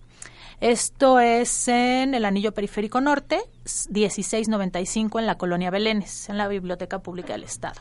Esto 0.61 1.21
es 1.21 1.69
en 1.69 2.13
el 2.13 2.25
Anillo 2.25 2.53
Periférico 2.53 2.99
Norte, 2.99 3.39
1695 3.63 5.19
en 5.19 5.25
la 5.25 5.37
Colonia 5.37 5.69
Belénes, 5.69 6.27
en 6.27 6.37
la 6.37 6.49
Biblioteca 6.49 6.99
Pública 6.99 7.31
del 7.31 7.43
Estado. 7.43 7.79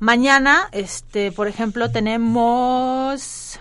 Mañana, 0.00 0.68
este, 0.72 1.30
por 1.30 1.46
ejemplo, 1.46 1.92
tenemos 1.92 3.60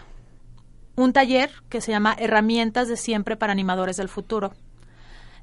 un 0.96 1.14
taller 1.14 1.52
que 1.70 1.80
se 1.80 1.92
llama 1.92 2.16
Herramientas 2.18 2.88
de 2.88 2.98
siempre 2.98 3.38
para 3.38 3.52
animadores 3.52 3.98
del 3.98 4.10
futuro. 4.10 4.52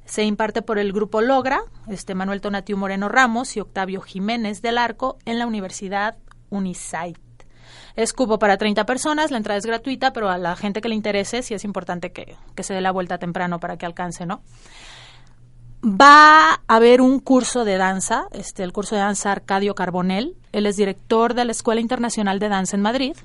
Se 0.03 0.25
imparte 0.25 0.61
por 0.61 0.79
el 0.79 0.91
grupo 0.91 1.21
Logra, 1.21 1.61
este 1.87 2.13
Manuel 2.13 2.41
Tonatiu 2.41 2.75
Moreno 2.75 3.07
Ramos 3.07 3.55
y 3.55 3.61
Octavio 3.61 4.01
Jiménez 4.01 4.61
del 4.61 4.77
Arco 4.77 5.17
en 5.23 5.39
la 5.39 5.47
Universidad 5.47 6.17
Unisite. 6.49 7.28
Es 7.99 8.13
cupo 8.13 8.39
para 8.39 8.55
30 8.55 8.85
personas, 8.85 9.29
la 9.29 9.35
entrada 9.35 9.57
es 9.57 9.65
gratuita, 9.65 10.13
pero 10.13 10.29
a 10.29 10.37
la 10.37 10.55
gente 10.55 10.79
que 10.79 10.87
le 10.87 10.95
interese 10.95 11.43
sí 11.43 11.53
es 11.53 11.65
importante 11.65 12.13
que, 12.13 12.37
que 12.55 12.63
se 12.63 12.73
dé 12.73 12.79
la 12.79 12.91
vuelta 12.91 13.17
temprano 13.17 13.59
para 13.59 13.75
que 13.75 13.85
alcance, 13.85 14.25
¿no? 14.25 14.41
Va 15.83 16.53
a 16.53 16.61
haber 16.65 17.01
un 17.01 17.19
curso 17.19 17.65
de 17.65 17.75
danza, 17.75 18.27
este, 18.31 18.63
el 18.63 18.71
curso 18.71 18.95
de 18.95 19.01
danza 19.01 19.33
Arcadio 19.33 19.75
Carbonel. 19.75 20.37
Él 20.53 20.65
es 20.65 20.77
director 20.77 21.33
de 21.33 21.43
la 21.43 21.51
Escuela 21.51 21.81
Internacional 21.81 22.39
de 22.39 22.47
Danza 22.47 22.77
en 22.77 22.83
Madrid. 22.83 23.17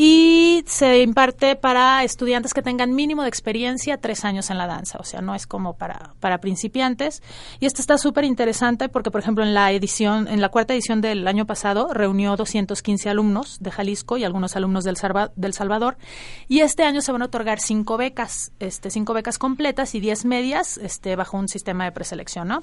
Y 0.00 0.62
se 0.68 1.02
imparte 1.02 1.56
para 1.56 2.04
estudiantes 2.04 2.54
que 2.54 2.62
tengan 2.62 2.94
mínimo 2.94 3.22
de 3.24 3.28
experiencia 3.28 3.96
tres 4.00 4.24
años 4.24 4.48
en 4.48 4.56
la 4.56 4.68
danza, 4.68 4.96
o 5.00 5.02
sea, 5.02 5.20
no 5.22 5.34
es 5.34 5.48
como 5.48 5.76
para, 5.76 6.14
para 6.20 6.38
principiantes. 6.38 7.20
Y 7.58 7.66
esto 7.66 7.80
está 7.80 7.98
súper 7.98 8.22
interesante 8.22 8.88
porque, 8.88 9.10
por 9.10 9.20
ejemplo, 9.20 9.42
en 9.42 9.54
la 9.54 9.72
edición, 9.72 10.28
en 10.28 10.40
la 10.40 10.50
cuarta 10.50 10.72
edición 10.72 11.00
del 11.00 11.26
año 11.26 11.46
pasado, 11.46 11.92
reunió 11.92 12.36
215 12.36 13.10
alumnos 13.10 13.58
de 13.58 13.72
Jalisco 13.72 14.16
y 14.16 14.22
algunos 14.22 14.54
alumnos 14.54 14.84
del, 14.84 14.94
Salva- 14.96 15.32
del 15.34 15.52
Salvador. 15.52 15.98
Y 16.46 16.60
este 16.60 16.84
año 16.84 17.00
se 17.00 17.10
van 17.10 17.22
a 17.22 17.24
otorgar 17.24 17.58
cinco 17.58 17.96
becas, 17.96 18.52
este, 18.60 18.92
cinco 18.92 19.14
becas 19.14 19.36
completas 19.36 19.96
y 19.96 20.00
diez 20.00 20.24
medias, 20.24 20.78
este, 20.78 21.16
bajo 21.16 21.36
un 21.36 21.48
sistema 21.48 21.82
de 21.82 21.90
preselección, 21.90 22.46
¿no? 22.46 22.62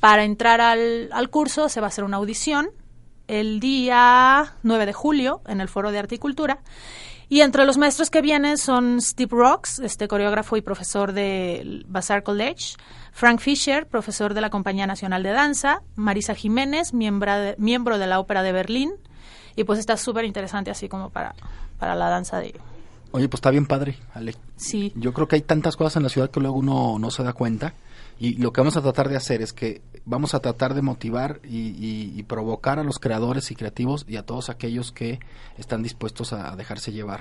Para 0.00 0.24
entrar 0.24 0.60
al, 0.60 1.10
al 1.12 1.30
curso 1.30 1.68
se 1.68 1.80
va 1.80 1.86
a 1.86 1.90
hacer 1.90 2.02
una 2.02 2.16
audición 2.16 2.70
el 3.28 3.60
día 3.60 4.54
9 4.62 4.86
de 4.86 4.92
julio 4.92 5.40
en 5.46 5.60
el 5.60 5.68
Foro 5.68 5.90
de 5.90 5.98
Arte 5.98 6.16
y 6.16 6.18
Cultura. 6.18 6.60
Y 7.28 7.40
entre 7.40 7.64
los 7.64 7.78
maestros 7.78 8.10
que 8.10 8.20
vienen 8.20 8.58
son 8.58 9.00
Steve 9.00 9.30
Rocks, 9.32 9.78
este 9.78 10.06
coreógrafo 10.06 10.58
y 10.58 10.60
profesor 10.60 11.12
del 11.12 11.86
Bazaar 11.88 12.22
College, 12.22 12.74
Frank 13.12 13.40
Fisher, 13.40 13.86
profesor 13.86 14.34
de 14.34 14.42
la 14.42 14.50
Compañía 14.50 14.86
Nacional 14.86 15.22
de 15.22 15.30
Danza, 15.30 15.80
Marisa 15.96 16.34
Jiménez, 16.34 16.92
miembro 16.92 17.32
de, 17.32 17.54
miembro 17.56 17.98
de 17.98 18.06
la 18.06 18.20
Ópera 18.20 18.42
de 18.42 18.52
Berlín. 18.52 18.92
Y 19.56 19.64
pues 19.64 19.78
está 19.78 19.96
súper 19.96 20.26
interesante 20.26 20.70
así 20.70 20.90
como 20.90 21.08
para, 21.08 21.34
para 21.78 21.94
la 21.94 22.10
danza 22.10 22.38
de... 22.38 22.54
Oye, 23.12 23.28
pues 23.28 23.38
está 23.38 23.50
bien 23.50 23.64
padre, 23.64 23.96
Ale. 24.14 24.34
Sí. 24.56 24.92
Yo 24.94 25.14
creo 25.14 25.26
que 25.26 25.36
hay 25.36 25.42
tantas 25.42 25.76
cosas 25.76 25.96
en 25.96 26.02
la 26.02 26.08
ciudad 26.10 26.30
que 26.30 26.40
luego 26.40 26.56
uno 26.56 26.98
no 26.98 27.10
se 27.10 27.22
da 27.22 27.32
cuenta. 27.32 27.72
Y 28.18 28.34
lo 28.36 28.52
que 28.52 28.60
vamos 28.60 28.76
a 28.76 28.82
tratar 28.82 29.08
de 29.08 29.16
hacer 29.16 29.42
es 29.42 29.52
que 29.52 29.82
vamos 30.04 30.34
a 30.34 30.40
tratar 30.40 30.74
de 30.74 30.82
motivar 30.82 31.40
y, 31.44 31.58
y- 31.58 32.12
y 32.16 32.22
provocar 32.24 32.78
a 32.78 32.84
los 32.84 32.98
creadores 32.98 33.50
y 33.50 33.56
creativos 33.56 34.04
y 34.08 34.16
a 34.16 34.24
todos 34.24 34.48
aquellos 34.50 34.92
que 34.92 35.18
están 35.58 35.82
dispuestos 35.82 36.32
a, 36.32 36.52
a 36.52 36.56
dejarse 36.56 36.92
llevar 36.92 37.20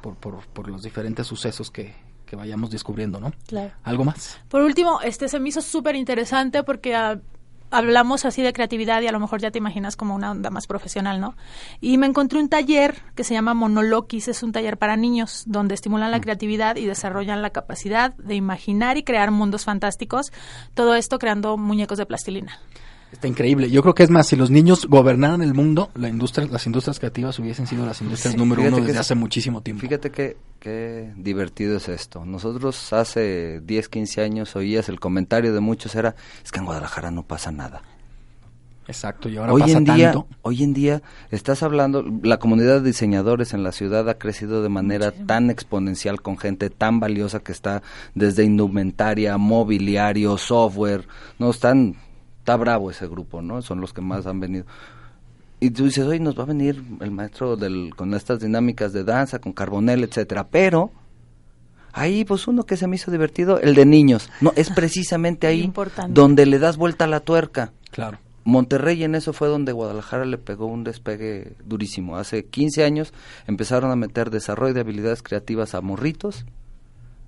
por, 0.00 0.16
por, 0.16 0.44
por 0.48 0.68
los 0.68 0.82
diferentes 0.82 1.26
sucesos 1.26 1.70
que, 1.70 1.94
que 2.26 2.34
vayamos 2.36 2.70
descubriendo, 2.70 3.20
¿no? 3.20 3.32
Claro. 3.46 3.72
¿Algo 3.84 4.04
más? 4.04 4.38
Por 4.48 4.62
último, 4.62 5.00
este 5.02 5.28
se 5.28 5.38
me 5.38 5.48
hizo 5.50 5.60
súper 5.62 5.94
interesante 5.96 6.62
porque 6.64 6.94
ah, 6.94 7.20
hablamos 7.72 8.24
así 8.24 8.42
de 8.42 8.52
creatividad 8.52 9.02
y 9.02 9.08
a 9.08 9.12
lo 9.12 9.18
mejor 9.18 9.40
ya 9.40 9.50
te 9.50 9.58
imaginas 9.58 9.96
como 9.96 10.14
una 10.14 10.30
onda 10.30 10.50
más 10.50 10.66
profesional, 10.66 11.20
¿no? 11.20 11.34
Y 11.80 11.98
me 11.98 12.06
encontré 12.06 12.38
un 12.38 12.48
taller 12.48 13.02
que 13.16 13.24
se 13.24 13.34
llama 13.34 13.54
Monoloquis, 13.54 14.28
es 14.28 14.42
un 14.42 14.52
taller 14.52 14.76
para 14.76 14.96
niños 14.96 15.44
donde 15.46 15.74
estimulan 15.74 16.10
la 16.10 16.20
creatividad 16.20 16.76
y 16.76 16.86
desarrollan 16.86 17.42
la 17.42 17.50
capacidad 17.50 18.14
de 18.14 18.34
imaginar 18.34 18.98
y 18.98 19.02
crear 19.02 19.30
mundos 19.30 19.64
fantásticos, 19.64 20.32
todo 20.74 20.94
esto 20.94 21.18
creando 21.18 21.56
muñecos 21.56 21.98
de 21.98 22.06
plastilina. 22.06 22.60
Está 23.12 23.28
increíble. 23.28 23.70
Yo 23.70 23.82
creo 23.82 23.94
que 23.94 24.02
es 24.02 24.10
más, 24.10 24.26
si 24.26 24.36
los 24.36 24.50
niños 24.50 24.86
gobernaran 24.86 25.42
el 25.42 25.52
mundo, 25.54 25.90
la 25.94 26.08
industria, 26.08 26.48
las 26.50 26.64
industrias 26.66 26.98
creativas 26.98 27.38
hubiesen 27.38 27.66
sido 27.66 27.84
las 27.84 28.00
industrias 28.00 28.32
Sí. 28.32 28.38
número 28.38 28.62
Fíjate 28.62 28.74
uno 28.74 28.76
que 28.84 28.86
desde 28.88 29.00
es- 29.00 29.06
hace 29.06 29.14
muchísimo 29.14 29.60
tiempo. 29.60 29.82
Fíjate 29.82 30.10
que 30.10 30.36
qué 30.58 31.12
divertido 31.16 31.76
es 31.76 31.88
esto. 31.90 32.24
Nosotros 32.24 32.92
hace 32.92 33.60
10, 33.60 33.88
15 33.90 34.22
años 34.22 34.56
oías 34.56 34.88
el 34.88 34.98
comentario 34.98 35.52
de 35.52 35.60
muchos 35.60 35.94
era, 35.94 36.16
es 36.42 36.50
que 36.50 36.58
en 36.60 36.64
Guadalajara 36.64 37.10
no 37.10 37.22
pasa 37.22 37.52
nada. 37.52 37.82
Exacto, 38.88 39.28
y 39.28 39.36
ahora 39.36 39.52
hoy 39.52 39.60
pasa 39.60 39.78
en 39.78 39.84
día, 39.84 40.12
tanto. 40.12 40.26
hoy 40.42 40.62
en 40.64 40.72
día 40.74 41.02
estás 41.30 41.62
hablando, 41.62 42.04
la 42.24 42.38
comunidad 42.38 42.80
de 42.80 42.86
diseñadores 42.88 43.54
en 43.54 43.62
la 43.62 43.70
ciudad 43.70 44.08
ha 44.08 44.18
crecido 44.18 44.60
de 44.62 44.68
manera 44.70 45.12
tan 45.12 45.50
exponencial 45.50 46.20
con 46.20 46.36
gente 46.36 46.68
tan 46.68 46.98
valiosa 46.98 47.38
que 47.40 47.52
está 47.52 47.82
desde 48.16 48.42
indumentaria, 48.42 49.38
mobiliario, 49.38 50.36
software, 50.36 51.06
no 51.38 51.50
están, 51.50 51.94
está 52.42 52.56
bravo 52.56 52.90
ese 52.90 53.06
grupo, 53.06 53.40
¿no? 53.40 53.62
Son 53.62 53.80
los 53.80 53.92
que 53.92 54.00
más 54.00 54.26
han 54.26 54.40
venido. 54.40 54.64
Y 55.60 55.70
tú 55.70 55.84
dices, 55.84 56.04
hoy 56.04 56.18
nos 56.18 56.36
va 56.36 56.42
a 56.42 56.46
venir 56.46 56.82
el 57.00 57.12
maestro 57.12 57.54
del, 57.54 57.94
con 57.94 58.14
estas 58.14 58.40
dinámicas 58.40 58.92
de 58.92 59.04
danza, 59.04 59.38
con 59.38 59.52
carbonel, 59.52 60.02
etcétera, 60.02 60.48
pero 60.48 60.90
ahí 61.92 62.24
pues 62.24 62.48
uno 62.48 62.64
que 62.64 62.76
se 62.76 62.88
me 62.88 62.96
hizo 62.96 63.12
divertido, 63.12 63.60
el 63.60 63.76
de 63.76 63.86
niños, 63.86 64.28
no, 64.40 64.52
es 64.56 64.70
precisamente 64.74 65.46
ahí 65.46 65.60
Importante. 65.60 66.12
donde 66.12 66.46
le 66.46 66.58
das 66.58 66.76
vuelta 66.76 67.04
a 67.04 67.08
la 67.08 67.20
tuerca. 67.20 67.72
Claro. 67.92 68.18
Monterrey 68.42 69.04
en 69.04 69.14
eso 69.14 69.32
fue 69.32 69.46
donde 69.46 69.70
Guadalajara 69.70 70.24
le 70.24 70.36
pegó 70.36 70.66
un 70.66 70.82
despegue 70.82 71.52
durísimo. 71.64 72.16
Hace 72.16 72.44
15 72.46 72.82
años 72.82 73.14
empezaron 73.46 73.92
a 73.92 73.96
meter 73.96 74.30
desarrollo 74.30 74.74
de 74.74 74.80
habilidades 74.80 75.22
creativas 75.22 75.76
a 75.76 75.80
morritos. 75.80 76.44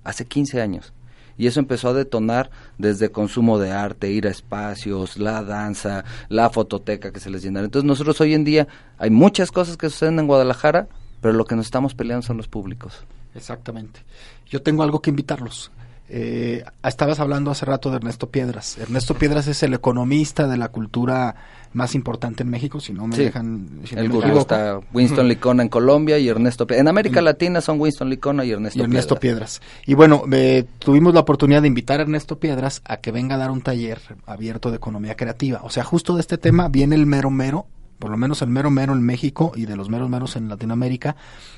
Hace 0.03 0.25
15 0.25 0.59
años. 0.61 0.91
Y 1.37 1.47
eso 1.47 1.59
empezó 1.59 1.89
a 1.89 1.93
detonar 1.93 2.49
desde 2.77 3.11
consumo 3.11 3.59
de 3.59 3.71
arte, 3.71 4.11
ir 4.11 4.27
a 4.27 4.31
espacios, 4.31 5.17
la 5.17 5.43
danza, 5.43 6.05
la 6.29 6.49
fototeca 6.49 7.11
que 7.11 7.19
se 7.19 7.29
les 7.29 7.43
llenara. 7.43 7.65
Entonces 7.65 7.87
nosotros 7.87 8.19
hoy 8.21 8.33
en 8.33 8.43
día 8.43 8.67
hay 8.97 9.09
muchas 9.09 9.51
cosas 9.51 9.77
que 9.77 9.89
suceden 9.89 10.19
en 10.19 10.27
Guadalajara, 10.27 10.87
pero 11.21 11.33
lo 11.33 11.45
que 11.45 11.55
nos 11.55 11.65
estamos 11.65 11.93
peleando 11.93 12.25
son 12.25 12.37
los 12.37 12.47
públicos. 12.47 13.05
Exactamente. 13.33 14.01
Yo 14.47 14.61
tengo 14.61 14.83
algo 14.83 15.01
que 15.01 15.09
invitarlos. 15.09 15.71
Eh, 16.07 16.63
estabas 16.83 17.19
hablando 17.19 17.49
hace 17.51 17.65
rato 17.65 17.89
de 17.89 17.97
Ernesto 17.97 18.29
Piedras. 18.29 18.77
Ernesto 18.77 19.15
Piedras 19.15 19.47
es 19.47 19.63
el 19.63 19.73
economista 19.73 20.47
de 20.47 20.57
la 20.57 20.67
cultura 20.69 21.35
más 21.73 21.93
importante 21.93 22.43
en 22.43 22.49
México, 22.49 22.79
si 22.79 22.93
no 22.93 23.05
me 23.07 23.15
Sí. 23.15 23.23
dejan. 23.23 23.81
si 23.85 23.95
no 23.95 24.01
El 24.01 24.09
me 24.09 24.39
está 24.39 24.79
Winston 24.93 25.27
Licona 25.27 25.61
en 25.63 25.69
Colombia 25.69 26.17
y 26.19 26.29
Ernesto 26.29 26.65
Piedras. 26.65 26.81
En 26.81 26.87
América 26.87 27.21
Latina 27.21 27.59
son 27.59 27.81
Winston 27.81 28.09
Licona 28.09 28.45
y 28.45 28.51
Ernesto, 28.51 28.79
y 28.79 28.83
Ernesto 28.83 29.19
Piedras. 29.19 29.59
Piedras. 29.59 29.85
Y 29.87 29.93
bueno, 29.95 30.23
eh, 30.31 30.65
tuvimos 30.79 31.13
la 31.13 31.19
oportunidad 31.21 31.61
de 31.63 31.67
invitar 31.67 31.99
a 31.99 32.03
Ernesto 32.03 32.39
Piedras 32.39 32.81
a 32.85 32.97
que 32.97 33.11
venga 33.11 33.35
a 33.35 33.37
dar 33.39 33.51
un 33.51 33.61
taller 33.61 33.99
abierto 34.25 34.69
de 34.69 34.77
economía 34.77 35.15
creativa. 35.15 35.61
O 35.63 35.69
sea, 35.69 35.83
justo 35.83 36.15
de 36.15 36.21
este 36.21 36.37
tema 36.37 36.69
viene 36.69 36.95
el 36.95 37.05
mero 37.07 37.29
mero, 37.29 37.65
por 37.99 38.11
lo 38.11 38.17
menos 38.17 38.41
el 38.41 38.49
mero 38.49 38.69
mero 38.69 38.93
en 38.93 39.01
México 39.01 39.51
y 39.55 39.65
de 39.65 39.75
los 39.75 39.89
meros 39.89 40.09
meros 40.09 40.35
en 40.35 40.49
Latinoamérica, 40.49 41.15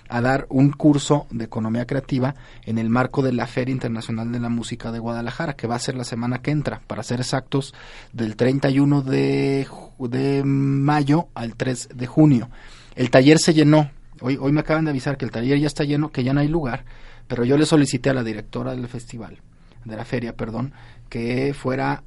a 0.10 0.22
dar 0.22 0.46
un 0.50 0.72
curso 0.72 1.28
de 1.32 1.46
economía 1.46 1.86
creativa 1.86 2.36
en 2.66 2.78
el 2.78 2.90
marco 2.90 3.22
de 3.22 3.34
la 3.34 3.48
Feria 3.48 3.74
Internacional 3.74 4.32
de 4.32 4.40
la 4.40 4.50
Música 4.50 4.92
de 4.92 5.00
Guadalajara, 5.00 5.56
que 5.56 5.68
va 5.68 5.76
a 5.76 5.80
ser 5.80 5.96
la 5.96 6.04
semana 6.04 6.42
que 6.42 6.52
entra, 6.52 6.82
para 6.88 7.04
ser 7.04 7.20
exactos, 7.20 7.74
del 8.14 8.36
31 8.36 9.02
de, 9.02 9.68
de 10.00 10.44
mayo 10.44 11.28
al 11.34 11.56
3 11.56 11.90
de 11.94 12.08
junio. 12.08 12.50
El 12.96 13.10
taller 13.10 13.40
se 13.40 13.54
llenó. 13.54 13.92
Hoy, 14.22 14.38
hoy 14.40 14.52
me 14.52 14.62
acaban 14.62 14.86
de 14.86 14.92
avisar 14.92 15.18
que 15.18 15.26
el 15.26 15.32
taller 15.32 15.60
ya 15.60 15.68
está 15.68 15.84
lleno, 15.84 16.12
que 16.12 16.24
ya 16.24 16.34
no 16.34 16.40
hay 16.40 16.48
lugar, 16.48 16.86
pero 17.28 17.46
yo 17.46 17.58
le 17.58 17.66
solicité 17.66 18.10
a 18.10 18.14
la 18.14 18.24
directora 18.24 18.72
del 18.72 18.88
festival, 18.88 19.40
de 19.86 19.96
la 19.96 20.06
feria, 20.06 20.36
perdón, 20.36 20.74
que 21.10 21.54
fuera 21.54 22.04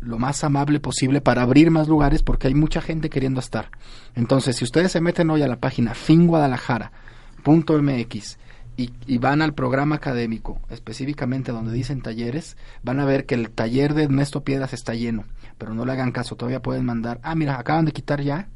lo 0.00 0.18
más 0.18 0.44
amable 0.44 0.80
posible 0.80 1.20
para 1.20 1.42
abrir 1.42 1.70
más 1.70 1.88
lugares 1.88 2.22
porque 2.22 2.48
hay 2.48 2.54
mucha 2.54 2.80
gente 2.80 3.10
queriendo 3.10 3.40
estar. 3.40 3.70
Entonces, 4.14 4.56
si 4.56 4.64
ustedes 4.64 4.92
se 4.92 5.00
meten 5.00 5.30
hoy 5.30 5.42
a 5.42 5.48
la 5.48 5.60
página 5.60 5.94
finguadalajara.mx 5.94 8.38
y, 8.76 8.90
y 9.06 9.18
van 9.18 9.42
al 9.42 9.54
programa 9.54 9.96
académico, 9.96 10.60
específicamente 10.70 11.52
donde 11.52 11.72
dicen 11.72 12.02
talleres, 12.02 12.56
van 12.82 13.00
a 13.00 13.04
ver 13.04 13.26
que 13.26 13.34
el 13.34 13.50
taller 13.50 13.94
de 13.94 14.04
Ernesto 14.04 14.44
Piedras 14.44 14.72
está 14.72 14.94
lleno, 14.94 15.24
pero 15.58 15.74
no 15.74 15.84
le 15.84 15.92
hagan 15.92 16.12
caso, 16.12 16.36
todavía 16.36 16.62
pueden 16.62 16.84
mandar, 16.84 17.20
ah, 17.22 17.34
mira, 17.34 17.58
acaban 17.58 17.84
de 17.84 17.92
quitar 17.92 18.20
ya. 18.20 18.48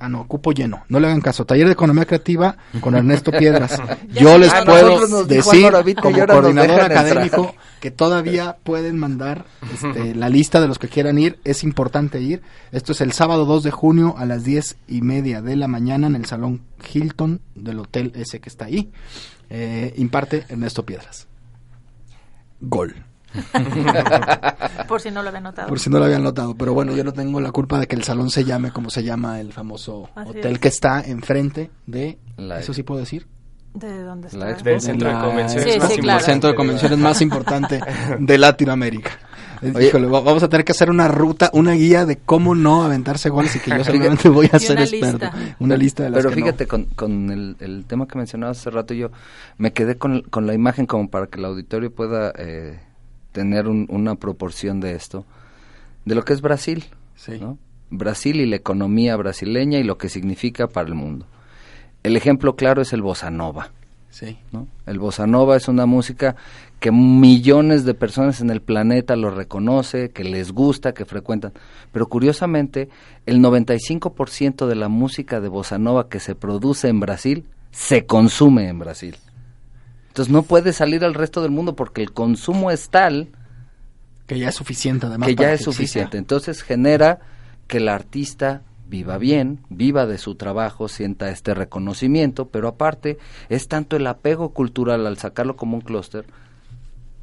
Ah, 0.00 0.08
no, 0.08 0.28
cupo 0.28 0.52
lleno. 0.52 0.84
No 0.88 1.00
le 1.00 1.08
hagan 1.08 1.20
caso. 1.20 1.44
Taller 1.44 1.66
de 1.66 1.72
Economía 1.72 2.04
Creativa 2.04 2.56
con 2.80 2.94
Ernesto 2.94 3.32
Piedras. 3.32 3.82
Yo 4.08 4.38
les 4.38 4.54
puedo 4.64 5.24
decir, 5.24 5.72
como 6.00 6.24
coordinador 6.24 6.80
entrar. 6.80 6.92
académico, 6.92 7.56
que 7.80 7.90
todavía 7.90 8.58
pueden 8.62 8.96
mandar 8.96 9.44
este, 9.74 10.14
la 10.14 10.28
lista 10.28 10.60
de 10.60 10.68
los 10.68 10.78
que 10.78 10.86
quieran 10.86 11.18
ir. 11.18 11.40
Es 11.42 11.64
importante 11.64 12.20
ir. 12.20 12.42
Esto 12.70 12.92
es 12.92 13.00
el 13.00 13.10
sábado 13.12 13.44
2 13.44 13.64
de 13.64 13.70
junio 13.72 14.14
a 14.16 14.24
las 14.24 14.44
10 14.44 14.76
y 14.86 15.02
media 15.02 15.42
de 15.42 15.56
la 15.56 15.66
mañana 15.66 16.06
en 16.06 16.14
el 16.14 16.26
Salón 16.26 16.62
Hilton 16.92 17.40
del 17.56 17.80
hotel 17.80 18.12
ese 18.14 18.38
que 18.38 18.48
está 18.48 18.66
ahí. 18.66 18.92
Eh, 19.50 19.94
imparte 19.96 20.44
Ernesto 20.48 20.86
Piedras. 20.86 21.26
Gol. 22.60 23.07
Por 24.88 25.00
si 25.00 25.10
no 25.10 25.22
lo 25.22 25.28
había 25.28 25.40
notado. 25.40 25.68
Por 25.68 25.78
si 25.80 25.90
no 25.90 25.98
lo 25.98 26.04
habían 26.06 26.22
notado. 26.22 26.54
Pero 26.54 26.74
bueno, 26.74 26.94
yo 26.96 27.04
no 27.04 27.12
tengo 27.12 27.40
la 27.40 27.50
culpa 27.52 27.78
de 27.78 27.86
que 27.86 27.96
el 27.96 28.04
salón 28.04 28.30
se 28.30 28.44
llame 28.44 28.70
como 28.72 28.90
se 28.90 29.02
llama 29.02 29.40
el 29.40 29.52
famoso 29.52 30.08
Así 30.14 30.30
hotel 30.30 30.54
es. 30.54 30.58
que 30.58 30.68
está 30.68 31.00
enfrente 31.02 31.70
de... 31.86 32.18
La- 32.36 32.60
¿Eso 32.60 32.72
sí 32.72 32.82
puedo 32.82 33.00
decir? 33.00 33.26
¿De 33.74 34.02
dónde 34.02 34.28
está? 34.28 34.38
La 34.38 34.50
expo. 34.52 34.68
Del 34.70 34.80
centro 34.80 35.08
de 35.08 35.14
convenciones 35.24 35.72
Sí, 35.74 35.78
más 35.78 35.88
sí, 35.88 35.94
el 35.94 36.00
claro. 36.00 36.20
centro 36.24 36.50
de 36.50 36.56
convenciones 36.56 36.98
más 36.98 37.20
importante 37.20 37.80
de 38.18 38.38
Latinoamérica. 38.38 39.10
Eh, 39.60 39.72
Oye. 39.74 39.88
Híjole, 39.88 40.06
va- 40.06 40.20
vamos 40.20 40.42
a 40.44 40.48
tener 40.48 40.64
que 40.64 40.70
hacer 40.72 40.88
una 40.88 41.08
ruta, 41.08 41.50
una 41.52 41.72
guía 41.72 42.06
de 42.06 42.16
cómo 42.16 42.54
no 42.54 42.84
aventarse 42.84 43.28
goles 43.28 43.54
y 43.56 43.58
que 43.58 43.70
yo 43.70 43.84
seguramente 43.84 44.28
voy 44.28 44.48
a 44.52 44.58
ser 44.58 44.76
una 44.76 44.82
experto. 44.84 45.18
lista. 45.26 45.32
Una 45.58 45.76
lista 45.76 46.02
de 46.04 46.10
las 46.10 46.18
Pero 46.18 46.30
que 46.30 46.36
no. 46.40 46.46
fíjate, 46.46 46.66
con, 46.66 46.84
con 46.86 47.30
el, 47.30 47.56
el 47.60 47.84
tema 47.84 48.06
que 48.06 48.16
mencionabas 48.18 48.58
hace 48.60 48.70
rato, 48.70 48.94
yo 48.94 49.10
me 49.58 49.72
quedé 49.72 49.98
con, 49.98 50.22
con 50.22 50.46
la 50.46 50.54
imagen 50.54 50.86
como 50.86 51.10
para 51.10 51.26
que 51.26 51.38
el 51.38 51.44
auditorio 51.44 51.92
pueda 51.92 52.32
eh, 52.38 52.80
tener 53.38 53.68
un- 53.68 53.86
una 53.88 54.16
proporción 54.16 54.80
de 54.80 54.94
esto, 54.96 55.24
de 56.04 56.14
lo 56.16 56.24
que 56.24 56.32
es 56.32 56.40
Brasil. 56.40 56.84
Sí. 57.14 57.38
¿no? 57.40 57.56
Brasil 57.90 58.40
y 58.40 58.46
la 58.46 58.56
economía 58.56 59.14
brasileña 59.16 59.78
y 59.78 59.84
lo 59.84 59.96
que 59.96 60.08
significa 60.08 60.66
para 60.66 60.88
el 60.88 60.94
mundo. 60.94 61.24
El 62.02 62.16
ejemplo 62.16 62.56
claro 62.56 62.82
es 62.82 62.92
el 62.92 63.00
bossa 63.02 63.30
nova. 63.30 63.70
Sí. 64.10 64.38
¿no? 64.50 64.66
El 64.86 64.98
bossa 64.98 65.26
nova 65.28 65.56
es 65.56 65.68
una 65.68 65.86
música 65.86 66.34
que 66.80 66.90
millones 66.90 67.84
de 67.84 67.94
personas 67.94 68.40
en 68.40 68.50
el 68.50 68.60
planeta 68.60 69.14
lo 69.14 69.30
reconoce, 69.30 70.10
que 70.10 70.24
les 70.24 70.50
gusta, 70.52 70.92
que 70.94 71.04
frecuentan. 71.04 71.52
Pero 71.92 72.06
curiosamente, 72.08 72.88
el 73.26 73.40
95% 73.40 74.66
de 74.66 74.74
la 74.74 74.88
música 74.88 75.40
de 75.40 75.48
bossa 75.48 75.78
nova 75.78 76.08
que 76.08 76.18
se 76.20 76.34
produce 76.34 76.88
en 76.88 76.98
Brasil 77.00 77.44
se 77.70 78.04
consume 78.06 78.68
en 78.68 78.78
Brasil. 78.80 79.16
Entonces 80.08 80.32
no 80.32 80.42
puede 80.42 80.72
salir 80.72 81.04
al 81.04 81.14
resto 81.14 81.42
del 81.42 81.50
mundo 81.50 81.76
porque 81.76 82.02
el 82.02 82.12
consumo 82.12 82.70
es 82.70 82.88
tal 82.90 83.28
Que 84.26 84.38
ya 84.38 84.48
es 84.48 84.54
suficiente 84.56 85.06
además. 85.06 85.28
que 85.28 85.34
ya 85.36 85.52
es 85.52 85.62
suficiente. 85.62 86.18
Entonces 86.18 86.62
genera 86.62 87.20
que 87.66 87.78
el 87.78 87.88
artista 87.88 88.62
viva 88.88 89.18
bien, 89.18 89.60
viva 89.68 90.06
de 90.06 90.18
su 90.18 90.34
trabajo, 90.34 90.88
sienta 90.88 91.28
este 91.30 91.52
reconocimiento, 91.54 92.48
pero 92.48 92.68
aparte 92.68 93.18
es 93.50 93.68
tanto 93.68 93.96
el 93.96 94.06
apego 94.06 94.50
cultural 94.50 95.06
al 95.06 95.18
sacarlo 95.18 95.56
como 95.56 95.76
un 95.76 95.82
clúster 95.82 96.24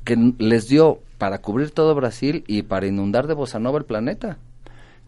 que 0.04 0.16
les 0.38 0.68
dio 0.68 1.00
para 1.18 1.40
cubrir 1.40 1.72
todo 1.72 1.96
Brasil 1.96 2.44
y 2.48 2.62
para 2.62 2.86
inundar 2.86 3.26
de 3.26 3.34
bossa 3.34 3.60
nova 3.60 3.80
el 3.80 3.86
planeta. 3.86 4.38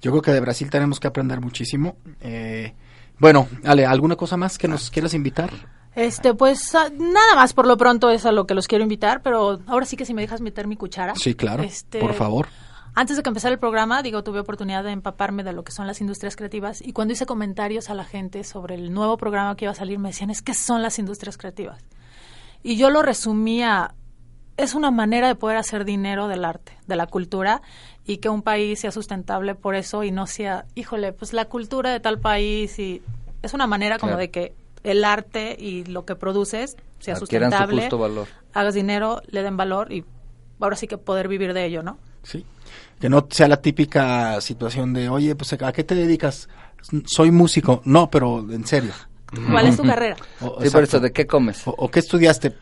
Yo 0.01 0.11
creo 0.11 0.21
que 0.23 0.32
de 0.32 0.39
Brasil 0.39 0.69
tenemos 0.71 0.99
que 0.99 1.07
aprender 1.07 1.39
muchísimo. 1.41 1.95
Eh, 2.21 2.73
bueno, 3.19 3.47
Ale, 3.63 3.86
¿alguna 3.86 4.15
cosa 4.15 4.38
más 4.38 4.57
que 4.57 4.67
nos 4.67 4.89
quieras 4.89 5.13
invitar? 5.13 5.51
Este, 5.97 6.35
pues 6.35 6.75
ah, 6.75 6.89
nada 6.95 7.35
más 7.35 7.53
por 7.53 7.65
lo 7.65 7.75
pronto 7.75 8.11
es 8.11 8.25
a 8.27 8.31
lo 8.31 8.45
que 8.45 8.53
los 8.53 8.67
quiero 8.67 8.83
invitar, 8.83 9.23
pero 9.23 9.59
ahora 9.65 9.85
sí 9.87 9.97
que 9.97 10.05
si 10.05 10.13
me 10.13 10.21
dejas 10.21 10.41
meter 10.41 10.67
mi 10.67 10.77
cuchara. 10.77 11.15
Sí, 11.15 11.33
claro. 11.33 11.63
Este, 11.63 11.99
Por 11.99 12.13
favor. 12.13 12.47
Antes 12.93 13.17
de 13.17 13.23
que 13.23 13.29
empezara 13.29 13.51
el 13.53 13.59
programa, 13.59 14.03
digo, 14.03 14.23
tuve 14.23 14.39
oportunidad 14.39 14.83
de 14.83 14.91
empaparme 14.91 15.43
de 15.43 15.53
lo 15.53 15.63
que 15.63 15.71
son 15.71 15.87
las 15.87 15.99
industrias 15.99 16.35
creativas 16.35 16.81
y 16.85 16.93
cuando 16.93 17.13
hice 17.13 17.25
comentarios 17.25 17.89
a 17.89 17.95
la 17.95 18.03
gente 18.05 18.43
sobre 18.43 18.75
el 18.75 18.93
nuevo 18.93 19.17
programa 19.17 19.55
que 19.55 19.65
iba 19.65 19.71
a 19.71 19.75
salir, 19.75 19.97
me 19.97 20.09
decían, 20.09 20.29
es 20.29 20.43
que 20.43 20.53
son 20.53 20.83
las 20.83 20.99
industrias 20.99 21.35
creativas. 21.37 21.83
Y 22.61 22.77
yo 22.77 22.89
lo 22.91 23.01
resumía, 23.01 23.95
es 24.55 24.75
una 24.75 24.91
manera 24.91 25.27
de 25.27 25.35
poder 25.35 25.57
hacer 25.57 25.83
dinero 25.83 26.27
del 26.27 26.45
arte, 26.45 26.77
de 26.85 26.95
la 26.95 27.07
cultura 27.07 27.61
y 28.05 28.17
que 28.17 28.29
un 28.29 28.43
país 28.43 28.79
sea 28.81 28.91
sustentable 28.91 29.55
por 29.55 29.73
eso 29.75 30.03
y 30.03 30.11
no 30.11 30.27
sea, 30.27 30.65
híjole, 30.75 31.11
pues 31.11 31.33
la 31.33 31.45
cultura 31.45 31.91
de 31.91 31.99
tal 31.99 32.19
país 32.19 32.77
y 32.77 33.01
es 33.41 33.53
una 33.55 33.65
manera 33.67 33.97
como 33.97 34.11
Claro. 34.11 34.19
de 34.21 34.31
que 34.31 34.53
el 34.84 35.03
arte 35.03 35.55
y 35.59 35.84
lo 35.86 36.05
que 36.05 36.15
produces 36.15 36.78
sea 36.99 37.15
Adquieran 37.15 37.51
su 37.51 37.57
sustentable, 37.57 37.82
justo 37.82 37.97
valor. 37.97 38.28
hagas 38.53 38.73
dinero, 38.73 39.21
le 39.28 39.43
den 39.43 39.57
valor 39.57 39.91
y 39.91 40.03
ahora 40.59 40.75
sí 40.75 40.88
que 40.88 40.97
poder 40.97 41.28
vivir 41.28 41.53
de 41.53 41.65
ello, 41.65 41.84
¿no? 41.84 41.97
Sí. 42.23 42.45
Que 42.99 43.09
no 43.09 43.28
sea 43.30 43.47
la 43.47 43.61
típica 43.61 44.41
situación 44.41 44.93
de, 44.93 45.09
oye, 45.09 45.36
pues 45.36 45.53
¿a 45.53 45.71
qué 45.71 45.84
te 45.84 45.95
dedicas? 45.95 46.49
Soy 47.05 47.32
músico. 47.32 47.82
No, 47.86 48.09
pero 48.09 48.39
en 48.51 48.65
serio. 48.65 48.91
¿Cuál 49.51 49.67
es 49.67 49.78
tu 49.78 49.84
carrera? 49.84 50.15
O- 50.41 50.61
Sí, 50.61 50.69
por 50.69 50.84
eso, 50.84 50.99
¿de 50.99 51.11
qué 51.11 51.28
comes? 51.28 51.67
O, 51.67 51.71
o 51.78 51.89
qué 51.91 51.99
estudiaste? 51.99 52.55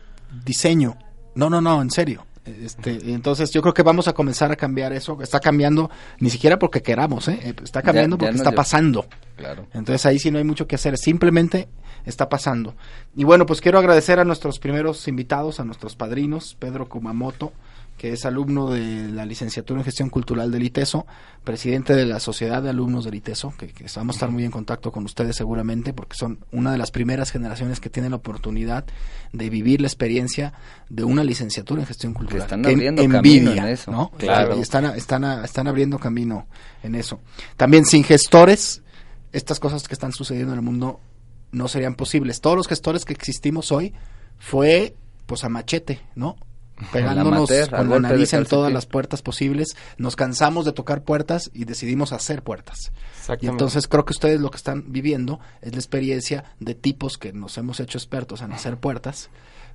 Diseño. 0.44 0.96
No, 1.34 1.48
no, 1.48 1.60
no, 1.60 1.80
en 1.80 1.90
serio. 1.90 2.26
Este, 2.46 3.12
entonces 3.12 3.50
yo 3.50 3.60
creo 3.60 3.74
que 3.74 3.82
vamos 3.82 4.06
a 4.08 4.12
comenzar 4.12 4.52
a 4.52 4.56
cambiar 4.56 4.92
eso. 4.92 5.18
Está 5.20 5.40
cambiando, 5.40 5.90
ni 6.20 6.30
siquiera 6.30 6.58
porque 6.58 6.80
queramos, 6.82 7.26
¿eh? 7.28 7.54
Está 7.62 7.82
cambiando 7.82 8.16
Ya- 8.16 8.20
ya 8.20 8.26
porque 8.26 8.32
no 8.32 8.36
está 8.36 8.50
yo- 8.50 8.56
pasando. 8.56 9.06
Claro. 9.36 9.66
Entonces 9.74 10.06
ahí 10.06 10.18
sí 10.18 10.30
no 10.30 10.38
hay 10.38 10.44
mucho 10.44 10.66
que 10.66 10.76
hacer, 10.76 10.96
simplemente 10.96 11.68
está 12.04 12.28
pasando. 12.28 12.74
Y 13.16 13.24
bueno, 13.24 13.46
pues 13.46 13.60
quiero 13.60 13.78
agradecer 13.78 14.20
a 14.20 14.24
nuestros 14.24 14.58
primeros 14.60 15.08
invitados, 15.08 15.58
a 15.60 15.64
nuestros 15.64 15.96
padrinos, 15.96 16.54
Pedro 16.58 16.88
Kumamoto, 16.88 17.52
que 17.96 18.12
es 18.12 18.26
alumno 18.26 18.70
de 18.70 19.08
la 19.08 19.24
licenciatura 19.24 19.80
en 19.80 19.84
gestión 19.84 20.10
cultural 20.10 20.50
del 20.50 20.62
ITESO, 20.62 21.06
presidente 21.44 21.94
de 21.94 22.04
la 22.04 22.20
Sociedad 22.20 22.62
de 22.62 22.70
Alumnos 22.70 23.04
del 23.04 23.14
ITESO, 23.14 23.54
que, 23.56 23.68
que 23.68 23.86
vamos 23.96 24.14
a 24.14 24.16
estar 24.16 24.30
muy 24.30 24.44
en 24.44 24.50
contacto 24.50 24.92
con 24.92 25.04
ustedes 25.04 25.36
seguramente, 25.36 25.92
porque 25.92 26.16
son 26.16 26.40
una 26.52 26.72
de 26.72 26.78
las 26.78 26.90
primeras 26.90 27.30
generaciones 27.30 27.80
que 27.80 27.88
tienen 27.88 28.10
la 28.10 28.16
oportunidad 28.16 28.84
de 29.32 29.50
vivir 29.50 29.80
la 29.80 29.86
experiencia 29.86 30.52
de 30.88 31.04
una 31.04 31.24
licenciatura 31.24 31.80
en 31.80 31.86
gestión 31.86 32.12
cultural. 32.12 32.42
están 32.42 32.62
Que 32.62 32.72
abriendo 32.72 33.02
envidia, 33.02 33.22
camino 33.22 33.52
en 33.52 33.68
eso. 33.68 33.90
¿no? 33.90 34.10
Claro. 34.18 34.54
Están, 34.54 34.84
están, 34.96 35.24
están 35.44 35.66
abriendo 35.66 35.98
camino 35.98 36.46
en 36.82 36.94
eso. 36.94 37.20
También 37.56 37.86
sin 37.86 38.04
gestores, 38.04 38.82
estas 39.32 39.58
cosas 39.58 39.88
que 39.88 39.94
están 39.94 40.12
sucediendo 40.12 40.52
en 40.52 40.58
el 40.58 40.64
mundo 40.64 41.00
no 41.52 41.68
serían 41.68 41.94
posibles. 41.94 42.40
Todos 42.40 42.56
los 42.56 42.68
gestores 42.68 43.04
que 43.04 43.14
existimos 43.14 43.72
hoy 43.72 43.94
fue 44.38 44.94
pues 45.26 45.44
a 45.44 45.48
machete, 45.48 46.00
¿no? 46.14 46.36
Pegándonos 46.92 47.50
con 47.70 47.90
la 47.90 47.98
nariz 48.00 48.32
en 48.34 48.44
todas 48.44 48.72
las 48.72 48.86
puertas 48.86 49.22
posibles, 49.22 49.76
nos 49.96 50.16
cansamos 50.16 50.64
de 50.64 50.72
tocar 50.72 51.02
puertas 51.02 51.50
y 51.54 51.64
decidimos 51.64 52.12
hacer 52.12 52.42
puertas. 52.42 52.92
Y 53.40 53.46
entonces 53.46 53.88
creo 53.88 54.04
que 54.04 54.12
ustedes 54.12 54.40
lo 54.40 54.50
que 54.50 54.58
están 54.58 54.92
viviendo 54.92 55.40
es 55.62 55.72
la 55.72 55.78
experiencia 55.78 56.44
de 56.60 56.74
tipos 56.74 57.18
que 57.18 57.32
nos 57.32 57.56
hemos 57.58 57.80
hecho 57.80 57.98
expertos 57.98 58.42
en 58.42 58.52
hacer 58.52 58.76
puertas 58.76 59.30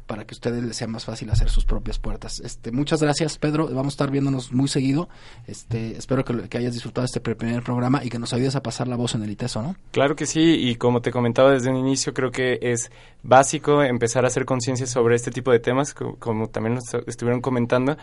para 0.08 0.26
que 0.26 0.34
a 0.34 0.36
ustedes 0.36 0.64
les 0.64 0.76
sea 0.76 0.88
más 0.88 1.06
fácil 1.06 1.30
hacer 1.30 1.50
sus 1.50 1.66
propias 1.66 2.00
puertas. 2.00 2.40
Este, 2.42 2.72
muchas 2.72 3.02
gracias, 3.02 3.38
Pedro. 3.38 3.66
Vamos 3.68 3.86
a 3.86 3.96
estar 3.96 4.12
viéndonos 4.12 4.52
muy 4.52 4.68
seguido. 4.68 5.10
Este, 5.48 5.98
espero 5.98 6.26
que, 6.26 6.50
que 6.50 6.58
hayas 6.58 6.74
disfrutado 6.74 7.06
este 7.06 7.20
primer 7.20 7.64
programa 7.64 8.04
y 8.04 8.10
que 8.10 8.20
nos 8.20 8.34
ayudes 8.34 8.56
a 8.56 8.62
pasar 8.64 8.88
la 8.88 8.96
voz 8.96 9.16
en 9.16 9.24
el 9.24 9.30
ITESO, 9.32 9.62
¿no? 9.62 9.76
Claro 9.92 10.16
que 10.16 10.26
sí, 10.26 10.56
y 10.70 10.76
como 10.76 11.02
te 11.02 11.12
comentaba 11.12 11.52
desde 11.52 11.70
un 11.70 11.78
inicio, 11.78 12.14
creo 12.14 12.32
que 12.32 12.60
es 12.62 12.92
básico 13.24 13.84
empezar 13.84 14.26
a 14.26 14.28
hacer 14.28 14.46
conciencia 14.46 14.86
sobre 14.88 15.16
este 15.16 15.32
tipo 15.32 15.52
de 15.52 15.60
temas, 15.60 15.94
co- 15.94 16.16
como 16.20 16.48
también 16.50 16.76
nos 16.76 16.94
estuvieron 17.08 17.42
comentando, 17.42 17.98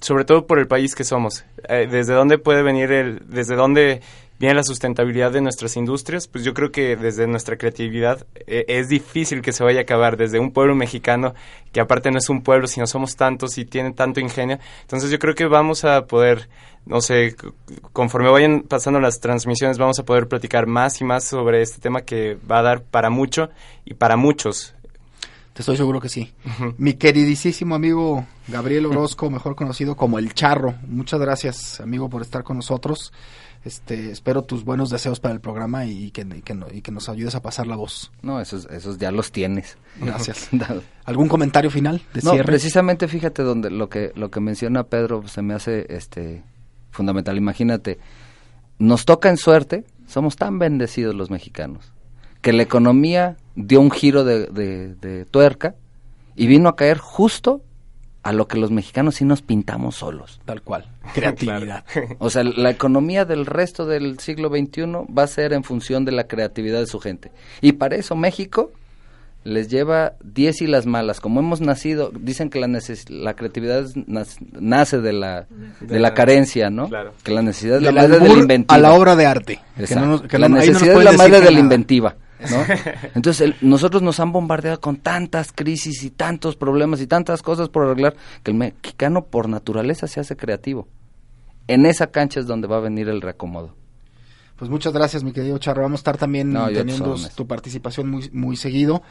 sobre 0.00 0.24
todo 0.24 0.46
por 0.46 0.58
el 0.58 0.66
país 0.68 0.94
que 0.94 1.04
somos. 1.04 1.44
Eh, 1.68 1.86
desde 1.90 2.14
dónde 2.14 2.38
puede 2.38 2.62
venir 2.62 2.90
el, 2.92 3.22
desde 3.28 3.54
dónde 3.56 4.00
viene 4.40 4.54
la 4.54 4.64
sustentabilidad 4.64 5.32
de 5.32 5.42
nuestras 5.42 5.76
industrias, 5.76 6.26
pues 6.26 6.44
yo 6.44 6.54
creo 6.54 6.72
que 6.72 6.96
desde 6.96 7.26
nuestra 7.26 7.58
creatividad 7.58 8.26
eh, 8.46 8.64
es 8.68 8.88
difícil 8.88 9.42
que 9.42 9.52
se 9.52 9.62
vaya 9.62 9.80
a 9.80 9.82
acabar 9.82 10.16
desde 10.16 10.40
un 10.40 10.50
pueblo 10.50 10.74
mexicano 10.74 11.34
que 11.72 11.80
aparte 11.80 12.10
no 12.10 12.16
es 12.16 12.30
un 12.30 12.40
pueblo, 12.40 12.66
sino 12.66 12.86
somos 12.86 13.16
tantos 13.16 13.58
y 13.58 13.66
tienen 13.66 13.92
tanto 13.92 14.18
ingenio. 14.18 14.58
Entonces 14.80 15.10
yo 15.10 15.18
creo 15.18 15.34
que 15.34 15.44
vamos 15.44 15.84
a 15.84 16.06
poder, 16.06 16.48
no 16.86 17.02
sé, 17.02 17.36
conforme 17.92 18.30
vayan 18.30 18.62
pasando 18.62 18.98
las 18.98 19.20
transmisiones, 19.20 19.76
vamos 19.76 19.98
a 19.98 20.04
poder 20.06 20.26
platicar 20.26 20.66
más 20.66 21.02
y 21.02 21.04
más 21.04 21.24
sobre 21.24 21.60
este 21.60 21.78
tema 21.78 22.00
que 22.00 22.38
va 22.50 22.60
a 22.60 22.62
dar 22.62 22.82
para 22.82 23.10
mucho 23.10 23.50
y 23.84 23.92
para 23.92 24.16
muchos. 24.16 24.74
Te 25.52 25.60
estoy 25.60 25.76
seguro 25.76 26.00
que 26.00 26.08
sí. 26.08 26.32
Mi 26.78 26.94
queridísimo 26.94 27.74
amigo 27.74 28.24
Gabriel 28.48 28.86
Orozco, 28.86 29.28
mejor 29.28 29.54
conocido 29.54 29.96
como 29.96 30.18
El 30.18 30.32
Charro. 30.32 30.76
Muchas 30.86 31.20
gracias, 31.20 31.78
amigo, 31.80 32.08
por 32.08 32.22
estar 32.22 32.42
con 32.42 32.56
nosotros. 32.56 33.12
Este, 33.62 34.10
espero 34.10 34.40
tus 34.42 34.64
buenos 34.64 34.88
deseos 34.88 35.20
para 35.20 35.34
el 35.34 35.40
programa 35.40 35.84
y 35.84 36.10
que, 36.12 36.22
y 36.22 36.40
que, 36.40 36.54
no- 36.54 36.66
y 36.72 36.80
que 36.80 36.92
nos 36.92 37.10
ayudes 37.10 37.34
a 37.34 37.42
pasar 37.42 37.66
la 37.66 37.76
voz. 37.76 38.10
No, 38.22 38.40
esos, 38.40 38.64
esos 38.70 38.96
ya 38.96 39.10
los 39.10 39.32
tienes. 39.32 39.76
Gracias. 40.00 40.48
¿Algún 41.04 41.28
comentario 41.28 41.70
final 41.70 42.00
de 42.14 42.22
No, 42.22 42.30
cierre? 42.32 42.46
precisamente 42.46 43.06
fíjate 43.06 43.42
donde 43.42 43.70
lo 43.70 43.88
que 43.90 44.12
lo 44.14 44.30
que 44.30 44.40
menciona 44.40 44.84
Pedro 44.84 45.28
se 45.28 45.42
me 45.42 45.52
hace 45.54 45.86
este 45.94 46.42
fundamental. 46.90 47.36
Imagínate, 47.36 47.98
nos 48.78 49.04
toca 49.04 49.28
en 49.28 49.36
suerte, 49.36 49.84
somos 50.06 50.36
tan 50.36 50.58
bendecidos 50.58 51.14
los 51.14 51.30
mexicanos 51.30 51.92
que 52.40 52.54
la 52.54 52.62
economía 52.62 53.36
dio 53.56 53.82
un 53.82 53.90
giro 53.90 54.24
de, 54.24 54.46
de- 54.46 54.94
de 54.94 55.26
tuerca 55.26 55.74
y 56.34 56.46
vino 56.46 56.70
a 56.70 56.76
caer 56.76 56.96
justo 56.96 57.60
a 58.22 58.32
lo 58.32 58.46
que 58.48 58.58
los 58.58 58.70
mexicanos 58.70 59.14
sí 59.16 59.24
nos 59.24 59.40
pintamos 59.42 59.96
solos. 59.96 60.40
Tal 60.44 60.62
cual. 60.62 60.86
Creatividad. 61.14 61.84
O 62.18 62.28
sea, 62.30 62.44
la 62.44 62.70
economía 62.70 63.24
del 63.24 63.46
resto 63.46 63.86
del 63.86 64.18
siglo 64.18 64.48
XXI 64.50 64.82
va 65.16 65.22
a 65.22 65.26
ser 65.26 65.52
en 65.52 65.64
función 65.64 66.04
de 66.04 66.12
la 66.12 66.24
creatividad 66.24 66.80
de 66.80 66.86
su 66.86 67.00
gente. 67.00 67.32
Y 67.60 67.72
para 67.72 67.96
eso 67.96 68.16
México 68.16 68.72
les 69.42 69.68
lleva 69.68 70.12
10 70.22 70.60
y 70.60 70.66
las 70.66 70.84
malas. 70.84 71.18
Como 71.18 71.40
hemos 71.40 71.62
nacido, 71.62 72.12
dicen 72.14 72.50
que 72.50 72.60
la, 72.60 72.66
neces- 72.66 73.08
la 73.08 73.34
creatividad 73.34 73.86
nace 74.52 75.00
de 75.00 75.12
la, 75.14 75.46
de 75.80 75.98
la 75.98 76.12
carencia, 76.12 76.68
¿no? 76.68 76.88
Claro. 76.90 77.12
Que 77.22 77.32
la 77.32 77.40
necesidad 77.40 77.78
es 77.78 77.82
la 77.84 77.92
madre 77.92 78.18
de 78.18 78.28
la 78.28 78.34
inventiva. 78.38 78.74
a 78.74 78.78
la 78.78 78.92
obra 78.92 79.16
de 79.16 79.24
arte. 79.24 79.60
Que 79.76 79.82
Exacto. 79.84 80.04
no 80.04 80.10
nos- 80.12 80.22
que 80.22 80.38
la 80.38 80.48
no- 80.50 80.56
no 80.56 80.60
necesidad 80.60 80.98
es 80.98 81.04
la 81.04 81.12
madre 81.12 81.40
de 81.40 81.50
la 81.52 81.58
inventiva. 81.58 82.16
¿No? 82.50 82.64
Entonces, 83.14 83.40
el- 83.40 83.56
nosotros 83.60 84.02
nos 84.02 84.20
han 84.20 84.32
bombardeado 84.32 84.80
con 84.80 84.96
tantas 84.96 85.52
crisis 85.52 86.02
y 86.02 86.10
tantos 86.10 86.56
problemas 86.56 87.00
y 87.00 87.06
tantas 87.06 87.42
cosas 87.42 87.68
por 87.68 87.84
arreglar 87.86 88.14
que 88.42 88.50
el 88.52 88.56
mexicano 88.56 89.24
por 89.24 89.48
naturaleza 89.48 90.06
se 90.06 90.20
hace 90.20 90.36
creativo. 90.36 90.86
En 91.68 91.86
esa 91.86 92.08
cancha 92.08 92.40
es 92.40 92.46
donde 92.46 92.66
va 92.68 92.78
a 92.78 92.80
venir 92.80 93.08
el 93.08 93.20
reacomodo. 93.20 93.74
Pues 94.56 94.70
muchas 94.70 94.92
gracias, 94.92 95.24
mi 95.24 95.32
querido 95.32 95.56
Charro. 95.58 95.82
Vamos 95.82 95.98
a 95.98 96.02
estar 96.02 96.18
también 96.18 96.52
No, 96.52 96.68
teniendo 96.68 97.16
tu 97.34 97.46
participación 97.46 98.10
muy, 98.10 98.28
muy 98.32 98.56
seguido. 98.56 99.02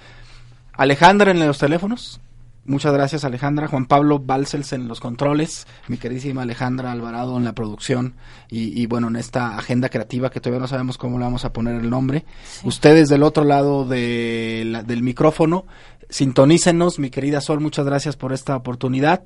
Alejandra 0.73 1.32
en 1.32 1.39
los 1.45 1.57
teléfonos. 1.57 2.21
Muchas 2.70 2.93
gracias, 2.93 3.26
Alejandra. 3.26 3.67
Juan 3.67 3.88
Pablo 3.88 4.20
Balsels 4.20 4.74
en 4.74 4.88
los 4.88 4.99
controles. 4.99 5.65
Mi 5.88 5.97
queridísima 5.97 6.43
Alejandra 6.43 6.91
Alvarado 6.91 7.36
en 7.36 7.43
la 7.43 7.53
producción. 7.53 8.13
Y, 8.47 8.80
y 8.80 8.86
bueno, 8.86 9.07
en 9.07 9.15
esta 9.15 9.57
agenda 9.57 9.89
creativa 9.89 10.30
que 10.30 10.39
todavía 10.39 10.59
no 10.61 10.67
sabemos 10.67 10.99
cómo 10.99 11.17
le 11.17 11.26
vamos 11.26 11.45
a 11.45 11.51
poner 11.51 11.76
el 11.82 11.89
nombre. 11.89 12.26
Ustedes 12.63 13.09
del 13.09 13.24
otro 13.24 13.43
lado 13.43 13.86
de 13.86 14.65
la- 14.67 14.84
del 14.84 15.01
micrófono, 15.01 15.65
sintonícenos. 16.09 16.99
Mi 16.99 17.09
querida 17.09 17.41
Sol, 17.41 17.59
muchas 17.59 17.86
gracias 17.88 18.15
por 18.15 18.34
esta 18.34 18.55
oportunidad. 18.55 19.24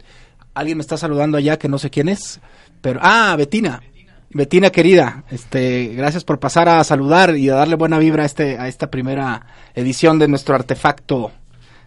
Alguien 0.53 0.77
me 0.77 0.81
está 0.81 0.95
saludando 0.97 1.37
allá 1.37 1.57
que 1.59 1.67
no 1.67 1.79
sé 1.79 1.89
quién 1.89 2.07
es. 2.09 2.39
Pero, 2.81 3.01
ah, 3.03 3.35
Betina. 3.37 3.81
Betina 4.35 4.71
querida, 4.71 5.25
este, 5.29 5.89
gracias 5.95 6.23
por 6.23 6.39
pasar 6.39 6.67
a 6.67 6.83
saludar 6.83 7.35
y 7.37 7.49
a 7.49 7.55
darle 7.55 7.75
buena 7.75 7.99
vibra 7.99 8.23
a 8.23 8.25
este, 8.25 8.57
a 8.57 8.67
esta 8.67 8.89
primera 8.89 9.45
edición 9.75 10.17
de 10.17 10.27
nuestro 10.27 10.55
artefacto 10.55 11.31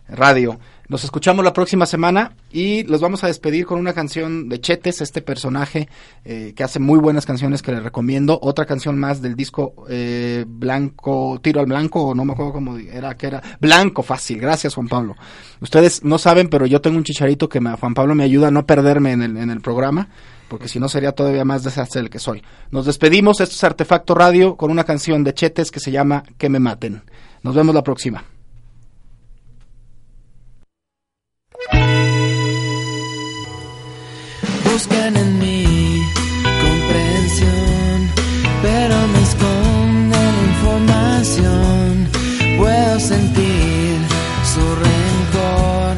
radio. 0.09 0.61
Nos 0.89 1.03
escuchamos 1.03 1.45
la 1.45 1.53
próxima 1.53 1.84
semana 1.84 2.37
y 2.53 2.84
los 2.84 3.01
vamos 3.01 3.24
a 3.24 3.26
despedir 3.26 3.66
con 3.66 3.80
una 3.80 3.93
canción 3.93 4.49
de 4.49 4.61
Chetes, 4.61 5.01
este 5.01 5.20
personaje 5.20 5.89
eh, 6.24 6.53
que 6.55 6.62
hace 6.62 6.78
muy 6.78 7.01
buenas 7.01 7.26
canciones 7.26 7.61
que 7.61 7.72
les 7.72 7.82
recomiendo. 7.82 8.39
Otra 8.41 8.66
canción 8.66 8.97
más 8.97 9.20
del 9.20 9.34
disco 9.34 9.74
eh, 9.89 10.45
Blanco, 10.47 11.41
Tiro 11.43 11.59
al 11.59 11.66
Blanco, 11.66 12.03
o 12.03 12.14
no 12.14 12.24
me 12.24 12.34
acuerdo 12.34 12.53
cómo 12.53 12.76
era, 12.78 13.16
que 13.16 13.26
era 13.26 13.43
Blanco, 13.61 14.05
fácil. 14.05 14.41
Gracias, 14.41 14.76
Juan 14.76 14.87
Pablo. 14.87 15.16
Ustedes 15.61 16.05
no 16.05 16.18
saben, 16.18 16.47
pero 16.49 16.66
yo 16.66 16.80
tengo 16.80 16.97
un 16.97 17.05
chicharito 17.05 17.49
que 17.49 17.61
me, 17.61 17.72
Juan 17.72 17.95
Pablo 17.95 18.14
me 18.14 18.22
ayuda 18.22 18.49
a 18.49 18.53
no 18.53 18.64
perderme 18.64 19.11
en 19.11 19.22
el, 19.22 19.37
en 19.37 19.51
el 19.51 19.61
programa 19.61 20.09
porque 20.49 20.68
si 20.68 20.78
no 20.78 20.89
sería 20.89 21.11
todavía 21.11 21.45
más 21.45 21.64
desastre 21.64 22.01
del 22.01 22.11
que 22.11 22.20
soy. 22.20 22.45
Nos 22.70 22.87
despedimos, 22.87 23.41
esto 23.41 23.57
es 23.57 23.64
Artefacto 23.64 24.14
Radio, 24.14 24.57
con 24.57 24.70
una 24.70 24.84
canción 24.84 25.24
de 25.24 25.34
Chetes 25.34 25.72
que 25.72 25.80
se 25.80 25.91
llama 25.91 26.22
Que 26.39 26.49
me 26.49 26.61
maten. 26.61 27.03
Nos 27.43 27.57
vemos 27.57 27.74
la 27.74 27.82
próxima. 27.82 28.22
Buscan 34.64 35.17
en 35.17 35.39
mí 35.39 36.03
comprensión, 36.62 38.11
pero 38.62 38.97
me 39.09 39.21
esconde 39.23 40.17
la 40.17 40.43
información. 40.53 42.09
Puedo 42.59 43.01
sentir 43.01 43.99
su 44.53 44.64
rencor 44.87 45.97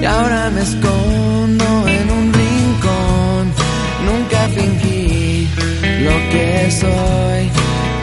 y 0.00 0.04
ahora 0.04 0.50
me 0.50 0.62
escondo 0.62 1.88
en 1.88 2.10
un 2.10 2.32
rincón. 2.32 3.52
Nunca 4.04 4.40
fingí 4.48 5.48
lo 6.00 6.16
que 6.30 6.70
soy. 6.70 7.50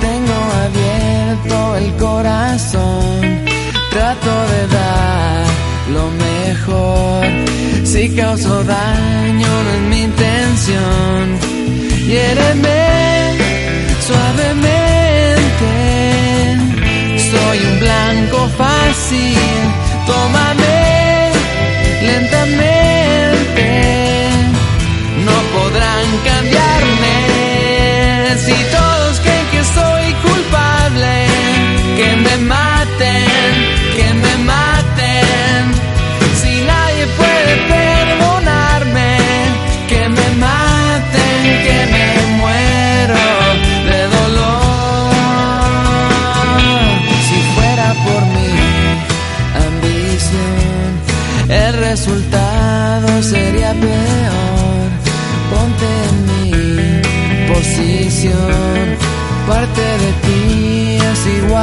Tengo 0.02 0.38
abierto 0.66 1.76
el 1.78 1.96
corazón. 1.98 3.46
Trato 3.92 4.34
de 4.54 4.68
dar 4.68 5.46
lo 5.94 6.04
mejor. 6.12 6.35
Si 7.96 8.10
causo 8.10 8.64
daño 8.64 9.64
no 9.64 9.72
es 9.72 9.82
mi 9.90 10.02
intención. 10.04 11.40
Hiéreme 12.06 13.38
suavemente. 14.06 15.72
Soy 17.32 17.58
un 17.66 17.80
blanco 17.80 18.50
fácil. 18.58 19.38
Tómame 20.06 20.95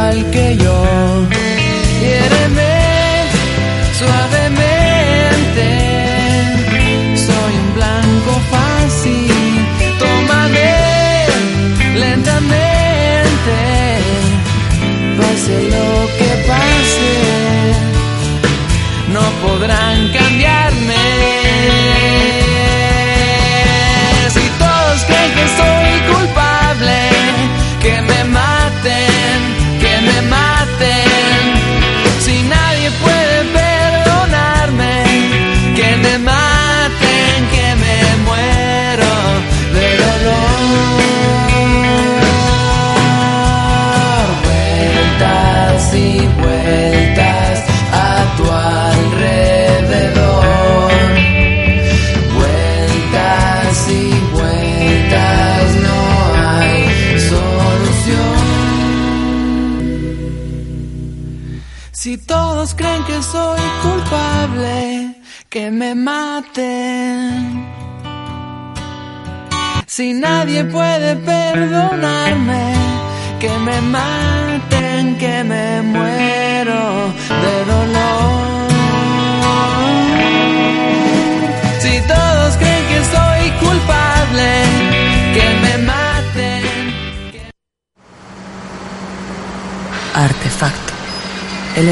igual 0.02 0.30
que 0.30 0.56
yo. 0.56 1.01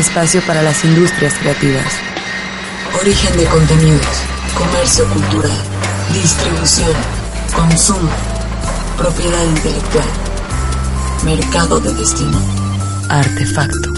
Espacio 0.00 0.40
para 0.46 0.62
las 0.62 0.84
industrias 0.84 1.34
creativas. 1.34 1.84
Origen 3.00 3.36
de 3.36 3.44
contenidos, 3.44 4.06
comercio 4.56 5.06
cultural, 5.08 5.58
distribución, 6.12 6.92
consumo, 7.54 8.10
propiedad 8.96 9.44
intelectual, 9.44 10.08
mercado 11.24 11.80
de 11.80 11.92
destino. 11.94 12.38
Artefacto. 13.08 13.90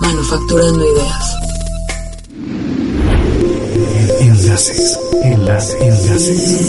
Manufacturando 0.00 0.84
ideas. 0.84 1.34
Enlaces, 4.20 4.98
enlaces, 5.22 5.80
enlaces. 5.80 6.64